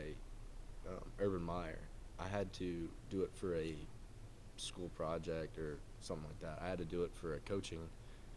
um, 0.88 1.04
Urban 1.20 1.42
Meyer. 1.42 1.78
I 2.18 2.28
had 2.28 2.52
to 2.54 2.88
do 3.10 3.22
it 3.22 3.30
for 3.34 3.56
a 3.56 3.74
school 4.56 4.90
project 4.96 5.58
or 5.58 5.78
something 6.00 6.26
like 6.26 6.40
that. 6.40 6.62
I 6.64 6.68
had 6.68 6.78
to 6.78 6.84
do 6.84 7.02
it 7.02 7.10
for 7.14 7.34
a 7.34 7.40
coaching 7.40 7.80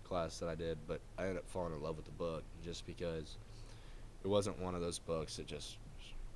class 0.03 0.39
that 0.39 0.49
I 0.49 0.55
did, 0.55 0.77
but 0.87 0.99
I 1.17 1.23
ended 1.23 1.37
up 1.37 1.47
falling 1.47 1.73
in 1.73 1.81
love 1.81 1.95
with 1.95 2.05
the 2.05 2.11
book 2.11 2.43
just 2.63 2.85
because 2.85 3.37
it 4.23 4.27
wasn't 4.27 4.59
one 4.59 4.73
of 4.73 4.81
those 4.81 4.99
books 4.99 5.37
that 5.37 5.47
just 5.47 5.77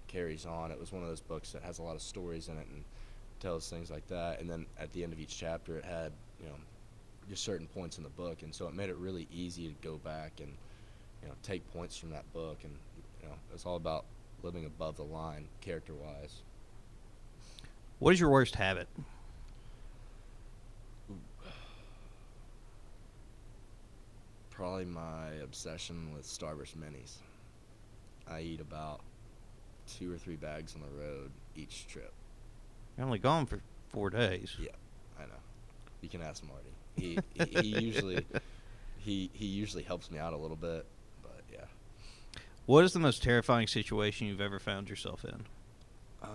carries 0.07 0.45
on. 0.45 0.71
It 0.71 0.79
was 0.79 0.91
one 0.91 1.01
of 1.01 1.09
those 1.09 1.21
books 1.21 1.51
that 1.51 1.63
has 1.63 1.79
a 1.79 1.83
lot 1.83 1.95
of 1.95 2.01
stories 2.01 2.47
in 2.47 2.57
it 2.57 2.67
and 2.73 2.83
tells 3.39 3.69
things 3.69 3.89
like 3.89 4.07
that. 4.07 4.39
And 4.39 4.49
then 4.49 4.65
at 4.77 4.91
the 4.93 5.03
end 5.03 5.13
of 5.13 5.19
each 5.19 5.37
chapter, 5.37 5.77
it 5.77 5.85
had 5.85 6.11
you 6.39 6.47
know 6.47 6.55
just 7.29 7.43
certain 7.43 7.67
points 7.67 7.97
in 7.97 8.03
the 8.03 8.09
book, 8.09 8.41
and 8.43 8.53
so 8.53 8.67
it 8.67 8.73
made 8.73 8.89
it 8.89 8.97
really 8.97 9.27
easy 9.31 9.67
to 9.67 9.73
go 9.87 9.97
back 9.97 10.33
and 10.39 10.53
you 11.21 11.27
know 11.27 11.35
take 11.43 11.65
points 11.73 11.97
from 11.97 12.09
that 12.11 12.31
book, 12.33 12.57
and 12.63 12.73
you 13.21 13.27
know 13.27 13.35
it's 13.53 13.65
all 13.65 13.75
about 13.75 14.05
living 14.43 14.65
above 14.65 14.97
the 14.97 15.03
line 15.03 15.47
character 15.61 15.93
wise. 15.93 16.41
What 17.99 18.13
is 18.13 18.19
your 18.19 18.29
worst 18.29 18.55
habit? 18.55 18.87
Probably 24.49 24.85
my 24.85 25.33
obsession 25.43 26.11
with 26.13 26.23
Starburst 26.25 26.75
minis. 26.77 27.17
I 28.27 28.41
eat 28.41 28.59
about 28.61 29.01
two 29.87 30.11
or 30.11 30.17
three 30.17 30.35
bags 30.35 30.75
on 30.75 30.81
the 30.81 30.89
road 30.99 31.31
each 31.55 31.87
trip. 31.87 32.13
You're 32.97 33.05
only 33.05 33.19
gone 33.19 33.45
for 33.45 33.61
four 33.89 34.09
days. 34.09 34.55
Yeah, 34.59 34.71
I 35.19 35.23
know. 35.23 35.39
You 36.01 36.09
can 36.09 36.21
ask 36.21 36.43
Marty. 36.43 36.73
He 36.97 37.17
he, 37.33 37.61
usually 37.81 38.25
he 38.99 39.29
he 39.33 39.45
usually 39.45 39.83
helps 39.83 40.11
me 40.11 40.19
out 40.19 40.33
a 40.33 40.37
little 40.37 40.55
bit, 40.55 40.85
but 41.23 41.41
yeah. 41.51 41.65
What 42.65 42.83
is 42.83 42.93
the 42.93 42.99
most 42.99 43.23
terrifying 43.23 43.67
situation 43.67 44.27
you've 44.27 44.41
ever 44.41 44.59
found 44.59 44.89
yourself 44.89 45.23
in? 45.25 45.45
Oh 46.23 46.27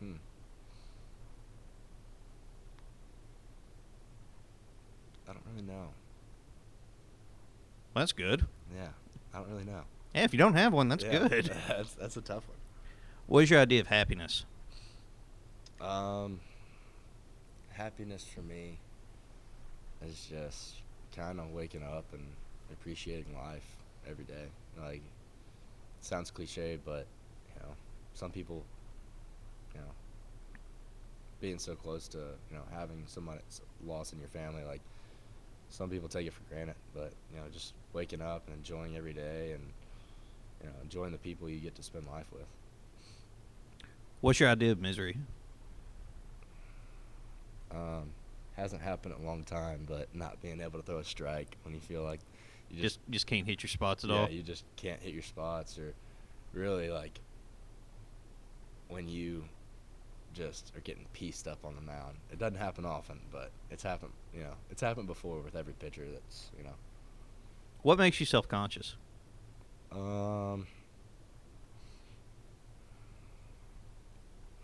man. 0.00 0.10
Hmm. 0.12 0.16
I 5.28 5.32
don't 5.32 5.44
really 5.52 5.66
know. 5.66 5.88
Well, 7.94 8.02
that's 8.02 8.12
good. 8.12 8.46
Yeah, 8.74 8.88
I 9.34 9.38
don't 9.38 9.48
really 9.50 9.64
know. 9.64 9.82
Yeah, 10.14 10.24
if 10.24 10.32
you 10.32 10.38
don't 10.38 10.54
have 10.54 10.72
one, 10.72 10.88
that's 10.88 11.04
Yeah, 11.04 11.28
good. 11.28 11.50
that's 11.68 11.94
that's 11.94 12.16
a 12.16 12.20
tough 12.20 12.48
one. 12.48 12.56
What 13.26 13.44
is 13.44 13.50
your 13.50 13.60
idea 13.60 13.80
of 13.80 13.86
happiness? 13.86 14.44
Um, 15.80 16.40
happiness 17.70 18.24
for 18.24 18.42
me 18.42 18.78
is 20.06 20.26
just 20.30 20.74
kind 21.16 21.40
of 21.40 21.50
waking 21.52 21.82
up 21.82 22.04
and 22.12 22.22
appreciating 22.72 23.34
life 23.36 23.64
every 24.08 24.24
day. 24.24 24.46
Like, 24.78 24.96
it 24.96 25.02
sounds 26.04 26.30
cliche, 26.30 26.78
but 26.84 27.06
you 27.54 27.62
know, 27.62 27.74
some 28.14 28.30
people, 28.30 28.64
you 29.74 29.80
know, 29.80 29.86
being 31.40 31.58
so 31.58 31.74
close 31.74 32.06
to 32.08 32.18
you 32.50 32.56
know 32.56 32.62
having 32.72 33.04
someone 33.06 33.38
lost 33.86 34.12
in 34.12 34.18
your 34.18 34.28
family, 34.28 34.62
like 34.64 34.80
some 35.68 35.88
people 35.88 36.08
take 36.08 36.26
it 36.26 36.32
for 36.32 36.42
granted. 36.52 36.76
But 36.94 37.12
you 37.32 37.38
know, 37.38 37.46
just 37.52 37.74
waking 37.92 38.20
up 38.20 38.46
and 38.46 38.56
enjoying 38.56 38.96
every 38.96 39.12
day 39.12 39.52
and 39.52 39.62
you 40.60 40.68
know 40.68 40.74
enjoying 40.82 41.12
the 41.12 41.18
people 41.18 41.48
you 41.48 41.58
get 41.60 41.74
to 41.76 41.82
spend 41.82 42.06
life 42.06 42.26
with. 42.32 42.46
What's 44.20 44.38
your 44.40 44.48
idea 44.50 44.72
of 44.72 44.80
misery? 44.80 45.16
Um, 47.70 48.10
hasn't 48.56 48.82
happened 48.82 49.14
in 49.18 49.24
a 49.24 49.26
long 49.26 49.44
time, 49.44 49.86
but 49.88 50.08
not 50.14 50.40
being 50.42 50.60
able 50.60 50.78
to 50.78 50.84
throw 50.84 50.98
a 50.98 51.04
strike 51.04 51.56
when 51.62 51.72
you 51.74 51.80
feel 51.80 52.02
like 52.02 52.20
you 52.70 52.82
Just 52.82 52.98
just 53.10 53.26
can't 53.26 53.46
hit 53.46 53.62
your 53.62 53.68
spots 53.68 54.04
at 54.04 54.10
yeah, 54.10 54.16
all. 54.20 54.28
you 54.30 54.42
just 54.42 54.64
can't 54.76 55.00
hit 55.00 55.12
your 55.14 55.22
spots, 55.22 55.78
or 55.78 55.94
really 56.52 56.88
like 56.90 57.20
when 58.88 59.08
you 59.08 59.44
just 60.34 60.72
are 60.76 60.80
getting 60.80 61.06
pieced 61.12 61.48
up 61.48 61.64
on 61.64 61.74
the 61.74 61.80
mound. 61.80 62.16
It 62.32 62.38
doesn't 62.38 62.58
happen 62.58 62.84
often, 62.84 63.20
but 63.32 63.50
it's 63.70 63.82
happened. 63.82 64.12
You 64.34 64.42
know, 64.42 64.54
it's 64.70 64.80
happened 64.80 65.06
before 65.06 65.40
with 65.40 65.56
every 65.56 65.72
pitcher. 65.74 66.06
That's 66.12 66.50
you 66.58 66.64
know. 66.64 66.74
What 67.82 67.98
makes 67.98 68.20
you 68.20 68.26
self 68.26 68.46
conscious? 68.48 68.96
Um. 69.92 70.66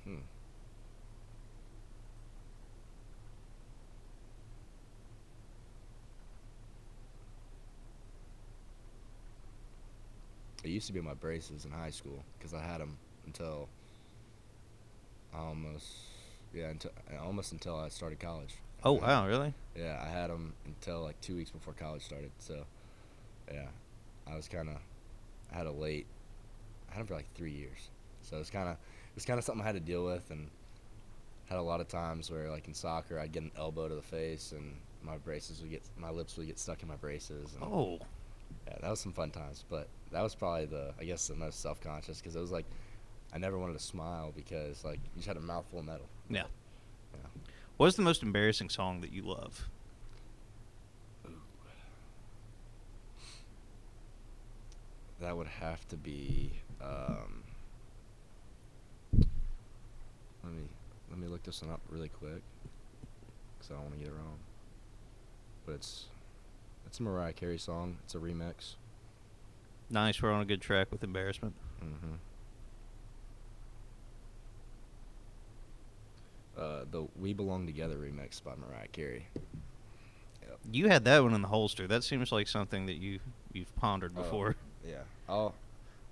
Hmm. 0.05 0.17
It 10.65 10.71
used 10.71 10.87
to 10.89 10.93
be 10.93 11.01
my 11.01 11.15
braces 11.15 11.65
in 11.65 11.71
high 11.71 11.91
school 11.91 12.25
because 12.39 12.55
I 12.55 12.61
had 12.63 12.81
them 12.81 12.97
until 13.27 13.69
almost, 15.35 15.87
yeah, 16.55 16.69
until 16.69 16.91
almost 17.23 17.53
until 17.53 17.77
I 17.77 17.89
started 17.89 18.19
college. 18.21 18.55
Oh 18.85 18.93
wow, 18.93 19.27
really? 19.27 19.55
Yeah, 19.77 20.03
I 20.05 20.09
had 20.09 20.31
them 20.31 20.55
until 20.65 21.03
like 21.03 21.21
two 21.21 21.37
weeks 21.37 21.51
before 21.51 21.75
college 21.75 22.03
started. 22.03 22.31
So, 22.39 22.65
yeah, 23.53 23.67
I 24.27 24.37
was 24.37 24.49
kind 24.49 24.69
of, 24.69 24.77
had 25.55 25.67
a 25.67 25.73
late, 25.73 26.07
I 26.91 26.95
had 26.95 27.01
them 27.01 27.07
for 27.07 27.15
like 27.15 27.33
three 27.35 27.53
years. 27.53 27.91
So 28.23 28.37
it 28.37 28.39
was 28.41 28.51
kind 28.51 28.69
of, 28.69 28.75
it 28.75 29.15
was 29.15 29.25
kind 29.25 29.39
of 29.39 29.45
something 29.45 29.63
I 29.63 29.67
had 29.67 29.75
to 29.75 29.81
deal 29.81 30.05
with, 30.05 30.31
and 30.31 30.49
had 31.49 31.59
a 31.59 31.63
lot 31.63 31.81
of 31.81 31.89
times 31.89 32.31
where 32.31 32.51
like 32.51 32.67
in 32.67 32.75
soccer 32.75 33.19
I'd 33.21 33.33
get 33.33 33.43
an 33.45 33.53
elbow 33.57 33.89
to 33.89 33.95
the 33.95 34.03
face, 34.03 34.53
and 34.53 34.75
my 35.03 35.17
braces 35.19 35.61
would 35.63 35.71
get, 35.71 35.83
my 35.97 36.11
lips 36.11 36.37
would 36.37 36.47
get 36.47 36.59
stuck 36.59 36.83
in 36.83 36.89
my 36.89 36.97
braces. 36.97 37.55
And, 37.55 37.63
Oh, 37.65 37.99
yeah, 38.67 38.77
that 38.81 38.91
was 38.91 39.01
some 39.01 39.13
fun 39.13 39.31
times. 39.31 39.65
But 39.71 39.89
that 40.13 40.23
was 40.23 40.35
probably 40.35 40.67
the, 40.67 40.93
I 41.01 41.05
guess, 41.05 41.29
the 41.29 41.35
most 41.37 41.61
self 41.61 41.81
conscious 41.81 42.21
because 42.21 42.35
it 42.37 42.41
was 42.41 42.51
like, 42.53 42.65
I 43.33 43.39
never 43.39 43.59
wanted 43.59 43.75
to 43.75 43.85
smile 43.85 44.33
because 44.35 44.85
like 44.85 44.99
you 45.05 45.11
just 45.17 45.29
had 45.29 45.37
a 45.37 45.41
mouthful 45.41 45.79
of 45.81 45.85
metal. 45.85 46.07
yeah. 46.31 46.45
Yeah. 47.15 47.21
What 47.77 47.87
is 47.87 47.97
the 47.97 48.03
most 48.03 48.23
embarrassing 48.23 48.71
song 48.71 49.01
that 49.03 49.13
you 49.13 49.23
love? 49.23 49.69
That 55.21 55.37
would 55.37 55.47
have 55.47 55.87
to 55.89 55.97
be. 55.97 56.53
Um, 56.81 57.43
let 60.45 60.53
me 60.53 60.63
let 61.11 61.19
me 61.19 61.27
look 61.27 61.43
this 61.43 61.63
one 61.63 61.71
up 61.73 61.81
really 61.89 62.09
quick, 62.11 62.43
because 63.57 63.71
I 63.71 63.75
don't 63.75 63.85
want 63.85 63.95
to 63.95 63.99
get 64.01 64.09
it 64.09 64.15
wrong. 64.15 64.39
But 65.65 65.77
it's 65.77 66.07
it's 66.87 67.01
a 67.01 67.03
Mariah 67.03 67.33
Carey 67.33 67.59
song. 67.59 67.97
It's 68.05 68.15
a 68.15 68.19
remix. 68.19 68.75
Nice, 69.89 70.21
we're 70.21 70.33
on 70.33 70.43
a 70.43 70.45
good 70.45 70.61
track 70.61 70.89
with 70.91 71.03
embarrassment. 71.03 71.55
Mm-hmm. 71.83 72.15
Uh, 76.59 76.85
the 76.91 77.07
"We 77.19 77.33
Belong 77.33 77.67
Together" 77.67 77.97
remix 77.97 78.43
by 78.43 78.53
Mariah 78.55 78.89
Carey. 78.93 79.29
Yep. 80.43 80.59
You 80.73 80.89
had 80.89 81.05
that 81.05 81.23
one 81.23 81.35
in 81.35 81.43
the 81.43 81.49
holster. 81.49 81.87
That 81.87 82.03
seems 82.05 82.33
like 82.33 82.49
something 82.49 82.87
that 82.87 82.95
you 82.97 83.19
you've 83.53 83.75
pondered 83.77 84.13
Oh. 84.17 84.23
before. 84.23 84.57
Yeah. 84.87 85.03
Oh, 85.29 85.53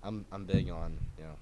I'm 0.03 0.25
I'm 0.33 0.45
big 0.45 0.71
on 0.71 0.99
you 1.19 1.25
know, 1.25 1.37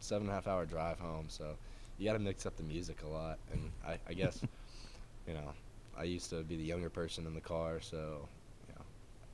seven 0.00 0.26
and 0.26 0.32
a 0.32 0.34
half 0.34 0.46
hour 0.46 0.64
drive 0.64 0.98
home, 0.98 1.26
so 1.28 1.56
you 1.98 2.06
got 2.06 2.14
to 2.14 2.18
mix 2.18 2.46
up 2.46 2.56
the 2.56 2.62
music 2.62 3.02
a 3.04 3.08
lot. 3.08 3.38
And 3.52 3.70
I, 3.86 3.98
I 4.08 4.14
guess, 4.14 4.40
you 5.28 5.34
know, 5.34 5.52
I 5.98 6.04
used 6.04 6.30
to 6.30 6.42
be 6.42 6.56
the 6.56 6.64
younger 6.64 6.88
person 6.88 7.26
in 7.26 7.34
the 7.34 7.40
car, 7.40 7.80
so 7.80 8.26
you 8.68 8.74
know, 8.74 8.82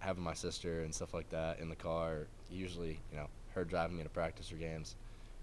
having 0.01 0.25
my 0.25 0.35
sister 0.35 0.83
and 0.83 0.95
stuff 0.95 1.15
like 1.15 1.31
that 1.31 1.61
in 1.61 1.69
the 1.69 1.77
car, 1.77 2.27
usually 2.51 2.99
you 3.13 3.19
know, 3.19 3.29
her 3.55 3.65
driving 3.65 3.97
me 3.97 4.03
to 4.03 4.09
practice 4.09 4.53
or 4.53 4.57
games, 4.57 4.97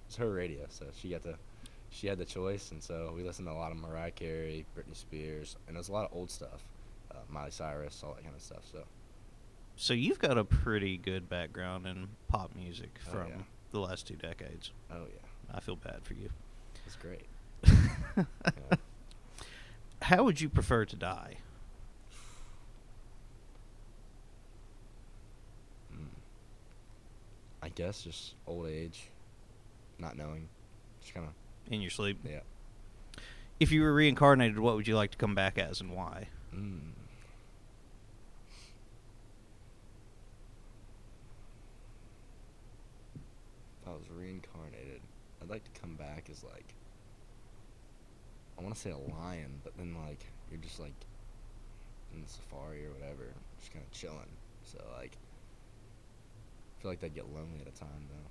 it's 0.07 0.17
her 0.17 0.31
radio, 0.31 0.65
so 0.69 0.85
she 0.95 1.09
got 1.09 1.23
to. 1.23 1.35
She 1.89 2.07
had 2.07 2.17
the 2.17 2.25
choice, 2.25 2.71
and 2.71 2.81
so 2.81 3.13
we 3.15 3.21
listened 3.21 3.47
to 3.47 3.51
a 3.51 3.53
lot 3.53 3.71
of 3.71 3.77
Mariah 3.77 4.09
Carey, 4.09 4.65
Britney 4.75 4.95
Spears, 4.95 5.57
and 5.67 5.75
there's 5.75 5.89
a 5.89 5.91
lot 5.91 6.09
of 6.09 6.17
old 6.17 6.31
stuff, 6.31 6.63
uh, 7.11 7.19
Miley 7.29 7.51
Cyrus, 7.51 8.01
all 8.03 8.15
that 8.15 8.23
kind 8.23 8.35
of 8.35 8.41
stuff. 8.41 8.63
So 8.71 8.79
So 9.75 9.93
you've 9.93 10.19
got 10.19 10.37
a 10.37 10.43
pretty 10.43 10.97
good 10.97 11.27
background 11.29 11.85
in 11.87 12.09
pop 12.27 12.55
music 12.55 12.99
Oh, 13.07 13.11
from 13.11 13.27
yeah. 13.29 13.35
the 13.71 13.79
last 13.79 14.07
two 14.07 14.15
decades. 14.15 14.71
oh 14.91 15.05
yeah, 15.13 15.55
I 15.55 15.59
feel 15.59 15.75
bad 15.75 16.03
for 16.03 16.13
you. 16.13 16.29
it's 16.85 16.95
great. 16.95 17.25
How 20.03 20.23
would 20.23 20.39
you 20.41 20.49
prefer 20.49 20.85
to 20.85 20.95
die? 20.95 21.37
Mm. 25.93 26.05
I 27.61 27.69
guess 27.69 28.03
just 28.03 28.35
old 28.45 28.67
age, 28.67 29.09
not 29.97 30.17
knowing, 30.17 30.49
just 31.01 31.13
kind 31.13 31.25
of 31.27 31.33
In 31.73 31.81
your 31.81 31.91
sleep? 31.91 32.19
yeah. 32.29 32.41
If 33.59 33.71
you 33.71 33.81
were 33.81 33.93
reincarnated, 33.93 34.59
what 34.59 34.75
would 34.75 34.87
you 34.87 34.95
like 34.95 35.11
to 35.11 35.17
come 35.17 35.35
back 35.35 35.57
as 35.57 35.79
and 35.81 35.91
why? 35.95 36.27
Mm. 36.53 36.79
If 43.81 43.87
I 43.87 43.91
was 43.91 44.03
reincarnated, 44.09 45.01
I'd 45.43 45.49
like 45.49 45.65
to 45.65 45.81
come 45.81 45.95
back 45.97 46.29
as 46.31 46.43
like 46.43 46.73
I 48.57 48.61
want 48.63 48.73
to 48.75 48.79
say 48.79 48.91
a 48.91 48.97
lion, 48.97 49.59
but 49.63 49.75
then 49.77 49.95
like 50.07 50.25
you're 50.49 50.59
just 50.59 50.79
like 50.79 50.93
in 52.13 52.21
the 52.21 52.27
safari 52.27 52.85
or 52.85 52.91
whatever, 52.93 53.33
just 53.59 53.73
kind 53.73 53.83
of 53.83 53.91
chilling. 53.91 54.37
So 54.63 54.77
like, 54.97 55.17
I 56.77 56.81
feel 56.81 56.91
like 56.91 56.99
that'd 57.01 57.15
get 57.15 57.27
lonely 57.27 57.59
at 57.61 57.67
a 57.67 57.71
time 57.71 58.07
though. 58.09 58.29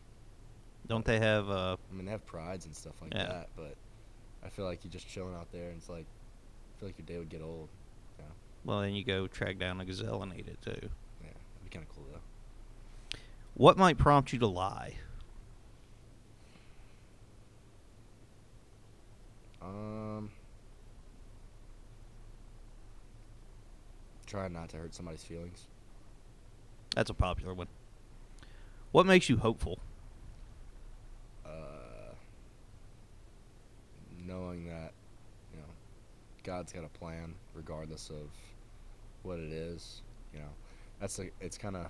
Don't 0.87 1.05
they 1.05 1.19
have? 1.19 1.51
Uh, 1.51 1.77
I 1.91 1.95
mean, 1.95 2.07
they 2.07 2.13
have 2.13 2.25
prides 2.27 2.65
and 2.67 2.75
stuff 2.75 2.95
like 3.03 3.13
Yeah. 3.15 3.27
that, 3.27 3.51
but 3.57 3.75
I 4.45 4.49
feel 4.49 4.65
like 4.65 4.85
you're 4.85 4.91
just 4.93 5.07
chilling 5.09 5.35
out 5.35 5.53
there, 5.53 5.69
and 5.69 5.79
it's 5.79 5.89
like, 5.89 6.07
I 6.07 6.73
feel 6.81 6.89
like 6.89 6.99
your 6.99 7.07
day 7.07 7.19
would 7.19 7.29
get 7.29 7.43
old. 7.43 7.71
Yeah, 8.19 8.25
well, 8.65 8.81
then 8.81 8.95
you 8.95 9.05
go 9.05 9.27
track 9.27 9.59
down 9.59 9.81
a 9.81 9.85
gazelle 9.85 10.23
and 10.23 10.33
eat 10.35 10.49
it 10.49 10.61
too. 10.63 10.89
yeah, 11.21 11.29
it'd 11.29 11.65
be 11.65 11.71
kind 11.71 11.85
of 11.85 11.89
cool 11.95 12.07
though. 12.13 13.19
What 13.55 13.77
might 13.77 13.99
prompt 13.99 14.33
you 14.33 14.39
to 14.39 14.47
lie? 14.47 14.95
Um, 19.65 20.31
try 24.27 24.49
not 24.49 24.69
to 24.71 24.77
hurt 24.77 24.95
somebody's 24.95 25.23
feelings. 25.23 25.67
That's 26.95 27.11
a 27.11 27.15
popular 27.15 27.55
one. 27.55 27.69
What 28.91 29.07
makes 29.07 29.29
you 29.29 29.37
hopeful? 29.37 29.79
Uh, 31.47 32.15
knowing 34.27 34.67
that, 34.67 34.93
you 35.53 35.59
know, 35.59 35.67
God's 36.45 36.73
got 36.73 36.85
a 36.85 36.99
plan 36.99 37.35
regardless 37.55 38.11
of 38.11 38.29
what 39.23 39.39
it 39.39 39.53
is. 39.53 40.03
You 40.35 40.41
know, 40.41 40.49
that's 41.01 41.19
a, 41.19 41.31
it's 41.41 41.57
kind 41.57 41.77
of 41.77 41.87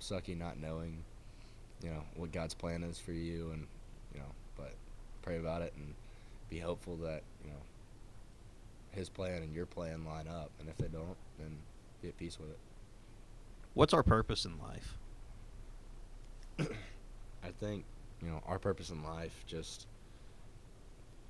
sucky 0.00 0.36
not 0.36 0.58
knowing, 0.58 1.04
you 1.82 1.90
know, 1.90 2.02
what 2.16 2.32
God's 2.32 2.54
plan 2.54 2.82
is 2.82 2.98
for 2.98 3.12
you, 3.12 3.50
and 3.52 3.66
you 4.12 4.20
know, 4.20 4.26
but 4.56 4.74
pray 5.22 5.38
about 5.38 5.62
it 5.62 5.72
and 5.76 5.94
be 6.52 6.58
hopeful 6.58 6.96
that 6.96 7.22
you 7.42 7.50
know 7.50 7.62
His 8.90 9.08
plan 9.08 9.42
and 9.42 9.54
your 9.54 9.64
plan 9.64 10.04
line 10.04 10.28
up, 10.28 10.50
and 10.60 10.68
if 10.68 10.76
they 10.76 10.88
don't, 10.88 11.16
then 11.38 11.56
be 12.02 12.08
at 12.08 12.16
peace 12.18 12.38
with 12.38 12.50
it. 12.50 12.58
What's 13.72 13.94
our 13.94 14.02
purpose 14.02 14.44
in 14.44 14.58
life? 14.58 14.98
I 17.42 17.50
think, 17.58 17.84
you 18.20 18.28
know, 18.28 18.42
our 18.46 18.58
purpose 18.58 18.90
in 18.90 19.02
life 19.02 19.44
just 19.46 19.86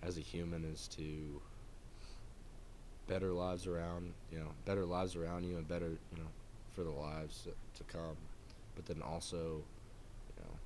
as 0.03 0.19
a 0.19 0.21
human 0.21 0.65
is 0.65 0.89
to 0.97 1.41
better 3.07 3.33
lives 3.33 3.69
around, 3.69 4.13
you 4.33 4.41
know, 4.41 4.49
better 4.65 4.85
lives 4.85 5.15
around 5.15 5.45
you 5.45 5.57
and 5.57 5.69
better, 5.69 5.91
you 6.11 6.19
know, 6.19 6.29
for 6.75 6.83
the 6.83 6.91
lives 6.91 7.43
to, 7.45 7.51
to 7.79 7.93
come. 7.93 8.17
But 8.75 8.87
then 8.87 9.01
also, 9.03 9.63
you 10.37 10.43
know, 10.43 10.59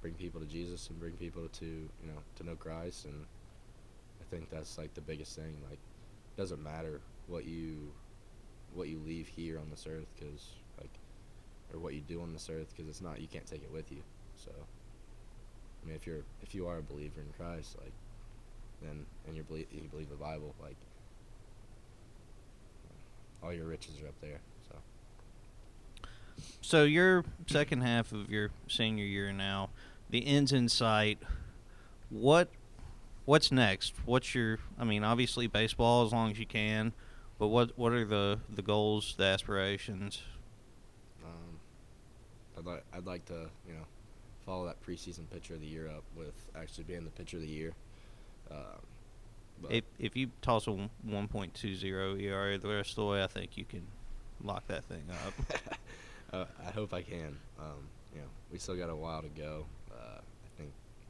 bring 0.00 0.14
people 0.14 0.40
to 0.40 0.46
Jesus 0.46 0.88
and 0.88 0.98
bring 0.98 1.12
people 1.12 1.48
to, 1.48 1.66
you 1.66 2.06
know, 2.06 2.20
to 2.36 2.44
know 2.44 2.54
Christ 2.54 3.04
and 3.04 3.24
I 4.20 4.24
think 4.30 4.50
that's 4.50 4.78
like 4.78 4.94
the 4.94 5.00
biggest 5.00 5.36
thing. 5.36 5.56
Like 5.68 5.78
it 5.78 6.40
doesn't 6.40 6.62
matter 6.62 7.00
what 7.26 7.44
you 7.44 7.92
what 8.74 8.88
you 8.88 9.00
leave 9.04 9.28
here 9.28 9.58
on 9.58 9.68
this 9.70 9.86
earth 9.88 10.06
cuz 10.18 10.54
like 10.80 10.90
or 11.72 11.78
what 11.78 11.94
you 11.94 12.00
do 12.00 12.22
on 12.22 12.32
this 12.32 12.48
earth 12.50 12.72
because 12.74 12.88
it's 12.88 13.00
not 13.00 13.20
you 13.20 13.28
can't 13.28 13.46
take 13.46 13.62
it 13.62 13.72
with 13.72 13.90
you. 13.90 14.02
So, 14.44 14.50
I 14.50 15.86
mean, 15.86 15.96
if 15.96 16.06
you're 16.06 16.22
if 16.42 16.54
you 16.54 16.66
are 16.66 16.78
a 16.78 16.82
believer 16.82 17.20
in 17.20 17.32
Christ, 17.38 17.76
like, 17.80 17.92
then 18.82 19.06
and 19.26 19.36
you 19.36 19.42
believe 19.42 19.66
you 19.72 19.82
believe 19.90 20.08
the 20.08 20.16
Bible, 20.16 20.54
like, 20.62 20.76
all 23.42 23.52
your 23.52 23.66
riches 23.66 24.00
are 24.02 24.08
up 24.08 24.20
there. 24.20 24.40
So, 24.68 26.08
So 26.62 26.84
your 26.84 27.24
second 27.46 27.82
half 27.82 28.12
of 28.12 28.30
your 28.30 28.50
senior 28.68 29.04
year 29.04 29.32
now, 29.32 29.70
the 30.10 30.26
ends 30.26 30.52
in 30.52 30.68
sight. 30.68 31.18
What 32.10 32.48
what's 33.24 33.52
next? 33.52 33.94
What's 34.04 34.34
your 34.34 34.58
I 34.78 34.84
mean, 34.84 35.04
obviously 35.04 35.46
baseball 35.46 36.04
as 36.04 36.12
long 36.12 36.30
as 36.30 36.38
you 36.38 36.46
can, 36.46 36.92
but 37.38 37.48
what 37.48 37.76
what 37.78 37.92
are 37.92 38.04
the 38.04 38.40
the 38.48 38.62
goals, 38.62 39.14
the 39.16 39.24
aspirations? 39.24 40.22
um, 41.24 41.60
I'd 42.58 42.66
like 42.66 42.84
I'd 42.92 43.06
like 43.06 43.24
to 43.26 43.48
you 43.66 43.74
know 43.74 43.86
follow 44.44 44.66
that 44.66 44.82
preseason 44.84 45.30
pitcher 45.30 45.54
of 45.54 45.60
the 45.60 45.66
year 45.66 45.88
up 45.88 46.02
with 46.16 46.34
actually 46.56 46.84
being 46.84 47.04
the 47.04 47.10
pitcher 47.10 47.36
of 47.36 47.42
the 47.42 47.48
year. 47.48 47.72
Um, 48.50 48.80
but 49.62 49.72
If 49.72 49.84
if 49.98 50.16
you 50.16 50.30
toss 50.42 50.66
a 50.66 50.70
1.20 50.70 52.20
ERA 52.20 52.58
the 52.58 52.68
rest 52.68 52.90
of 52.90 52.96
the 52.96 53.04
way, 53.04 53.22
I 53.22 53.26
think 53.26 53.56
you 53.56 53.64
can 53.64 53.86
lock 54.42 54.66
that 54.68 54.84
thing 54.84 55.04
up. 55.26 55.78
uh, 56.32 56.44
I 56.66 56.70
hope 56.70 56.94
I 56.94 57.02
can. 57.02 57.36
Um, 57.58 57.88
you 58.14 58.20
know, 58.22 58.28
we 58.50 58.58
still 58.58 58.76
got 58.76 58.88
a 58.88 58.96
while 58.96 59.22
to 59.22 59.28
go. 59.28 59.66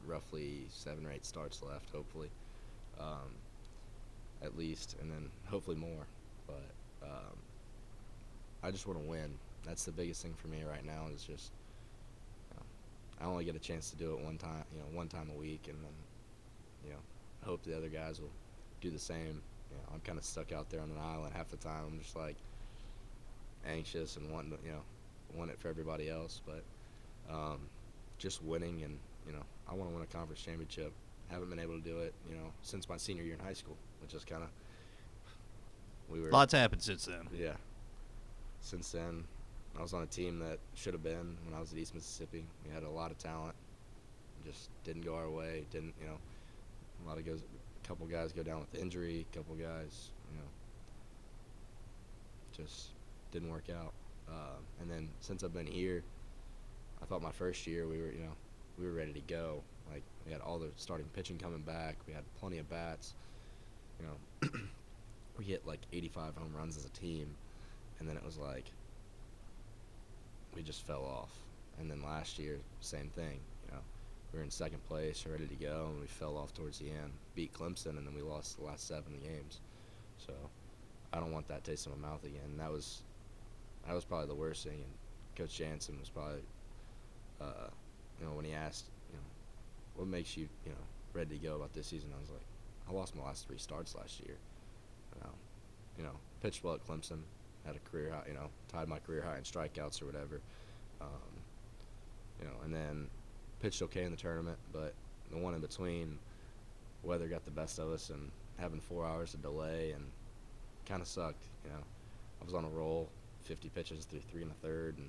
Roughly 0.05 0.65
seven 0.69 1.05
or 1.05 1.11
eight 1.11 1.25
starts 1.25 1.61
left, 1.61 1.89
hopefully, 1.91 2.29
um, 2.99 3.35
at 4.43 4.57
least, 4.57 4.95
and 5.01 5.11
then 5.11 5.29
hopefully 5.45 5.77
more. 5.77 6.05
But 6.47 6.71
um, 7.03 7.37
I 8.63 8.71
just 8.71 8.87
want 8.87 8.99
to 9.01 9.09
win. 9.09 9.33
That's 9.65 9.85
the 9.85 9.91
biggest 9.91 10.21
thing 10.23 10.33
for 10.33 10.47
me 10.47 10.63
right 10.63 10.85
now. 10.85 11.07
Is 11.13 11.23
just 11.23 11.51
you 12.49 12.57
know, 12.57 13.25
I 13.25 13.29
only 13.29 13.45
get 13.45 13.55
a 13.55 13.59
chance 13.59 13.89
to 13.91 13.95
do 13.95 14.13
it 14.13 14.19
one 14.23 14.37
time. 14.37 14.63
You 14.73 14.79
know, 14.79 14.97
one 14.97 15.07
time 15.07 15.29
a 15.33 15.37
week, 15.39 15.67
and 15.67 15.77
then 15.83 15.93
you 16.85 16.91
know, 16.91 16.99
I 17.43 17.45
hope 17.45 17.63
the 17.63 17.75
other 17.75 17.89
guys 17.89 18.19
will 18.19 18.31
do 18.81 18.89
the 18.89 18.99
same. 18.99 19.41
You 19.69 19.77
know, 19.77 19.83
I'm 19.93 19.99
kind 20.01 20.17
of 20.17 20.25
stuck 20.25 20.51
out 20.51 20.69
there 20.69 20.81
on 20.81 20.89
an 20.89 20.97
island 21.01 21.33
half 21.35 21.49
the 21.49 21.57
time. 21.57 21.83
I'm 21.87 21.99
just 21.99 22.15
like 22.15 22.35
anxious 23.67 24.17
and 24.17 24.31
wanting 24.31 24.51
to, 24.51 24.57
you 24.65 24.71
know, 24.71 24.81
want 25.35 25.51
it 25.51 25.59
for 25.59 25.69
everybody 25.69 26.09
else. 26.09 26.41
But 26.45 26.63
um, 27.33 27.59
just 28.17 28.43
winning 28.43 28.83
and, 28.83 28.97
you 29.25 29.33
know, 29.33 29.43
I 29.71 29.73
want 29.73 29.89
to 29.89 29.93
win 29.95 30.03
a 30.03 30.07
conference 30.17 30.41
championship. 30.41 30.91
Haven't 31.29 31.49
been 31.49 31.59
able 31.59 31.79
to 31.79 31.83
do 31.83 31.99
it, 31.99 32.13
you 32.29 32.35
know, 32.35 32.51
since 32.61 32.89
my 32.89 32.97
senior 32.97 33.23
year 33.23 33.35
in 33.35 33.39
high 33.39 33.53
school, 33.53 33.77
which 34.01 34.13
is 34.13 34.25
kind 34.25 34.43
of 34.43 34.49
we 36.09 36.19
were 36.19 36.29
Lots 36.29 36.53
happened 36.53 36.81
since 36.81 37.05
then. 37.05 37.29
yeah. 37.33 37.53
Since 38.59 38.91
then, 38.91 39.23
I 39.79 39.81
was 39.81 39.93
on 39.93 40.03
a 40.03 40.07
team 40.07 40.39
that 40.39 40.59
should 40.75 40.93
have 40.93 41.03
been 41.03 41.37
when 41.45 41.55
I 41.55 41.59
was 41.59 41.71
at 41.71 41.77
East 41.79 41.95
Mississippi. 41.95 42.43
We 42.67 42.73
had 42.73 42.83
a 42.83 42.89
lot 42.89 43.11
of 43.11 43.17
talent, 43.17 43.55
just 44.45 44.69
didn't 44.83 45.03
go 45.03 45.15
our 45.15 45.29
way. 45.29 45.65
Didn't 45.71 45.93
you 46.01 46.07
know? 46.07 46.17
A 47.05 47.07
lot 47.07 47.17
of 47.17 47.25
guys, 47.25 47.39
a 47.83 47.87
couple 47.87 48.05
guys 48.07 48.33
go 48.33 48.43
down 48.43 48.59
with 48.59 48.75
injury. 48.79 49.25
A 49.31 49.35
couple 49.35 49.55
guys, 49.55 50.09
you 50.29 50.37
know, 50.37 50.47
just 52.55 52.89
didn't 53.31 53.49
work 53.49 53.69
out. 53.69 53.93
Uh, 54.29 54.57
and 54.81 54.91
then 54.91 55.07
since 55.21 55.43
I've 55.43 55.53
been 55.53 55.65
here, 55.65 56.03
I 57.01 57.05
thought 57.05 57.21
my 57.21 57.31
first 57.31 57.65
year 57.65 57.87
we 57.87 57.97
were, 57.97 58.11
you 58.11 58.19
know, 58.19 58.33
we 58.79 58.85
were 58.85 58.93
ready 58.93 59.13
to 59.13 59.21
go. 59.21 59.61
Like 59.91 60.03
we 60.25 60.31
had 60.31 60.41
all 60.41 60.59
the 60.59 60.69
starting 60.75 61.07
pitching 61.13 61.37
coming 61.37 61.61
back. 61.61 61.97
We 62.07 62.13
had 62.13 62.23
plenty 62.39 62.57
of 62.59 62.69
bats. 62.69 63.13
You 63.99 64.07
know, 64.07 64.49
we 65.37 65.45
hit 65.45 65.65
like 65.67 65.81
85 65.93 66.35
home 66.35 66.53
runs 66.57 66.77
as 66.77 66.85
a 66.85 66.89
team, 66.89 67.35
and 67.99 68.07
then 68.07 68.17
it 68.17 68.25
was 68.25 68.37
like 68.37 68.65
we 70.55 70.61
just 70.63 70.85
fell 70.85 71.03
off. 71.03 71.31
And 71.79 71.89
then 71.89 72.03
last 72.03 72.37
year, 72.37 72.59
same 72.79 73.09
thing. 73.15 73.39
You 73.65 73.73
know, 73.73 73.81
we 74.31 74.39
were 74.39 74.43
in 74.45 74.51
second 74.51 74.83
place, 74.85 75.25
ready 75.25 75.47
to 75.47 75.55
go, 75.55 75.87
and 75.91 75.99
we 75.99 76.07
fell 76.07 76.37
off 76.37 76.53
towards 76.53 76.79
the 76.79 76.89
end. 76.89 77.11
Beat 77.35 77.53
Clemson, 77.53 77.97
and 77.97 78.05
then 78.05 78.13
we 78.13 78.21
lost 78.21 78.57
the 78.57 78.65
last 78.65 78.87
seven 78.87 79.13
games. 79.23 79.59
So 80.17 80.33
I 81.13 81.19
don't 81.19 81.31
want 81.31 81.47
that 81.47 81.63
taste 81.63 81.87
in 81.87 81.93
my 81.93 82.09
mouth 82.09 82.23
again. 82.23 82.57
That 82.57 82.71
was 82.71 83.03
that 83.87 83.93
was 83.93 84.05
probably 84.05 84.27
the 84.27 84.35
worst 84.35 84.63
thing. 84.63 84.73
And 84.83 84.91
Coach 85.35 85.57
Janssen 85.57 85.97
was 85.99 86.09
probably, 86.09 86.43
uh, 87.39 87.69
you 88.21 88.27
know, 88.27 88.33
when 88.33 88.45
he 88.45 88.53
asked, 88.53 88.85
you 89.09 89.17
know, 89.17 89.23
what 89.95 90.07
makes 90.07 90.37
you, 90.37 90.47
you 90.63 90.71
know, 90.71 90.77
ready 91.13 91.37
to 91.37 91.43
go 91.43 91.55
about 91.55 91.73
this 91.73 91.87
season, 91.87 92.11
I 92.15 92.21
was 92.21 92.29
like, 92.29 92.45
I 92.87 92.93
lost 92.93 93.15
my 93.15 93.23
last 93.23 93.47
three 93.47 93.57
starts 93.57 93.95
last 93.95 94.19
year. 94.19 94.37
Know, 95.23 95.29
you 95.97 96.03
know, 96.03 96.13
pitched 96.41 96.63
well 96.63 96.75
at 96.75 96.87
Clemson, 96.87 97.19
had 97.65 97.75
a 97.75 97.79
career 97.89 98.11
high, 98.11 98.23
you 98.27 98.33
know, 98.33 98.49
tied 98.71 98.87
my 98.87 98.99
career 98.99 99.21
high 99.21 99.37
in 99.37 99.43
strikeouts 99.43 100.01
or 100.01 100.05
whatever. 100.05 100.39
Um, 101.01 101.09
you 102.39 102.45
know, 102.45 102.53
and 102.63 102.73
then 102.73 103.07
pitched 103.59 103.81
okay 103.81 104.03
in 104.03 104.11
the 104.11 104.17
tournament, 104.17 104.57
but 104.71 104.93
the 105.31 105.37
one 105.37 105.53
in 105.53 105.61
between, 105.61 106.17
weather 107.03 107.27
got 107.27 107.45
the 107.45 107.51
best 107.51 107.79
of 107.79 107.91
us, 107.91 108.09
and 108.09 108.31
having 108.57 108.79
four 108.79 109.05
hours 109.05 109.33
of 109.33 109.41
delay 109.41 109.91
and 109.91 110.05
kind 110.85 111.01
of 111.01 111.07
sucked. 111.07 111.43
You 111.65 111.71
know, 111.71 111.83
I 112.41 112.45
was 112.45 112.53
on 112.53 112.65
a 112.65 112.69
roll, 112.69 113.09
50 113.43 113.69
pitches 113.69 114.05
through 114.05 114.21
three 114.31 114.43
and 114.43 114.51
a 114.51 114.55
third, 114.55 114.97
and 114.97 115.07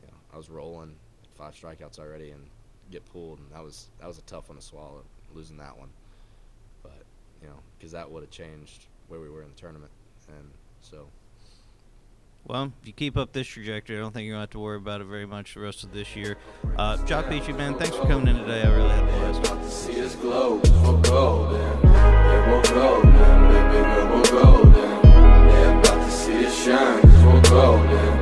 you 0.00 0.08
know, 0.08 0.16
I 0.32 0.36
was 0.36 0.50
rolling, 0.50 0.94
five 1.42 1.54
strikeouts 1.54 1.98
already, 1.98 2.30
and 2.30 2.44
get 2.90 3.04
pulled, 3.06 3.40
and 3.40 3.50
that 3.52 3.62
was 3.64 3.88
that 4.00 4.06
was 4.06 4.18
a 4.18 4.22
tough 4.22 4.48
one 4.48 4.56
to 4.56 4.62
swallow, 4.64 5.02
losing 5.34 5.56
that 5.56 5.76
one. 5.76 5.88
But 6.82 7.02
you 7.40 7.48
know, 7.48 7.56
because 7.76 7.90
that 7.92 8.10
would 8.10 8.22
have 8.22 8.30
changed 8.30 8.86
where 9.08 9.18
we 9.18 9.28
were 9.28 9.42
in 9.42 9.48
the 9.48 9.60
tournament, 9.60 9.90
and 10.28 10.50
so 10.80 11.08
Well, 12.46 12.72
if 12.80 12.86
you 12.86 12.92
keep 12.92 13.16
up 13.16 13.32
this 13.32 13.46
trajectory, 13.48 13.96
I 13.96 14.00
don't 14.00 14.12
think 14.14 14.26
you're 14.26 14.34
going 14.34 14.40
to 14.40 14.42
have 14.48 14.50
to 14.50 14.58
worry 14.60 14.76
about 14.76 15.00
it 15.00 15.04
very 15.04 15.26
much 15.26 15.54
the 15.54 15.60
rest 15.60 15.82
of 15.84 15.92
this 15.92 16.14
year. 16.16 16.36
Uh, 16.76 16.96
Jacques 17.06 17.26
Pucheu, 17.26 17.56
man, 17.56 17.74
thanks 17.76 17.96
for 17.96 18.06
coming 18.06 18.28
in 18.28 18.36
today. 18.42 18.62
I 18.62 18.74
really 18.74 18.88
had 18.90 19.02
a 19.02 19.06
blast. 19.06 19.46
About 19.46 19.62
to 19.62 19.70
see 19.70 20.00
us 20.04 20.14
glow, 20.16 20.60
'cause 20.60 20.70
we're 20.70 21.00
golden. 21.02 21.82
Yeah, 21.82 22.52
we're 22.52 22.74
golden, 22.74 23.12
baby 23.12 23.78
girl, 23.82 24.06
we're 24.16 24.30
golden. 24.42 24.74
Yeah, 25.04 25.78
about 25.80 26.04
to 26.06 26.10
see 26.10 26.46
us 26.46 26.64
shine, 26.64 27.00
'cause 27.02 27.24
we're 27.24 27.42
golden. 27.50 28.21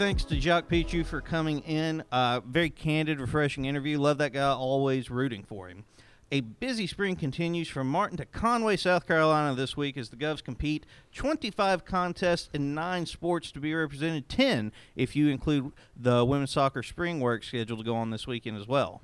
Thanks 0.00 0.24
to 0.24 0.40
Jacques 0.40 0.70
Pucheu 0.70 1.04
for 1.04 1.20
coming 1.20 1.58
in. 1.58 2.02
Uh, 2.10 2.40
very 2.40 2.70
candid, 2.70 3.20
refreshing 3.20 3.66
interview. 3.66 3.98
Love 3.98 4.16
that 4.16 4.32
guy. 4.32 4.50
Always 4.50 5.10
rooting 5.10 5.44
for 5.44 5.68
him. 5.68 5.84
A 6.32 6.40
busy 6.40 6.86
spring 6.86 7.16
continues 7.16 7.68
from 7.68 7.86
Martin 7.86 8.16
to 8.16 8.24
Conway, 8.24 8.78
South 8.78 9.06
Carolina 9.06 9.54
this 9.54 9.76
week 9.76 9.98
as 9.98 10.08
the 10.08 10.16
Govs 10.16 10.42
compete. 10.42 10.86
25 11.14 11.84
contests 11.84 12.48
in 12.54 12.74
nine 12.74 13.04
sports 13.04 13.52
to 13.52 13.60
be 13.60 13.74
represented, 13.74 14.30
10 14.30 14.72
if 14.96 15.14
you 15.14 15.28
include 15.28 15.70
the 15.94 16.24
women's 16.24 16.52
soccer 16.52 16.82
spring 16.82 17.20
work 17.20 17.44
scheduled 17.44 17.80
to 17.80 17.84
go 17.84 17.94
on 17.94 18.08
this 18.08 18.26
weekend 18.26 18.56
as 18.56 18.66
well. 18.66 19.02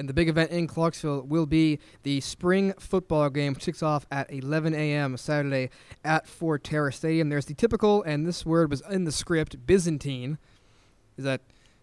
And 0.00 0.08
the 0.08 0.14
big 0.14 0.30
event 0.30 0.50
in 0.50 0.66
Clarksville 0.66 1.24
will 1.28 1.44
be 1.44 1.78
the 2.04 2.22
spring 2.22 2.72
football 2.78 3.28
game, 3.28 3.52
which 3.52 3.66
kicks 3.66 3.82
off 3.82 4.06
at 4.10 4.32
11 4.32 4.74
a.m. 4.74 5.14
Saturday 5.18 5.68
at 6.02 6.24
Forterra 6.26 6.90
Stadium. 6.94 7.28
There's 7.28 7.44
the 7.44 7.52
typical, 7.52 8.02
and 8.04 8.26
this 8.26 8.46
word 8.46 8.70
was 8.70 8.82
in 8.90 9.04
the 9.04 9.12
script, 9.12 9.66
Byzantine. 9.66 10.38
Is 11.18 11.24
that 11.24 11.42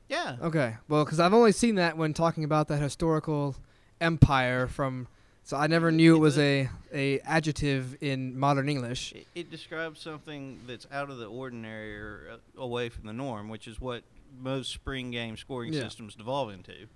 Yeah. 0.10 0.38
okay? 0.42 0.78
Well, 0.90 1.06
because 1.06 1.20
I've 1.20 1.36
only 1.36 1.52
seen 1.52 1.76
that 1.76 1.96
when 1.96 2.16
talking 2.16 2.44
about 2.44 2.70
that 2.70 2.82
historical 2.82 3.56
empire 4.02 4.66
from. 4.66 5.08
So 5.44 5.56
I 5.56 5.68
never 5.68 5.92
knew 5.92 6.16
it 6.16 6.20
was 6.20 6.40
a, 6.40 6.70
a 6.92 7.20
adjective 7.20 7.98
in 8.02 8.38
modern 8.38 8.68
English. 8.68 9.14
It, 9.14 9.28
it 9.36 9.52
describes 9.52 10.02
something 10.02 10.60
that's 10.66 10.88
out 10.92 11.12
of 11.12 11.20
the 11.20 11.28
ordinary 11.28 11.96
or 11.96 12.30
uh, 12.34 12.62
away 12.62 12.90
from 12.90 13.06
the 13.06 13.14
norm, 13.14 13.48
which 13.48 13.68
is 13.68 13.80
what 13.80 14.02
most 14.42 14.72
spring 14.74 15.12
game 15.12 15.38
scoring 15.38 15.72
Yeah. 15.72 15.82
systems 15.84 16.16
devolve 16.16 16.50
into. 16.52 16.88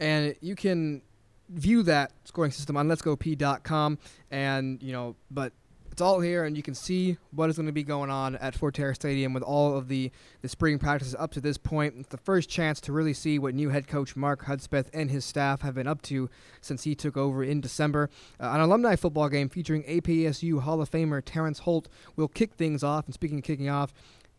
And 0.00 0.34
you 0.40 0.54
can 0.54 1.02
view 1.48 1.82
that 1.82 2.12
scoring 2.24 2.50
system 2.50 2.76
on 2.76 2.88
letsgopeay.com 2.88 3.98
and 4.30 4.82
you 4.82 4.92
know 4.92 5.16
but 5.30 5.52
it's 5.98 6.02
all 6.02 6.20
here 6.20 6.44
and 6.44 6.56
you 6.56 6.62
can 6.62 6.76
see 6.76 7.18
what 7.32 7.50
is 7.50 7.56
going 7.56 7.66
to 7.66 7.72
be 7.72 7.82
going 7.82 8.08
on 8.08 8.36
at 8.36 8.54
Forterra 8.54 8.94
Stadium 8.94 9.32
with 9.32 9.42
all 9.42 9.76
of 9.76 9.88
the, 9.88 10.12
the 10.42 10.48
spring 10.48 10.78
practices 10.78 11.16
up 11.18 11.32
to 11.32 11.40
this 11.40 11.58
point. 11.58 11.96
It's 11.98 12.10
the 12.10 12.18
first 12.18 12.48
chance 12.48 12.80
to 12.82 12.92
really 12.92 13.12
see 13.12 13.36
what 13.36 13.52
new 13.52 13.70
head 13.70 13.88
coach 13.88 14.14
Mark 14.14 14.44
Hudspeth 14.44 14.90
and 14.94 15.10
his 15.10 15.24
staff 15.24 15.62
have 15.62 15.74
been 15.74 15.88
up 15.88 16.00
to 16.02 16.30
since 16.60 16.84
he 16.84 16.94
took 16.94 17.16
over 17.16 17.42
in 17.42 17.60
December. 17.60 18.10
Uh, 18.38 18.50
an 18.50 18.60
alumni 18.60 18.94
football 18.94 19.28
game 19.28 19.48
featuring 19.48 19.82
APSU 19.82 20.60
Hall 20.60 20.80
of 20.80 20.88
Famer 20.88 21.20
Terrence 21.20 21.58
Holt 21.60 21.88
will 22.14 22.28
kick 22.28 22.54
things 22.54 22.84
off. 22.84 23.06
And 23.06 23.14
speaking 23.14 23.38
of 23.38 23.44
kicking 23.44 23.68
off, 23.68 23.92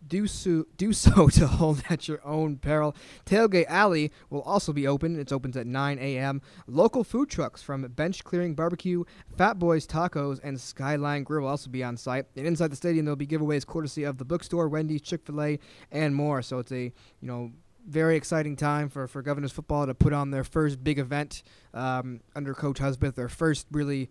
do 0.08 0.28
so, 0.28 0.66
do 0.78 0.94
so 0.94 1.28
to 1.30 1.48
hold 1.48 1.84
at 1.90 2.08
your 2.08 2.26
own 2.26 2.58
peril. 2.58 2.96
Tailgate 3.26 3.68
Alley 3.68 4.12
will 4.30 4.42
also 4.42 4.74
be 4.74 4.88
open. 4.88 5.20
It's 5.20 5.32
opens 5.32 5.58
at 5.58 5.68
9 5.68 6.00
a.m. 6.00 6.42
Local 6.68 7.04
food 7.04 7.30
trucks 7.30 7.62
from 7.62 7.84
Bench 7.84 8.24
Clearing 8.24 8.56
Barbecue, 8.56 9.04
Fat 9.38 9.60
Boys 9.60 9.86
Tacos, 9.88 10.40
and 10.44 10.60
Skyline 10.60 11.24
Grill 11.24 11.44
will 11.44 11.50
also 11.50 11.70
be 11.70 11.84
on 11.84 11.98
site. 11.98 12.26
And 12.36 12.48
inside 12.48 12.72
the 12.72 12.76
stadium, 12.76 13.06
there'll 13.06 13.16
be 13.16 13.28
giveaways 13.28 13.66
courtesy 13.66 14.04
of 14.04 14.18
the 14.18 14.26
bookstore, 14.26 14.68
Wendy's, 14.68 15.02
Chick 15.02 15.22
Fil 15.26 15.42
A, 15.42 15.60
and 15.92 16.16
more. 16.16 16.42
So 16.42 16.60
it's 16.60 16.72
a 16.72 16.84
you 16.84 16.94
know 17.22 17.52
very 17.88 18.16
exciting 18.16 18.56
time 18.56 18.90
for, 18.90 19.08
for 19.08 19.22
Governors 19.22 19.52
football 19.52 19.86
to 19.88 19.94
put 19.94 20.14
on 20.14 20.32
their 20.32 20.44
first 20.44 20.84
big 20.84 21.00
event 21.00 21.44
um, 21.74 22.22
under 22.36 22.54
Coach 22.54 22.80
Hudspeth, 22.80 23.16
their 23.16 23.30
first 23.30 23.66
really 23.72 24.10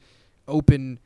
open 0.48 0.98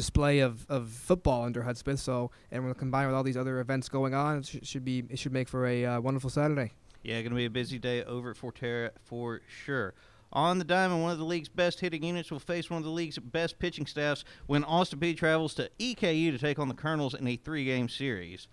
display 0.00 0.38
of, 0.38 0.64
of 0.70 0.88
football 0.88 1.44
under 1.44 1.62
Hudspeth. 1.62 1.98
So, 1.98 2.30
and 2.50 2.64
we'll 2.64 2.72
combine 2.72 3.06
with 3.06 3.14
all 3.14 3.22
these 3.22 3.36
other 3.36 3.60
events 3.60 3.88
going 3.90 4.14
on. 4.14 4.38
It 4.38 4.46
sh- 4.46 4.56
should 4.62 4.84
be 4.84 5.04
it 5.10 5.18
should 5.18 5.32
make 5.32 5.48
for 5.48 5.66
a 5.66 5.84
uh, 5.84 6.00
wonderful 6.00 6.30
Saturday. 6.30 6.72
Yeah, 7.02 7.16
going 7.16 7.30
to 7.30 7.36
be 7.36 7.44
a 7.44 7.50
busy 7.50 7.78
day 7.78 8.02
over 8.04 8.30
at 8.30 8.36
Forterra 8.36 8.90
for 9.04 9.40
sure. 9.46 9.94
On 10.32 10.58
the 10.58 10.64
diamond, 10.64 11.02
one 11.02 11.10
of 11.10 11.18
the 11.18 11.24
league's 11.24 11.48
best 11.48 11.80
hitting 11.80 12.04
units 12.04 12.30
will 12.30 12.38
face 12.38 12.70
one 12.70 12.78
of 12.78 12.84
the 12.84 12.90
league's 12.90 13.18
best 13.18 13.58
pitching 13.58 13.84
staffs 13.84 14.24
when 14.46 14.62
Austin 14.62 15.00
Peay 15.00 15.16
travels 15.16 15.54
to 15.54 15.68
EKU 15.80 16.30
to 16.30 16.38
take 16.38 16.58
on 16.60 16.68
the 16.68 16.74
Colonels 16.74 17.14
in 17.14 17.26
a 17.26 17.36
three-game 17.36 17.88
series. 17.88 18.46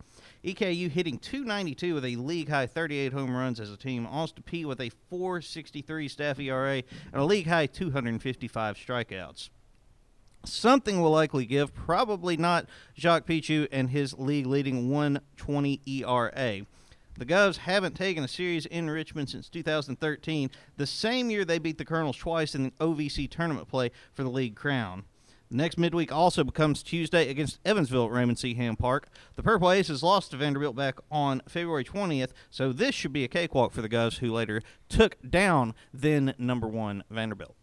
EKU 0.44 0.90
hitting 0.90 1.20
292 1.20 1.94
with 1.94 2.06
a 2.06 2.16
league 2.16 2.50
high 2.50 2.66
38 2.66 3.14
home 3.14 3.36
runs 3.36 3.60
as 3.60 3.72
a 3.72 3.78
team. 3.78 4.08
Austin 4.08 4.44
Peay 4.44 4.66
with 4.66 4.82
a 4.82 4.90
463 5.10 6.08
staff 6.08 6.40
ERA 6.40 6.82
and 7.14 7.22
a 7.22 7.26
league 7.26 7.48
high 7.48 7.68
255 7.68 8.76
strikeouts. 8.76 9.50
Something 10.46 11.02
will 11.02 11.12
likely 11.12 11.46
give, 11.46 11.74
probably 11.74 12.38
not 12.38 12.68
Jacques 12.98 13.26
Pucheu 13.26 13.68
and 13.72 13.90
his 13.90 14.18
league 14.18 14.46
leading 14.46 14.90
120 14.90 15.82
ERA. 15.86 16.66
The 17.18 17.26
Govs 17.26 17.58
haven't 17.58 17.96
taken 17.96 18.24
a 18.24 18.28
series 18.28 18.68
in 18.68 18.90
Richmond 18.90 19.30
since 19.30 19.50
2013, 19.50 20.52
the 20.78 20.86
same 20.86 21.32
year 21.32 21.44
they 21.44 21.58
beat 21.58 21.80
the 21.80 21.86
Colonels 21.86 22.18
twice 22.18 22.54
in 22.54 22.64
the 22.64 22.72
OVC 22.80 23.30
tournament 23.30 23.68
play 23.68 23.92
for 24.14 24.24
the 24.24 24.30
league 24.30 24.56
crown. 24.56 25.04
The 25.50 25.56
next 25.56 25.78
midweek 25.78 26.12
also 26.12 26.44
becomes 26.44 26.84
Tuesday 26.84 27.30
against 27.30 27.60
Evansville 27.66 28.06
at 28.06 28.12
Raymond 28.12 28.38
C. 28.38 28.54
Hand 28.54 28.78
Park. 28.78 29.08
The 29.36 29.44
Purple 29.44 29.72
Aces 29.72 30.04
lost 30.04 30.32
to 30.32 30.38
Vanderbilt 30.38 30.76
back 30.76 31.00
on 31.10 31.42
February 31.48 31.86
20th, 31.86 32.32
so 32.52 32.74
this 32.74 32.94
should 32.94 33.14
be 33.14 33.24
a 33.24 33.30
cakewalk 33.30 33.72
for 33.72 33.82
the 33.82 33.90
Govs, 33.90 34.18
who 34.18 34.32
later 34.32 34.62
took 34.90 35.18
down 35.28 35.74
then 35.94 36.36
number 36.38 36.68
one 36.68 37.04
Vanderbilt. 37.10 37.56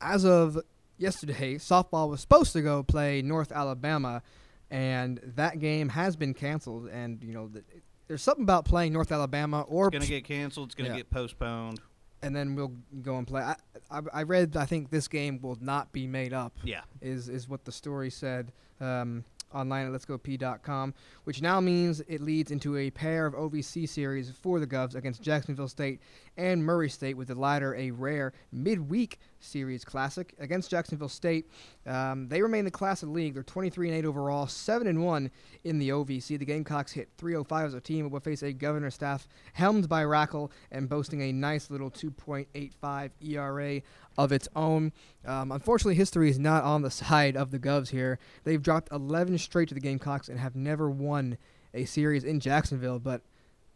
As 0.00 0.24
of 0.24 0.60
yesterday, 1.00 1.56
softball 1.56 2.08
was 2.08 2.20
supposed 2.20 2.52
to 2.52 2.62
go 2.62 2.82
play 2.82 3.22
North 3.22 3.50
Alabama, 3.52 4.22
and 4.70 5.20
that 5.36 5.58
game 5.58 5.88
has 5.88 6.14
been 6.16 6.34
canceled. 6.34 6.88
And 6.88 7.22
you 7.24 7.32
know, 7.34 7.48
th- 7.48 7.64
there's 8.06 8.22
something 8.22 8.44
about 8.44 8.64
playing 8.64 8.92
North 8.92 9.10
Alabama 9.12 9.62
or 9.62 9.88
It's 9.88 9.92
going 9.94 10.02
to 10.02 10.08
get 10.08 10.24
canceled. 10.24 10.68
It's 10.68 10.74
going 10.74 10.90
to 10.90 10.96
Yeah. 10.96 11.02
get 11.02 11.10
postponed. 11.10 11.80
and 12.22 12.36
then 12.36 12.54
we'll 12.54 12.74
go 13.02 13.16
and 13.16 13.26
play. 13.26 13.40
I, 13.40 13.56
I, 13.90 14.00
I 14.12 14.22
read. 14.24 14.54
I 14.56 14.66
think 14.66 14.90
this 14.90 15.08
game 15.08 15.40
will 15.40 15.56
not 15.60 15.90
be 15.90 16.06
made 16.06 16.32
up. 16.34 16.52
Yeah. 16.62 16.82
is 17.00 17.28
is 17.30 17.48
what 17.48 17.64
the 17.64 17.72
story 17.72 18.10
said 18.10 18.52
um, 18.80 19.24
online 19.54 19.86
at 19.86 19.92
letsgopeay.com, 19.98 20.92
which 21.24 21.40
now 21.40 21.60
means 21.60 22.00
it 22.08 22.20
leads 22.20 22.50
into 22.50 22.76
a 22.76 22.90
pair 22.90 23.24
of 23.26 23.34
OVC 23.34 23.88
series 23.88 24.30
for 24.30 24.60
the 24.60 24.66
Govs 24.66 24.94
against 24.94 25.22
Jacksonville 25.22 25.66
State 25.68 26.00
and 26.40 26.64
Murray 26.64 26.88
State, 26.88 27.16
with 27.16 27.28
the 27.28 27.34
latter 27.34 27.74
a 27.74 27.90
rare 27.90 28.32
midweek 28.50 29.18
series 29.40 29.84
classic 29.84 30.34
against 30.38 30.70
Jacksonville 30.70 31.08
State. 31.08 31.50
Um, 31.86 32.28
they 32.28 32.40
remain 32.40 32.64
the 32.64 32.70
class 32.70 33.02
of 33.02 33.10
the 33.10 33.14
league. 33.14 33.34
They're 33.34 33.42
23 33.42 33.88
and 33.88 33.98
8 33.98 34.04
overall, 34.06 34.46
7 34.46 34.86
and 34.86 35.04
1 35.04 35.30
in 35.64 35.78
the 35.78 35.90
OVC. 35.90 36.38
The 36.38 36.44
Gamecocks 36.44 36.92
hit 36.92 37.10
305 37.18 37.66
as 37.66 37.74
a 37.74 37.80
team 37.80 38.06
and 38.06 38.12
will 38.12 38.20
face 38.20 38.42
a 38.42 38.52
governor 38.52 38.90
staff 38.90 39.28
helmed 39.52 39.88
by 39.88 40.02
Rackel 40.02 40.50
and 40.72 40.88
boasting 40.88 41.20
a 41.20 41.32
nice 41.32 41.70
little 41.70 41.90
2.85 41.90 43.10
ERA 43.20 43.82
of 44.16 44.32
its 44.32 44.48
own. 44.56 44.92
Um, 45.26 45.52
unfortunately, 45.52 45.96
history 45.96 46.30
is 46.30 46.38
not 46.38 46.64
on 46.64 46.80
the 46.80 46.90
side 46.90 47.36
of 47.36 47.50
the 47.50 47.58
Govs 47.58 47.90
here. 47.90 48.18
They've 48.44 48.62
dropped 48.62 48.90
11 48.92 49.36
straight 49.38 49.68
to 49.68 49.74
the 49.74 49.80
Gamecocks 49.80 50.28
and 50.28 50.38
have 50.38 50.56
never 50.56 50.90
won 50.90 51.36
a 51.74 51.84
series 51.84 52.24
in 52.24 52.40
Jacksonville, 52.40 52.98
but 52.98 53.22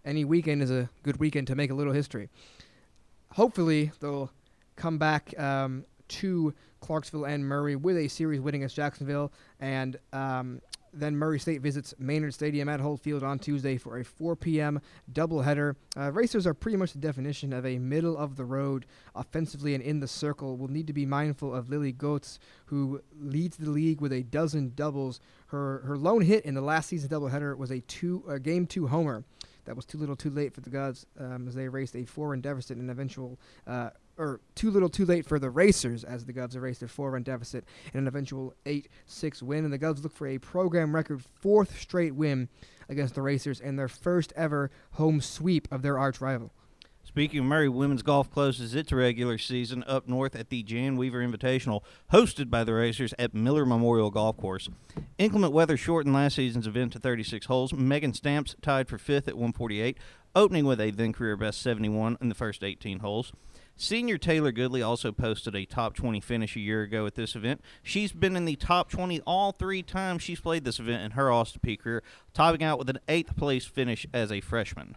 any 0.05 0.25
weekend 0.25 0.63
is 0.63 0.71
a 0.71 0.89
good 1.03 1.19
weekend 1.19 1.47
to 1.49 1.55
make 1.55 1.71
a 1.71 1.75
little 1.75 1.93
history. 1.93 2.29
Hopefully, 3.33 3.91
they'll 4.01 4.31
come 4.77 4.99
back 4.99 5.39
um, 5.39 5.85
to 6.09 6.55
Clarksville 6.81 7.25
and 7.25 7.47
Murray 7.47 7.77
with 7.77 7.97
a 7.97 8.09
series 8.09 8.41
winning 8.41 8.63
against 8.63 8.77
Jacksonville, 8.77 9.33
and 9.59 9.97
um, 10.13 10.61
then 10.97 11.17
Murray 11.17 11.39
State 11.39 11.61
visits 11.61 11.95
Maynard 11.99 12.35
Stadium 12.35 12.69
at 12.69 12.81
Holt 12.81 13.01
Field 13.01 13.23
on 13.23 13.39
Tuesday 13.39 13.77
for 13.77 13.99
a 13.99 14.05
4 14.05 14.37
p.m. 14.37 14.81
doubleheader. 15.13 15.75
Uh, 15.97 16.13
racers 16.13 16.47
are 16.47 16.55
pretty 16.55 16.77
much 16.77 16.93
the 16.93 16.99
definition 16.99 17.53
of 17.53 17.67
a 17.67 17.79
middle 17.79 18.17
of 18.17 18.37
the 18.37 18.45
road 18.45 18.87
offensively 19.15 19.75
and 19.75 19.83
in 19.83 20.01
the 20.01 20.09
circle. 20.09 20.57
We'll 20.57 20.69
need 20.69 20.87
to 20.87 20.93
be 20.93 21.07
mindful 21.07 21.55
of 21.55 21.69
Lily 21.69 21.93
Goetz, 21.93 22.39
who 22.67 23.01
leads 23.19 23.57
the 23.57 23.71
league 23.71 24.01
with 24.01 24.13
a 24.13 24.23
dozen 24.23 24.73
doubles. 24.75 25.21
Her 25.49 25.83
her 25.85 25.97
lone 25.97 26.23
hit 26.23 26.45
in 26.45 26.55
the 26.55 26.61
last 26.61 26.89
season 26.89 27.11
doubleheader 27.11 27.57
was 27.57 27.71
a 27.71 27.81
two 27.81 28.25
a 28.29 28.39
game 28.39 28.67
two 28.67 28.87
homer. 28.87 29.25
That 29.65 29.77
was 29.77 29.85
too 29.85 29.99
little, 29.99 30.17
too 30.17 30.31
late 30.31 30.53
for 30.53 30.61
the 30.61 30.71
Govs 30.71 31.07
um, 31.19 31.49
as 31.49 31.55
they 31.55 31.69
raced 31.69 31.97
a 31.97 32.05
four-run 32.05 32.41
deficit 32.41 32.79
in 32.79 32.91
eventual, 32.91 33.39
uh, 33.67 33.91
or 34.19 34.41
too 34.55 34.71
little, 34.71 34.89
too 34.89 35.07
late 35.07 35.27
for 35.27 35.39
the 35.39 35.51
Racers 35.51 36.05
as 36.05 36.25
the 36.25 36.33
Govs 36.33 36.55
erased 36.55 36.81
their 36.81 36.89
four-run 36.89 37.23
deficit 37.23 37.65
in 37.93 38.01
an 38.01 38.09
eventual 38.09 38.55
8-6 38.67 39.43
win. 39.43 39.65
And 39.65 39.73
the 39.73 39.79
Govs 39.79 40.03
look 40.03 40.13
for 40.13 40.27
a 40.27 40.39
program 40.39 40.95
record 40.95 41.23
fourth 41.41 41.79
straight 41.79 42.15
win 42.15 42.49
against 42.89 43.15
the 43.15 43.23
Racers 43.23 43.61
and 43.61 43.79
their 43.79 43.89
first 43.89 44.33
ever 44.37 44.71
home 44.93 45.21
sweep 45.21 45.67
of 45.73 45.83
their 45.83 45.99
arch 45.99 46.21
rival. 46.21 46.53
Speaking 47.15 47.39
of 47.39 47.45
Murray, 47.45 47.69
women's 47.69 48.03
golf 48.03 48.29
closes 48.29 48.75
its 48.75 48.91
regular 48.91 49.39
season 49.39 49.85
up 49.87 50.09
north 50.09 50.35
at 50.35 50.49
the 50.49 50.65
Jan 50.65 50.97
Weaver 50.97 51.25
Invitational, 51.25 51.83
hosted 52.13 52.51
by 52.51 52.65
the 52.65 52.75
Racers 52.75 53.15
at 53.21 53.33
Miller 53.33 53.65
Memorial 53.65 54.11
Golf 54.11 54.37
Course. 54.37 54.69
Inclement 55.17 55.53
weather 55.53 55.77
shortened 55.77 56.13
last 56.13 56.35
season's 56.35 56.67
event 56.67 56.93
to 56.93 56.99
36 56.99 57.47
holes. 57.47 57.73
Megan 57.73 58.15
Stamps 58.15 58.57
tied 58.63 58.89
for 58.89 58.99
fifth 58.99 59.29
at 59.29 59.37
148, 59.37 59.97
opening 60.35 60.65
with 60.65 60.81
a 60.81 60.91
then 60.91 61.13
career 61.13 61.37
best 61.37 61.63
71 61.63 62.19
in 62.21 62.31
the 62.31 62.35
first 62.35 62.65
18 62.65 62.99
holes. 62.99 63.33
Senior 63.77 64.19
Taylor 64.19 64.51
Goodley 64.51 64.85
also 64.85 65.13
posted 65.13 65.55
a 65.55 65.65
top 65.65 65.95
20 65.95 66.21
finish 66.21 66.57
a 66.57 66.61
year 66.61 66.83
ago 66.83 67.07
at 67.07 67.15
this 67.15 67.37
event. 67.37 67.61
She's 67.85 68.11
been 68.11 68.35
in 68.35 68.45
the 68.45 68.57
top 68.57 68.91
20 68.91 69.21
all 69.21 69.53
three 69.53 69.85
times 69.85 70.25
she's 70.25 70.41
played 70.41 70.65
this 70.65 70.81
event 70.81 71.05
in 71.05 71.13
her 71.13 71.31
Austin 71.31 71.61
Peay 71.65 71.79
career, 71.79 72.03
topping 72.33 72.65
out 72.65 72.81
with 72.81 72.91
an 72.91 72.99
eighth 73.07 73.37
place 73.37 73.67
finish 73.67 74.05
as 74.13 74.33
a 74.33 74.41
freshman. 74.41 74.97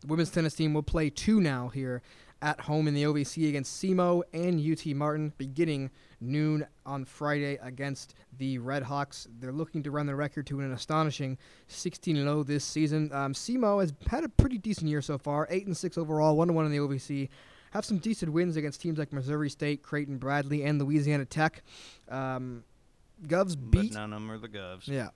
The 0.00 0.06
women's 0.08 0.30
tennis 0.30 0.54
team 0.54 0.74
will 0.74 0.82
play 0.82 1.10
two 1.10 1.40
now 1.40 1.68
here 1.68 2.02
at 2.42 2.60
home 2.60 2.86
in 2.86 2.92
the 2.92 3.02
OVC 3.04 3.48
against 3.48 3.82
SEMO 3.82 4.22
and 4.34 4.60
UT 4.60 4.84
Martin, 4.94 5.32
beginning 5.38 5.90
noon 6.20 6.66
on 6.84 7.04
Friday 7.06 7.58
against 7.62 8.14
the 8.36 8.58
Red 8.58 8.82
Hawks. 8.82 9.26
They're 9.40 9.52
looking 9.52 9.82
to 9.84 9.90
run 9.90 10.06
the 10.06 10.14
record 10.14 10.46
to 10.48 10.60
an 10.60 10.70
astonishing 10.72 11.38
16 11.68 12.16
0 12.16 12.42
this 12.42 12.64
season. 12.64 13.10
Um, 13.12 13.32
SEMO 13.32 13.80
has 13.80 13.94
had 14.08 14.22
a 14.22 14.28
pretty 14.28 14.58
decent 14.58 14.88
year 14.90 15.00
so 15.00 15.16
far, 15.16 15.46
8 15.50 15.66
and 15.66 15.76
6 15.76 15.96
overall, 15.98 16.36
1 16.36 16.52
1 16.54 16.66
in 16.66 16.72
the 16.72 16.78
OVC. 16.78 17.28
Have 17.70 17.84
some 17.84 17.98
decent 17.98 18.32
wins 18.32 18.56
against 18.56 18.80
teams 18.80 18.98
like 18.98 19.12
Missouri 19.12 19.50
State, 19.50 19.82
Creighton 19.82 20.18
Bradley, 20.18 20.62
and 20.62 20.80
Louisiana 20.80 21.24
Tech. 21.24 21.62
Um, 22.10 22.64
Govs 23.26 23.56
But 23.58 23.70
beat 23.70 23.92
none 23.94 24.12
of 24.12 24.20
them 24.20 24.30
are 24.30 24.38
the 24.38 24.48
Govs. 24.48 24.86
yeah. 24.88 25.08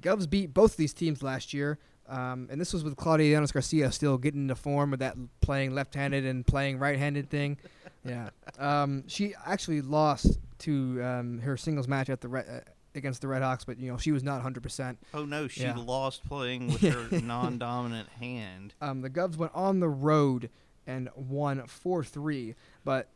Govs 0.00 0.28
beat 0.28 0.52
both 0.52 0.72
of 0.72 0.76
these 0.76 0.92
teams 0.92 1.22
last 1.22 1.54
year. 1.54 1.78
Um, 2.08 2.48
and 2.50 2.60
this 2.60 2.72
was 2.72 2.84
with 2.84 2.96
Claudia 2.96 3.36
Yanes 3.38 3.52
Garcia 3.52 3.90
still 3.92 4.16
getting 4.18 4.42
into 4.42 4.54
form 4.54 4.90
with 4.92 5.00
that 5.00 5.16
playing 5.40 5.74
left 5.74 5.94
handed 5.94 6.24
and 6.24 6.46
playing 6.46 6.78
right 6.78 6.98
handed 6.98 7.30
thing. 7.30 7.58
Yeah. 8.04 8.30
Um, 8.56 9.02
she 9.08 9.34
actually 9.44 9.80
lost 9.80 10.38
to 10.60 11.02
um, 11.02 11.40
her 11.40 11.56
singles 11.56 11.88
match 11.88 12.08
at 12.08 12.20
the 12.20 12.28
Red, 12.28 12.46
uh, 12.48 12.60
against 12.94 13.20
the 13.20 13.26
Red 13.26 13.42
Hawks, 13.42 13.64
but 13.64 13.80
you 13.80 13.90
know 13.90 13.98
she 13.98 14.12
was 14.12 14.22
not 14.22 14.40
100%. 14.44 14.96
Oh 15.12 15.24
no, 15.24 15.48
she 15.48 15.62
Yeah. 15.62 15.74
lost 15.76 16.24
playing 16.24 16.68
with 16.72 16.82
her 16.82 17.20
non-dominant 17.20 18.08
hand. 18.10 18.74
Um, 18.80 19.00
the 19.00 19.10
Govs 19.10 19.36
went 19.36 19.50
on 19.56 19.80
the 19.80 19.88
road 19.88 20.50
and 20.86 21.08
won 21.16 21.66
4 21.66 22.04
3. 22.04 22.54
But 22.84 23.08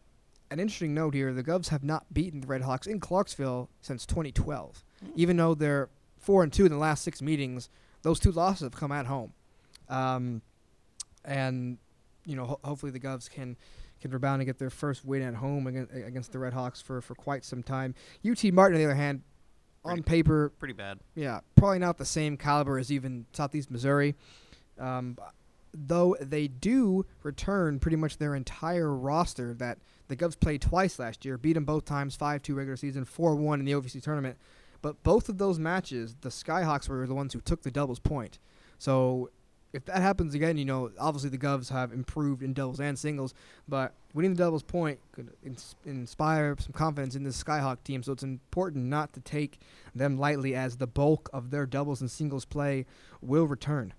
an 0.51 0.59
interesting 0.59 0.93
note 0.93 1.15
here 1.15 1.33
the 1.33 1.45
Govs 1.45 1.69
have 1.69 1.85
not 1.85 2.13
beaten 2.13 2.41
the 2.41 2.49
Red 2.49 2.63
Hawks 2.63 2.89
in 2.89 2.99
Clarksville 2.99 3.71
since 3.81 4.05
2012. 4.07 4.83
Even 5.15 5.37
though 5.37 5.55
they're 5.55 5.89
4 6.19 6.43
and 6.43 6.53
2 6.53 6.67
in 6.67 6.73
the 6.73 6.79
last 6.79 7.05
six 7.05 7.23
meetings, 7.23 7.69
those 8.03 8.19
two 8.21 8.33
losses 8.33 8.63
have 8.63 8.73
come 8.77 8.93
at 8.93 9.07
home. 9.07 9.33
Um, 9.89 10.43
and, 11.25 11.79
you 12.25 12.37
know, 12.37 12.45
ho- 12.47 12.61
hopefully 12.65 12.93
the 12.93 13.01
Govs 13.01 13.29
can. 13.31 13.57
Can 14.01 14.13
rebound 14.13 14.41
and 14.41 14.47
get 14.47 14.59
their 14.59 14.71
first 14.71 15.05
win 15.05 15.21
at 15.21 15.35
home 15.35 15.67
against, 15.67 15.93
against 15.93 16.33
the 16.33 16.39
Red 16.39 16.55
Hawks 16.55 16.81
for, 16.81 17.03
for 17.03 17.15
quite 17.15 17.45
some 17.45 17.63
time. 17.63 17.95
UT 18.27 18.43
Martin, 18.51 18.77
on 18.77 18.79
the 18.81 18.87
other 18.87 18.95
hand, 18.95 19.21
on 19.85 20.03
paper, 20.03 20.55
Pretty 20.59 20.73
bad. 20.73 21.01
yeah, 21.15 21.41
probably 21.55 21.81
not 21.81 21.99
the 21.99 22.07
same 22.07 22.39
caliber 22.39 22.79
as 22.79 22.91
even 22.91 23.27
Southeast 23.35 23.71
Missouri. 23.71 24.15
Um, 24.79 25.19
though 25.75 26.17
they 26.19 26.49
do 26.49 27.05
return 27.23 27.79
pretty 27.79 27.99
much 27.99 28.17
their 28.17 28.35
entire 28.35 28.91
roster 28.91 29.53
that 29.53 29.77
the 30.09 30.17
Govs 30.17 30.41
played 30.41 30.63
twice 30.63 30.99
last 30.99 31.27
year, 31.27 31.37
beat 31.37 31.53
them 31.53 31.67
both 31.67 31.85
times, 31.85 32.17
5 32.17 32.41
2 32.43 32.55
regular 32.55 32.79
season, 32.79 33.05
4 33.05 33.37
1 33.37 33.61
in 33.61 33.67
the 33.67 33.73
OVC 33.73 34.03
tournament. 34.03 34.39
But 34.83 35.03
both 35.03 35.29
of 35.29 35.39
those 35.39 35.59
matches, 35.59 36.17
the 36.21 36.31
Skyhawks 36.31 36.89
were 36.89 37.07
the 37.07 37.15
ones 37.15 37.33
who 37.33 37.41
took 37.41 37.63
the 37.63 37.71
doubles 37.71 37.99
point. 37.99 38.39
So 38.79 39.31
if 39.73 39.85
that 39.85 40.01
happens 40.03 40.35
again, 40.35 40.57
you 40.57 40.65
know, 40.65 40.91
obviously 40.99 41.31
the 41.31 41.39
Govs 41.39 41.71
have 41.71 41.93
improved 41.93 42.43
in 42.43 42.53
doubles 42.53 42.81
and 42.81 42.99
singles, 42.99 43.35
but 43.69 43.95
winning 44.15 44.33
the 44.35 44.39
doubles 44.39 44.63
point 44.63 44.99
could 45.13 45.31
ins- 45.45 45.77
inspire 45.85 46.57
some 46.59 46.73
confidence 46.73 47.15
in 47.15 47.23
this 47.23 47.43
Skyhawk 47.43 47.83
team. 47.85 48.03
So 48.03 48.13
it's 48.13 48.23
important 48.23 48.87
not 48.87 49.13
to 49.13 49.21
take 49.21 49.61
them 49.95 50.19
lightly 50.19 50.55
as 50.55 50.77
the 50.77 50.87
bulk 50.87 51.29
of 51.33 51.51
their 51.51 51.67
doubles 51.67 52.01
and 52.01 52.11
singles 52.11 52.45
play 52.45 52.87
will 53.21 53.47
return. 53.47 53.95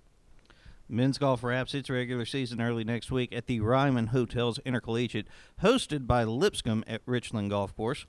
Men's 0.90 1.18
golf 1.18 1.42
wraps 1.42 1.74
its 1.74 1.90
regular 1.90 2.26
season 2.26 2.60
early 2.60 2.84
next 2.84 3.12
week 3.12 3.32
at 3.32 3.46
the 3.46 3.62
Ryman 3.62 4.08
Hotels 4.08 4.60
Intercollegiate, 4.66 5.28
hosted 5.64 6.06
by 6.06 6.26
Lipscomb 6.26 6.84
at 6.86 7.02
Richland 7.06 7.50
Golf 7.50 7.74
Course. 7.78 8.06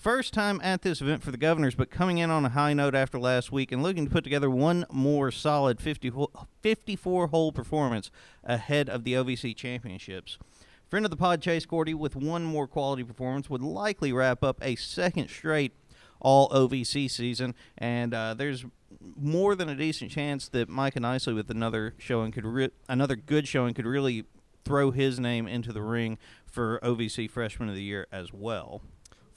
First 0.00 0.32
time 0.32 0.62
at 0.64 0.80
this 0.80 1.02
event 1.02 1.22
for 1.22 1.30
the 1.30 1.36
Governors, 1.36 1.74
but 1.74 1.90
coming 1.90 2.16
in 2.16 2.30
on 2.30 2.46
a 2.46 2.48
high 2.48 2.72
note 2.72 2.94
after 2.94 3.18
last 3.18 3.52
week 3.52 3.70
and 3.70 3.82
looking 3.82 4.06
to 4.06 4.10
put 4.10 4.24
together 4.24 4.48
one 4.48 4.86
more 4.90 5.30
solid 5.30 5.78
50 5.78 6.08
hole, 6.08 6.30
54 6.62 7.26
hole 7.26 7.52
performance 7.52 8.10
ahead 8.42 8.88
of 8.88 9.04
the 9.04 9.12
OVC 9.12 9.54
Championships. 9.54 10.38
Friend 10.88 11.04
of 11.04 11.10
the 11.10 11.18
pod, 11.18 11.42
Chase 11.42 11.66
Gordy, 11.66 11.92
with 11.92 12.16
one 12.16 12.44
more 12.44 12.66
quality 12.66 13.04
performance, 13.04 13.50
would 13.50 13.60
likely 13.60 14.10
wrap 14.10 14.42
up 14.42 14.58
a 14.62 14.74
second 14.74 15.28
straight 15.28 15.72
all 16.18 16.48
OVC 16.48 17.10
season, 17.10 17.54
and 17.76 18.14
uh, 18.14 18.32
there's 18.32 18.64
more 19.16 19.54
than 19.54 19.68
a 19.68 19.76
decent 19.76 20.10
chance 20.10 20.48
that 20.48 20.70
Mike 20.70 20.96
and 20.96 21.06
Isley 21.06 21.34
with 21.34 21.50
another 21.50 21.92
showing 21.98 22.32
could 22.32 22.46
re- 22.46 22.70
another 22.88 23.16
good 23.16 23.46
showing 23.46 23.74
could 23.74 23.86
really 23.86 24.24
throw 24.64 24.92
his 24.92 25.20
name 25.20 25.46
into 25.46 25.74
the 25.74 25.82
ring 25.82 26.16
for 26.46 26.80
OVC 26.82 27.30
Freshman 27.30 27.68
of 27.68 27.74
the 27.74 27.82
Year 27.82 28.06
as 28.10 28.32
well. 28.32 28.80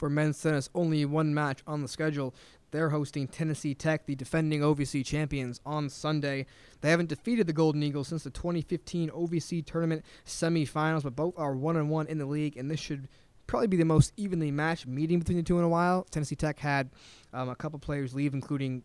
For 0.04 0.10
men's 0.10 0.42
tennis, 0.42 0.70
only 0.76 1.06
one 1.06 1.34
match 1.34 1.64
on 1.66 1.82
the 1.82 1.88
schedule. 1.88 2.36
They're 2.72 2.90
hosting 2.90 3.26
Tennessee 3.26 3.74
Tech, 3.74 4.06
the 4.06 4.16
defending 4.16 4.60
OVC 4.60 5.06
champions, 5.06 5.62
on 5.66 5.88
Sunday. 5.88 6.46
They 6.82 6.90
haven't 6.90 7.08
defeated 7.08 7.48
the 7.48 7.54
Golden 7.54 7.82
Eagles 7.84 8.10
since 8.10 8.26
the 8.26 8.30
2015 8.30 9.12
OVC 9.12 9.66
tournament 9.66 10.04
semifinals, 10.26 11.04
but 11.04 11.16
both 11.16 11.36
are 11.40 11.56
one 11.56 11.78
and 11.78 11.90
one 11.90 12.08
in 12.08 12.18
the 12.18 12.26
league, 12.26 12.58
and 12.58 12.70
this 12.70 12.82
should 12.82 13.08
probably 13.48 13.68
be 13.68 13.78
the 13.78 13.86
most 13.86 14.12
evenly 14.18 14.52
matched 14.52 14.88
meeting 14.88 15.20
between 15.20 15.38
the 15.38 15.44
two 15.44 15.58
in 15.58 15.64
a 15.64 15.70
while. 15.70 16.06
Tennessee 16.12 16.36
Tech 16.36 16.60
had 16.60 16.90
um, 17.32 17.48
a 17.48 17.56
couple 17.56 17.80
players 17.80 18.14
leave, 18.14 18.34
including 18.34 18.84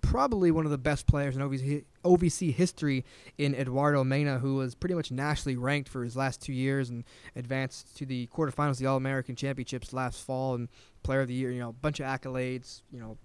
probably 0.00 0.50
one 0.50 0.64
of 0.64 0.70
the 0.70 0.78
best 0.78 1.06
players 1.06 1.36
in 1.36 1.42
OVC, 1.42 1.84
OVC 2.04 2.52
history 2.54 3.04
in 3.38 3.54
Eduardo 3.54 4.02
Mena, 4.04 4.38
who 4.38 4.56
was 4.56 4.74
pretty 4.74 4.94
much 4.94 5.10
nationally 5.10 5.56
ranked 5.56 5.88
for 5.88 6.02
his 6.04 6.16
last 6.16 6.42
two 6.42 6.52
years 6.52 6.90
and 6.90 7.04
advanced 7.36 7.96
to 7.98 8.06
the 8.06 8.26
quarterfinals, 8.28 8.70
of 8.72 8.78
the 8.78 8.86
All 8.86 8.96
American 8.96 9.36
Championships 9.36 9.92
last 9.92 10.24
fall, 10.24 10.54
and 10.54 10.68
Player 11.02 11.20
of 11.22 11.28
the 11.28 11.34
Year. 11.34 11.50
You 11.50 11.60
know, 11.60 11.68
a 11.70 11.72
bunch 11.72 12.00
of 12.00 12.06
accolades. 12.06 12.82
You 12.92 13.00
know, 13.00 13.18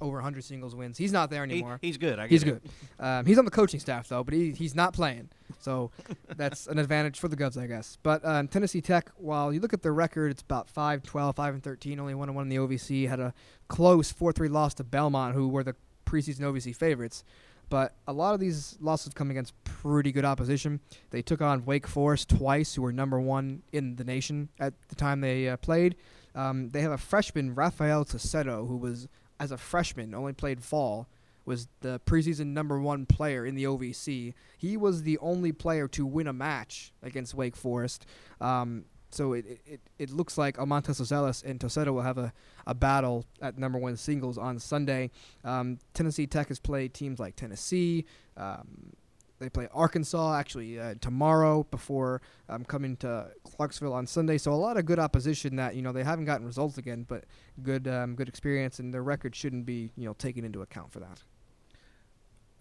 over 0.00 0.16
100 0.16 0.42
singles 0.42 0.74
wins. 0.74 0.96
He's 0.98 1.12
not 1.12 1.28
there 1.30 1.44
He- 1.46 1.52
anymore. 1.52 1.78
he's 1.82 1.98
good. 1.98 2.18
I 2.18 2.26
He's 2.26 2.42
get 2.42 2.62
good. 2.62 2.70
Um, 2.98 3.26
he's 3.26 3.38
on 3.38 3.44
the 3.44 3.50
coaching 3.50 3.78
staff 3.80 4.08
though, 4.08 4.24
but 4.24 4.32
he, 4.34 4.50
he's 4.52 4.74
not 4.74 4.92
playing, 4.94 5.28
so 5.60 5.90
that's 6.36 6.66
an 6.66 6.78
advantage 6.78 7.20
for 7.20 7.28
the 7.28 7.36
Govs, 7.36 7.60
I 7.62 7.66
guess. 7.66 7.98
But 8.02 8.24
um, 8.24 8.48
Tennessee 8.48 8.80
Tech, 8.80 9.10
while 9.16 9.52
you 9.52 9.60
look 9.60 9.72
at 9.74 9.82
their 9.82 9.92
record, 9.94 10.30
it's 10.30 10.42
about 10.42 10.68
5, 10.70 11.02
12, 11.02 11.36
5 11.36 11.54
and 11.54 11.62
13, 11.62 12.00
only 12.00 12.14
one 12.14 12.28
and 12.28 12.34
one 12.34 12.44
in 12.44 12.48
the 12.48 12.56
OVC. 12.56 13.08
Had 13.08 13.20
a 13.20 13.34
close 13.68 14.12
4-3 14.12 14.50
loss 14.50 14.74
to 14.74 14.84
Belmont, 14.84 15.34
who 15.34 15.48
were 15.48 15.62
the 15.62 15.76
preseason 16.14 16.40
OVC 16.40 16.74
favorites. 16.74 17.24
But 17.70 17.94
a 18.06 18.12
lot 18.12 18.34
of 18.34 18.40
these 18.40 18.76
losses 18.80 19.14
come 19.14 19.30
against 19.30 19.54
pretty 19.64 20.12
good 20.12 20.24
opposition. 20.24 20.80
They 21.10 21.22
took 21.22 21.40
on 21.40 21.64
Wake 21.64 21.86
Forest 21.86 22.28
twice, 22.28 22.74
who 22.74 22.82
were 22.82 22.92
number 22.92 23.20
one 23.20 23.62
in 23.72 23.96
the 23.96 24.04
nation 24.04 24.50
at 24.60 24.74
the 24.88 24.94
time 24.94 25.20
they 25.20 25.48
uh, 25.48 25.56
played. 25.56 25.96
Um, 26.34 26.68
they 26.70 26.82
have 26.82 26.92
a 26.92 26.98
freshman, 26.98 27.54
Rafael 27.54 28.04
Toseto, 28.04 28.66
who 28.66 28.76
was, 28.76 29.08
as 29.40 29.50
a 29.50 29.56
freshman, 29.56 30.14
only 30.14 30.32
played 30.32 30.62
fall, 30.62 31.08
was 31.46 31.68
the 31.80 32.00
preseason 32.06 32.48
number 32.48 32.78
one 32.80 33.06
player 33.06 33.46
in 33.46 33.54
the 33.54 33.64
OVC. 33.64 34.34
He 34.58 34.76
was 34.76 35.02
the 35.02 35.18
only 35.18 35.52
player 35.52 35.88
to 35.88 36.06
win 36.06 36.26
a 36.26 36.32
match 36.32 36.92
against 37.02 37.34
Wake 37.34 37.56
Forest. 37.56 38.04
Um, 38.40 38.84
so 39.14 39.32
it, 39.32 39.60
it- 39.66 39.80
it, 39.98 40.10
looks 40.10 40.36
like 40.36 40.56
Amantes 40.56 41.00
Ozelas 41.00 41.42
and 41.44 41.60
Toseto 41.60 41.92
will 41.92 42.02
have 42.02 42.18
a, 42.18 42.32
a 42.66 42.74
battle 42.74 43.24
at 43.40 43.56
number 43.58 43.78
one 43.78 43.96
singles 43.96 44.36
on 44.36 44.58
Sunday. 44.58 45.10
Um, 45.44 45.78
Tennessee 45.94 46.26
Tech 46.26 46.48
has 46.48 46.58
played 46.58 46.92
teams 46.94 47.18
like 47.18 47.36
Tennessee. 47.36 48.04
Um, 48.36 48.92
they 49.38 49.48
play 49.48 49.68
Arkansas 49.72 50.36
actually 50.38 50.78
uh, 50.78 50.94
tomorrow 51.00 51.64
before 51.70 52.22
um, 52.48 52.64
coming 52.64 52.96
to 52.98 53.28
Clarksville 53.56 53.92
on 53.92 54.06
Sunday. 54.06 54.38
So 54.38 54.52
a 54.52 54.54
lot 54.54 54.76
of 54.76 54.86
good 54.86 54.98
opposition 54.98 55.56
that 55.56 55.74
you 55.74 55.82
know 55.82 55.92
they 55.92 56.04
haven't 56.04 56.24
gotten 56.24 56.46
results 56.46 56.78
again, 56.78 57.04
but 57.08 57.24
good 57.62 57.88
um, 57.88 58.14
good 58.14 58.28
experience 58.28 58.78
and 58.78 58.92
their 58.94 59.02
record 59.02 59.34
shouldn't 59.34 59.66
be 59.66 59.90
you 59.96 60.06
know 60.06 60.14
taken 60.14 60.44
into 60.44 60.62
account 60.62 60.92
for 60.92 61.00
that. 61.00 61.22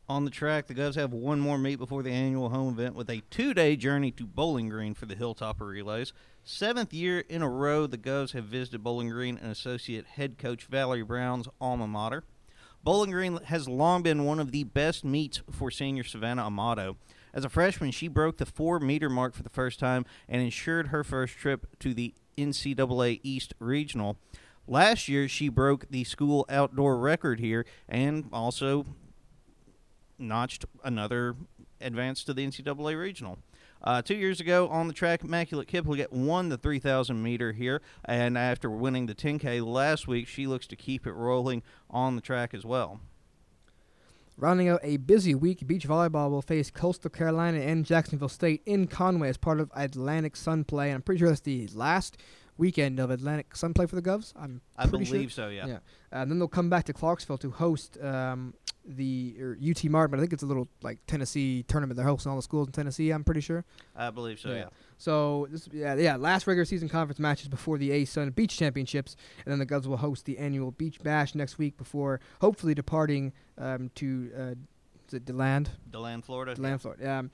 On 0.10 0.26
the 0.26 0.32
track, 0.32 0.68
the 0.68 0.74
Govs 0.76 0.96
have 0.96 1.14
one 1.14 1.40
more 1.40 1.58
meet 1.58 1.78
before 1.78 2.04
the 2.04 2.12
annual 2.12 2.50
home 2.50 2.74
event 2.74 2.94
with 2.94 3.10
a 3.10 3.22
two-day 3.30 3.78
journey 3.78 4.12
to 4.12 4.26
Bowling 4.26 4.68
Green 4.68 4.94
for 4.94 5.06
the 5.06 5.16
Hilltopper 5.16 5.62
Relays. 5.62 6.12
Seventh 6.46 6.94
year 6.94 7.22
in 7.30 7.42
a 7.42 7.48
row, 7.48 7.88
the 7.88 7.98
Govs 7.98 8.34
have 8.34 8.44
visited 8.44 8.84
Bowling 8.84 9.08
Green 9.08 9.38
and 9.42 9.50
associate 9.50 10.06
head 10.06 10.38
coach 10.38 10.66
Valerie 10.66 11.02
Brown's 11.02 11.48
alma 11.62 11.88
mater. 11.88 12.26
Bowling 12.84 13.12
Green 13.12 13.40
has 13.46 13.70
long 13.70 14.04
been 14.04 14.26
one 14.26 14.42
of 14.42 14.52
the 14.52 14.66
best 14.66 15.06
meets 15.06 15.42
for 15.50 15.72
senior 15.72 16.04
Savannah 16.04 16.46
Amato. 16.46 16.98
As 17.34 17.46
a 17.46 17.50
freshman, 17.50 17.92
she 17.92 18.10
broke 18.10 18.38
the 18.38 18.46
four-meter 18.46 19.10
mark 19.10 19.36
for 19.36 19.42
the 19.42 19.50
first 19.50 19.80
time 19.80 20.06
and 20.28 20.42
ensured 20.42 20.88
her 20.88 21.02
first 21.06 21.38
trip 21.38 21.66
to 21.80 21.94
the 21.94 22.14
NCAA 22.38 23.22
East 23.24 23.54
Regional. 23.60 24.18
Last 24.68 25.08
year, 25.08 25.30
she 25.30 25.48
broke 25.48 25.90
the 25.90 26.04
school 26.04 26.46
outdoor 26.50 26.98
record 26.98 27.40
here 27.40 27.66
and 27.88 28.26
also 28.34 28.86
notched 30.20 30.66
another 30.84 31.38
advance 31.80 32.26
to 32.26 32.34
the 32.34 32.46
NCAA 32.46 33.00
regional. 33.00 33.40
Uh, 33.84 34.02
two 34.02 34.16
years 34.16 34.40
ago 34.40 34.68
on 34.70 34.88
the 34.88 34.94
track, 34.94 35.24
Immaculate 35.24 35.68
Kipling 35.68 36.06
won 36.10 36.50
the 36.50 36.58
3,000 36.58 37.22
meter 37.22 37.52
here, 37.52 37.82
and 38.06 38.38
after 38.38 38.70
winning 38.70 39.08
the 39.08 39.16
10K 39.16 39.66
last 39.66 40.08
week, 40.08 40.28
she 40.28 40.48
looks 40.48 40.68
to 40.68 40.76
keep 40.76 41.06
it 41.06 41.12
rolling 41.12 41.64
on 41.90 42.16
the 42.16 42.22
track 42.22 42.54
as 42.54 42.66
well. 42.66 43.02
Rounding 44.38 44.68
out 44.70 44.80
a 44.84 44.98
busy 44.98 45.36
week, 45.36 45.68
beach 45.68 45.88
volleyball 45.88 46.32
will 46.32 46.42
face 46.42 46.72
Coastal 46.72 47.10
Carolina 47.12 47.60
and 47.60 47.86
Jacksonville 47.86 48.30
State 48.30 48.64
in 48.66 48.88
Conway 48.88 49.30
as 49.30 49.38
part 49.38 49.60
of 49.60 49.70
Atlantic 49.76 50.36
Sun 50.36 50.64
Play. 50.64 50.88
And 50.88 50.96
I'm 50.96 51.02
pretty 51.04 51.20
sure 51.20 51.30
that's 51.30 51.42
the 51.42 51.68
last 51.76 52.18
weekend 52.58 53.00
of 53.00 53.12
Atlantic 53.12 53.56
Sun 53.56 53.76
Play 53.76 53.86
for 53.86 53.96
the 53.96 54.02
Govs. 54.02 54.34
I'm 54.36 54.62
I 54.76 54.88
pretty 54.88 55.06
sure. 55.06 55.14
believe 55.16 55.34
so, 55.34 55.50
yeah. 55.50 55.68
Yeah. 55.68 55.78
And 56.12 56.32
then 56.32 56.40
they'll 56.40 56.48
come 56.48 56.70
back 56.70 56.86
to 56.86 56.94
Clarksville 56.94 57.38
to 57.40 57.52
host 57.52 57.98
um, 58.02 58.56
the 58.86 59.36
UT 59.40 59.84
Martin, 59.86 60.12
but 60.12 60.18
I 60.18 60.22
think 60.22 60.34
it's 60.34 60.44
a 60.44 60.46
little 60.46 60.68
like 60.82 61.00
Tennessee 61.08 61.64
tournament. 61.64 61.98
They're 61.98 62.06
hosting 62.06 62.30
all 62.30 62.36
the 62.36 62.44
schools 62.44 62.68
in 62.68 62.74
Tennessee. 62.74 63.12
I'm 63.12 63.24
pretty 63.24 63.42
sure. 63.42 63.64
I 63.96 64.10
believe 64.10 64.40
so. 64.40 64.50
Yeah. 64.50 64.66
So 64.98 65.48
this, 65.50 65.70
yeah, 65.72 65.96
yeah, 65.96 66.16
last 66.16 66.48
regular 66.48 66.66
season 66.66 66.90
conference 66.90 67.20
matches 67.20 67.48
before 67.48 67.78
the 67.78 67.92
A 67.92 68.06
Sun 68.06 68.32
Beach 68.32 68.58
Championships, 68.58 69.16
and 69.46 69.52
then 69.52 69.60
the 69.60 69.66
Govs 69.66 69.86
will 69.86 69.98
host 69.98 70.26
the 70.26 70.38
annual 70.38 70.72
Beach 70.72 71.02
Bash 71.02 71.36
next 71.36 71.58
week 71.58 71.78
before 71.78 72.20
hopefully 72.42 72.74
departing 72.74 73.34
um, 73.58 73.90
to 73.96 74.32
uh, 74.38 74.56
is 75.08 75.14
it 75.14 75.26
Deland, 75.26 75.70
Deland, 75.90 76.26
Florida. 76.26 76.56
Deland, 76.56 76.82
Florida. 76.82 77.10
Um, 77.10 77.32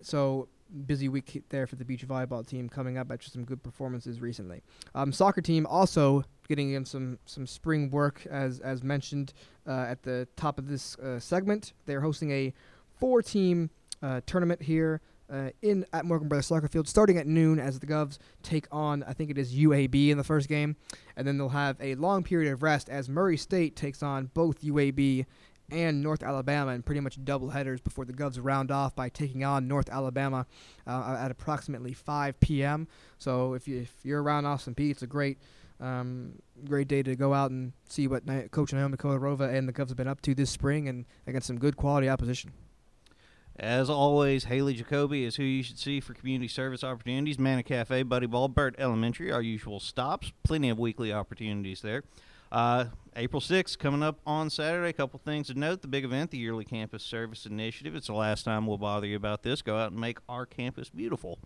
so 0.00 0.48
busy 0.86 1.08
week 1.08 1.42
there 1.50 1.66
for 1.66 1.76
the 1.76 1.84
beach 1.84 2.06
volleyball 2.06 2.46
team 2.46 2.68
coming 2.68 2.98
up 2.98 3.10
after 3.12 3.28
some 3.30 3.44
good 3.44 3.62
performances 3.62 4.20
recently. 4.20 4.62
Um, 4.94 5.12
soccer 5.12 5.40
team 5.40 5.66
also 5.66 6.24
getting 6.48 6.72
in 6.72 6.84
some 6.84 7.18
some 7.26 7.46
spring 7.46 7.90
work 7.90 8.26
as 8.26 8.60
as 8.60 8.82
mentioned 8.82 9.32
uh, 9.66 9.86
at 9.88 10.02
the 10.02 10.28
top 10.36 10.58
of 10.58 10.68
this 10.68 10.98
uh, 10.98 11.18
segment. 11.18 11.72
They're 11.86 12.00
hosting 12.00 12.30
a 12.30 12.52
four 12.98 13.22
team 13.22 13.70
uh, 14.02 14.20
tournament 14.26 14.62
here. 14.62 15.00
Uh, 15.30 15.48
in 15.62 15.86
at 15.94 16.04
Morgan 16.04 16.28
Brothers 16.28 16.46
Soccer 16.46 16.68
Field, 16.68 16.86
starting 16.86 17.16
at 17.16 17.26
noon 17.26 17.58
as 17.58 17.80
the 17.80 17.86
Govs 17.86 18.18
take 18.42 18.66
on, 18.70 19.02
I 19.04 19.14
think 19.14 19.30
it 19.30 19.38
is 19.38 19.54
UAB 19.54 20.10
in 20.10 20.18
the 20.18 20.22
first 20.22 20.50
game, 20.50 20.76
and 21.16 21.26
then 21.26 21.38
they'll 21.38 21.48
have 21.48 21.78
a 21.80 21.94
long 21.94 22.22
period 22.22 22.52
of 22.52 22.62
rest 22.62 22.90
as 22.90 23.08
Murray 23.08 23.38
State 23.38 23.74
takes 23.74 24.02
on 24.02 24.26
both 24.34 24.60
UAB 24.60 25.24
and 25.70 26.02
North 26.02 26.22
Alabama 26.22 26.72
in 26.72 26.82
pretty 26.82 27.00
much 27.00 27.22
double 27.24 27.50
headers 27.50 27.80
before 27.80 28.04
the 28.04 28.12
Govs 28.12 28.38
round 28.40 28.70
off 28.70 28.94
by 28.94 29.08
taking 29.08 29.44
on 29.44 29.66
North 29.66 29.88
Alabama 29.88 30.46
uh, 30.86 31.16
at 31.18 31.30
approximately 31.30 31.92
5 31.92 32.38
p.m. 32.40 32.86
So 33.18 33.54
if, 33.54 33.66
you, 33.66 33.80
if 33.80 33.92
you're 34.02 34.22
around 34.22 34.46
Austin 34.46 34.74
Peay, 34.74 34.90
it's 34.90 35.02
a 35.02 35.06
great 35.06 35.38
um, 35.84 36.32
great 36.64 36.88
day 36.88 37.02
to 37.02 37.14
go 37.14 37.34
out 37.34 37.50
and 37.50 37.72
see 37.88 38.06
what 38.06 38.24
Coach 38.50 38.72
Naomi 38.72 38.96
Kolarova 38.96 39.52
and 39.52 39.68
the 39.68 39.72
Cubs 39.72 39.90
have 39.90 39.96
been 39.96 40.08
up 40.08 40.22
to 40.22 40.34
this 40.34 40.50
spring 40.50 40.88
and 40.88 41.04
against 41.26 41.46
some 41.46 41.58
good 41.58 41.76
quality 41.76 42.08
opposition. 42.08 42.52
As 43.56 43.88
always, 43.88 44.44
Haley 44.44 44.74
Jacoby 44.74 45.24
is 45.24 45.36
who 45.36 45.44
you 45.44 45.62
should 45.62 45.78
see 45.78 46.00
for 46.00 46.12
community 46.12 46.48
service 46.48 46.82
opportunities. 46.82 47.38
Manna 47.38 47.62
Cafe, 47.62 48.02
Buddy 48.02 48.26
Ball, 48.26 48.48
Burt 48.48 48.74
Elementary, 48.78 49.30
our 49.30 49.42
usual 49.42 49.78
stops. 49.78 50.32
Plenty 50.42 50.70
of 50.70 50.78
weekly 50.78 51.12
opportunities 51.12 51.80
there. 51.80 52.02
Uh, 52.54 52.84
April 53.16 53.40
6th 53.42 53.78
coming 53.78 54.04
up 54.04 54.20
on 54.24 54.48
Saturday. 54.48 54.90
A 54.90 54.92
couple 54.92 55.18
things 55.18 55.48
to 55.48 55.54
note. 55.54 55.82
The 55.82 55.88
big 55.88 56.04
event, 56.04 56.30
the 56.30 56.38
yearly 56.38 56.64
campus 56.64 57.02
service 57.02 57.46
initiative. 57.46 57.96
It's 57.96 58.06
the 58.06 58.14
last 58.14 58.44
time 58.44 58.68
we'll 58.68 58.78
bother 58.78 59.08
you 59.08 59.16
about 59.16 59.42
this. 59.42 59.60
Go 59.60 59.76
out 59.76 59.90
and 59.90 60.00
make 60.00 60.18
our 60.28 60.46
campus 60.46 60.88
beautiful. 60.88 61.40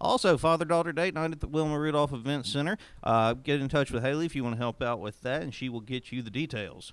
Also, 0.00 0.38
father 0.38 0.64
daughter 0.64 0.92
date 0.92 1.14
night 1.14 1.32
at 1.32 1.40
the 1.40 1.48
Wilma 1.48 1.76
Rudolph 1.80 2.12
Event 2.12 2.46
Center. 2.46 2.78
Uh, 3.02 3.34
get 3.34 3.60
in 3.60 3.68
touch 3.68 3.90
with 3.90 4.04
Haley 4.04 4.24
if 4.26 4.36
you 4.36 4.44
want 4.44 4.54
to 4.54 4.58
help 4.58 4.80
out 4.80 5.00
with 5.00 5.20
that, 5.22 5.42
and 5.42 5.52
she 5.52 5.68
will 5.68 5.80
get 5.80 6.12
you 6.12 6.22
the 6.22 6.30
details. 6.30 6.92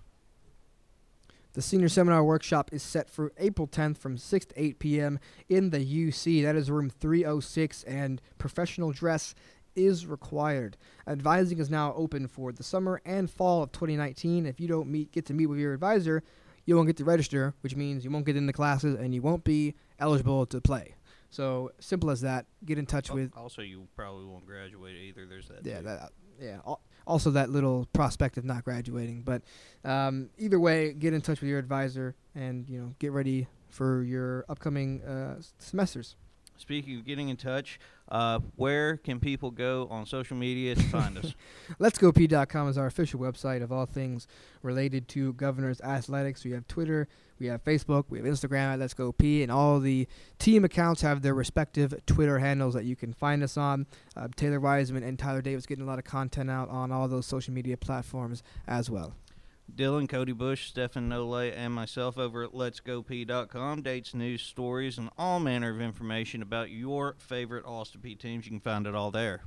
The 1.54 1.62
senior 1.62 1.90
seminar 1.90 2.24
workshop 2.24 2.70
is 2.72 2.82
set 2.82 3.08
for 3.08 3.34
April 3.38 3.68
10th 3.68 3.98
from 3.98 4.18
6 4.18 4.46
to 4.48 4.64
8 4.64 4.80
p.m. 4.80 5.20
in 5.48 5.70
the 5.70 5.80
UC. 5.80 6.42
That 6.44 6.56
is 6.56 6.72
room 6.72 6.90
306, 6.90 7.84
and 7.84 8.20
professional 8.40 8.92
dress 8.92 9.36
is 9.80 10.06
required. 10.06 10.78
Advising 11.08 11.60
is 11.60 11.70
now 11.70 11.94
open 11.96 12.28
for 12.28 12.52
the 12.52 12.64
summer 12.64 13.02
and 13.06 13.30
fall 13.30 13.64
of 13.64 13.72
2019. 13.72 14.46
If 14.46 14.60
you 14.60 14.68
don't 14.68 14.88
meet, 14.90 15.12
get 15.12 15.26
to 15.28 15.34
meet 15.34 15.48
with 15.48 15.60
your 15.60 15.74
advisor, 15.74 16.24
you 16.66 16.76
won't 16.76 16.88
get 16.88 16.98
to 16.98 17.04
register, 17.06 17.54
which 17.62 17.76
means 17.76 18.04
you 18.04 18.12
won't 18.12 18.26
get 18.26 18.36
into 18.36 18.54
classes 18.54 18.96
and 19.00 19.14
you 19.14 19.22
won't 19.22 19.44
be 19.44 19.76
eligible 20.00 20.46
to 20.48 20.62
play. 20.62 20.96
So 21.32 21.72
simple 21.80 22.10
as 22.10 22.22
that. 22.22 22.46
Get 22.66 22.78
in 22.78 22.86
touch 22.86 23.12
with. 23.12 23.32
Also, 23.38 23.62
you 23.62 23.88
probably 23.96 24.26
won't 24.26 24.46
graduate 24.46 24.96
either. 24.96 25.26
There's 25.26 25.48
that. 25.48 25.66
Yeah, 25.66 25.80
too. 25.80 25.84
that, 25.86 26.12
yeah. 26.40 26.58
al- 26.66 26.82
Also, 27.06 27.32
that 27.32 27.50
little 27.50 27.88
prospect 27.94 28.38
of 28.38 28.46
not 28.46 28.64
graduating. 28.64 29.22
But 29.24 29.44
um, 29.84 30.30
either 30.38 30.60
way, 30.60 30.94
get 30.94 31.14
in 31.14 31.22
touch 31.22 31.40
with 31.42 31.50
your 31.50 31.60
advisor 31.60 32.16
and 32.36 32.68
you 32.70 32.80
know 32.80 32.94
get 33.00 33.12
ready 33.12 33.48
for 33.70 34.04
your 34.04 34.46
upcoming 34.50 35.02
uh, 35.04 35.40
semesters. 35.60 36.16
Speaking 36.60 36.98
of 36.98 37.06
getting 37.06 37.30
in 37.30 37.38
touch, 37.38 37.80
uh, 38.10 38.40
where 38.58 38.98
can 38.98 39.22
people 39.22 39.50
go 39.50 39.88
on 39.90 40.06
social 40.06 40.36
media 40.36 40.76
to 40.76 40.84
find 40.84 41.18
us? 41.18 41.34
Let'sGoPeay.com 41.80 42.68
is 42.68 42.78
our 42.78 42.86
official 42.86 43.18
website 43.18 43.64
of 43.64 43.72
all 43.72 43.86
things 43.86 44.28
related 44.62 45.08
to 45.08 45.32
Governors 45.34 45.80
Athletics. 45.80 46.44
We 46.44 46.52
have 46.52 46.68
Twitter, 46.68 47.08
we 47.40 47.48
have 47.48 47.64
Facebook, 47.64 48.06
we 48.10 48.18
have 48.18 48.28
Instagram 48.28 48.74
at 48.74 48.80
Let's 48.80 48.94
Go 48.94 49.14
Peay, 49.14 49.42
and 49.42 49.50
all 49.50 49.80
the 49.80 50.06
team 50.38 50.66
accounts 50.66 51.02
have 51.02 51.22
their 51.22 51.34
respective 51.34 51.94
Twitter 52.06 52.40
handles 52.40 52.74
that 52.74 52.84
you 52.84 52.98
can 52.98 53.14
find 53.14 53.42
us 53.42 53.56
on. 53.56 53.88
Uh, 54.18 54.28
Taylor 54.36 54.60
Wiseman 54.60 55.02
and 55.02 55.18
Tyler 55.18 55.42
Davis 55.42 55.66
getting 55.66 55.86
a 55.86 55.88
lot 55.88 55.98
of 55.98 56.04
content 56.04 56.52
out 56.52 56.68
on 56.68 56.92
all 56.92 57.08
those 57.08 57.26
social 57.26 57.54
media 57.54 57.78
platforms 57.78 58.44
as 58.68 58.90
well. 58.90 59.14
Dylan, 59.76 60.08
Cody 60.08 60.32
Bush, 60.32 60.68
Stefan 60.68 61.10
Nole, 61.10 61.36
and 61.36 61.74
myself 61.74 62.18
over 62.18 62.44
at 62.44 62.52
letsgopeay.com. 62.52 63.82
Dates, 63.82 64.14
news, 64.14 64.42
stories, 64.42 64.98
and 64.98 65.10
all 65.18 65.40
manner 65.40 65.70
of 65.70 65.82
information 65.82 66.42
about 66.42 66.70
your 66.70 67.16
favorite 67.18 67.66
Austin 67.66 68.02
Peay 68.02 68.18
teams. 68.18 68.46
You 68.46 68.52
can 68.52 68.60
find 68.60 68.88
it 68.88 68.96
all 68.96 69.12
there. 69.12 69.42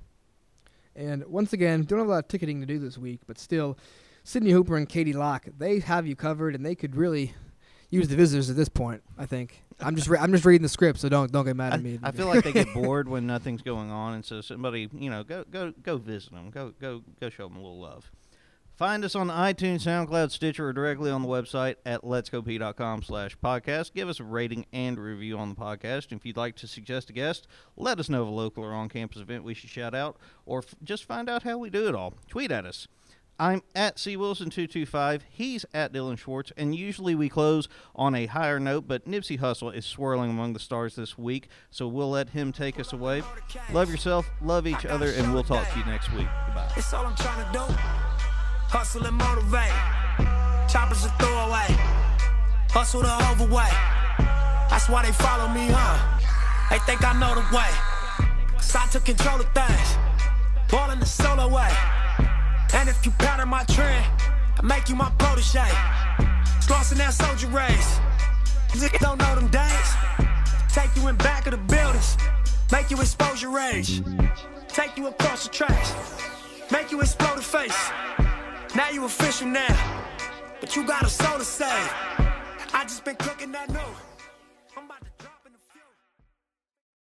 And 0.94 1.24
once 1.26 1.52
again, 1.52 1.84
don't 1.84 1.98
have 1.98 2.08
a 2.08 2.10
lot 2.10 2.24
of 2.24 2.28
ticketing 2.28 2.60
to 2.60 2.66
do 2.66 2.78
this 2.78 2.98
week, 2.98 3.20
but 3.26 3.38
still, 3.38 3.78
Sydney 4.24 4.50
Hooper 4.50 4.76
and 4.76 4.88
Katie 4.88 5.12
Locke, 5.12 5.46
they 5.58 5.80
have 5.80 6.06
you 6.06 6.14
covered, 6.14 6.54
and 6.54 6.64
they 6.64 6.74
could 6.74 6.96
really 6.96 7.34
use 7.90 8.08
the 8.08 8.16
visitors 8.16 8.50
at 8.50 8.56
this 8.56 8.68
point. 8.68 9.02
I 9.18 9.26
think. 9.26 9.62
I'm 9.80 9.96
just 9.96 10.08
re- 10.08 10.18
I'm 10.18 10.32
just 10.32 10.44
reading 10.44 10.62
the 10.62 10.68
script, 10.68 11.00
so 11.00 11.08
don't 11.08 11.32
don't 11.32 11.44
get 11.44 11.56
mad 11.56 11.72
I, 11.72 11.76
at 11.76 11.82
me. 11.82 11.98
I 12.02 12.12
feel 12.12 12.26
like 12.26 12.44
they 12.44 12.52
get 12.52 12.72
bored 12.74 13.08
when 13.08 13.26
nothing's 13.26 13.62
going 13.62 13.90
on, 13.90 14.14
and 14.14 14.24
so 14.24 14.40
somebody, 14.40 14.88
you 14.92 15.10
know, 15.10 15.24
go 15.24 15.44
go 15.50 15.72
go 15.82 15.96
visit 15.96 16.32
them, 16.32 16.50
go 16.50 16.72
go 16.80 17.02
go 17.20 17.30
show 17.30 17.48
them 17.48 17.56
a 17.56 17.60
little 17.60 17.80
love. 17.80 18.10
Find 18.82 19.04
us 19.04 19.14
on 19.14 19.28
iTunes, 19.28 19.82
SoundCloud, 19.84 20.32
Stitcher, 20.32 20.66
or 20.66 20.72
directly 20.72 21.08
on 21.08 21.22
the 21.22 21.28
website 21.28 21.76
at 21.86 22.02
letsgopeay.com 22.02 23.04
slash 23.04 23.38
podcast. 23.38 23.94
Give 23.94 24.08
us 24.08 24.18
a 24.18 24.24
rating 24.24 24.66
and 24.72 24.98
review 24.98 25.38
on 25.38 25.50
the 25.50 25.54
podcast. 25.54 26.10
And 26.10 26.18
If 26.18 26.26
you'd 26.26 26.36
like 26.36 26.56
to 26.56 26.66
suggest 26.66 27.08
a 27.08 27.12
guest, 27.12 27.46
let 27.76 28.00
us 28.00 28.08
know 28.08 28.22
of 28.22 28.26
a 28.26 28.32
local 28.32 28.64
or 28.64 28.72
on-campus 28.72 29.18
event 29.22 29.44
we 29.44 29.54
should 29.54 29.70
shout 29.70 29.94
out, 29.94 30.16
or 30.46 30.58
f- 30.58 30.74
just 30.82 31.04
find 31.04 31.30
out 31.30 31.44
how 31.44 31.58
we 31.58 31.70
do 31.70 31.86
it 31.86 31.94
all. 31.94 32.14
Tweet 32.26 32.50
at 32.50 32.66
us. 32.66 32.88
I'm 33.38 33.62
at 33.76 34.00
C 34.00 34.16
Wilson225. 34.16 35.20
He's 35.30 35.64
at 35.72 35.92
Dylan 35.92 36.18
Schwartz. 36.18 36.50
And 36.56 36.74
usually 36.74 37.14
we 37.14 37.28
close 37.28 37.68
on 37.94 38.16
a 38.16 38.26
higher 38.26 38.58
note, 38.58 38.88
but 38.88 39.06
Nipsey 39.06 39.38
Hussle 39.38 39.72
is 39.72 39.86
swirling 39.86 40.28
among 40.30 40.54
the 40.54 40.58
stars 40.58 40.96
this 40.96 41.16
week, 41.16 41.46
so 41.70 41.86
we'll 41.86 42.10
let 42.10 42.30
him 42.30 42.50
take 42.50 42.80
us 42.80 42.92
away. 42.92 43.22
Love 43.72 43.92
yourself, 43.92 44.28
love 44.42 44.66
each 44.66 44.84
other, 44.84 45.12
and 45.12 45.32
we'll 45.32 45.44
talk 45.44 45.70
to 45.70 45.78
you 45.78 45.84
next 45.84 46.12
week. 46.14 46.26
Goodbye. 46.46 46.72
Hustle 48.72 49.04
and 49.04 49.18
motivate. 49.18 49.68
Choppers 50.66 51.04
a 51.04 51.10
throwaway. 51.20 51.68
Hustle 52.72 53.02
the 53.02 53.12
overweight. 53.28 53.76
That's 54.70 54.88
why 54.88 55.04
they 55.04 55.12
follow 55.12 55.46
me, 55.48 55.68
huh? 55.68 56.00
They 56.70 56.78
think 56.88 57.04
I 57.04 57.12
know 57.20 57.34
the 57.34 57.44
way. 57.54 57.68
Cause 58.56 58.74
I 58.74 58.86
took 58.86 59.04
control 59.04 59.40
of 59.40 59.48
things. 59.52 59.88
Ballin' 60.70 61.00
the 61.00 61.04
solo 61.04 61.48
way. 61.48 61.68
And 62.72 62.88
if 62.88 63.04
you 63.04 63.12
pattern 63.18 63.50
my 63.50 63.62
trend, 63.64 64.06
I 64.56 64.62
make 64.64 64.88
you 64.88 64.96
my 64.96 65.10
protege. 65.18 65.68
Slossin' 66.64 66.96
that 66.96 67.12
soldier 67.12 67.48
race. 67.48 68.00
Niggas 68.72 69.00
don't 69.00 69.18
know 69.18 69.34
them 69.34 69.48
days. 69.48 69.90
Take 70.72 70.96
you 70.96 71.08
in 71.08 71.16
back 71.16 71.44
of 71.44 71.52
the 71.52 71.58
buildings. 71.58 72.16
Make 72.72 72.90
you 72.90 72.96
expose 72.96 73.42
your 73.42 73.54
rage. 73.54 74.00
Take 74.68 74.96
you 74.96 75.08
across 75.08 75.46
the 75.46 75.52
tracks. 75.52 75.92
Make 76.72 76.90
you 76.90 77.02
explode 77.02 77.36
the 77.36 77.42
face. 77.42 77.90
Now 78.74 78.88
you 78.88 79.04
official 79.04 79.48
now. 79.48 80.02
But 80.60 80.74
you 80.74 80.86
got 80.86 81.02
a 81.02 81.08
soul 81.08 81.38
to 81.38 81.44
save. 81.44 81.68
I 82.72 82.84
just 82.84 83.04
been 83.04 83.16
cooking 83.16 83.52
that 83.52 83.68
new. 83.68 84.11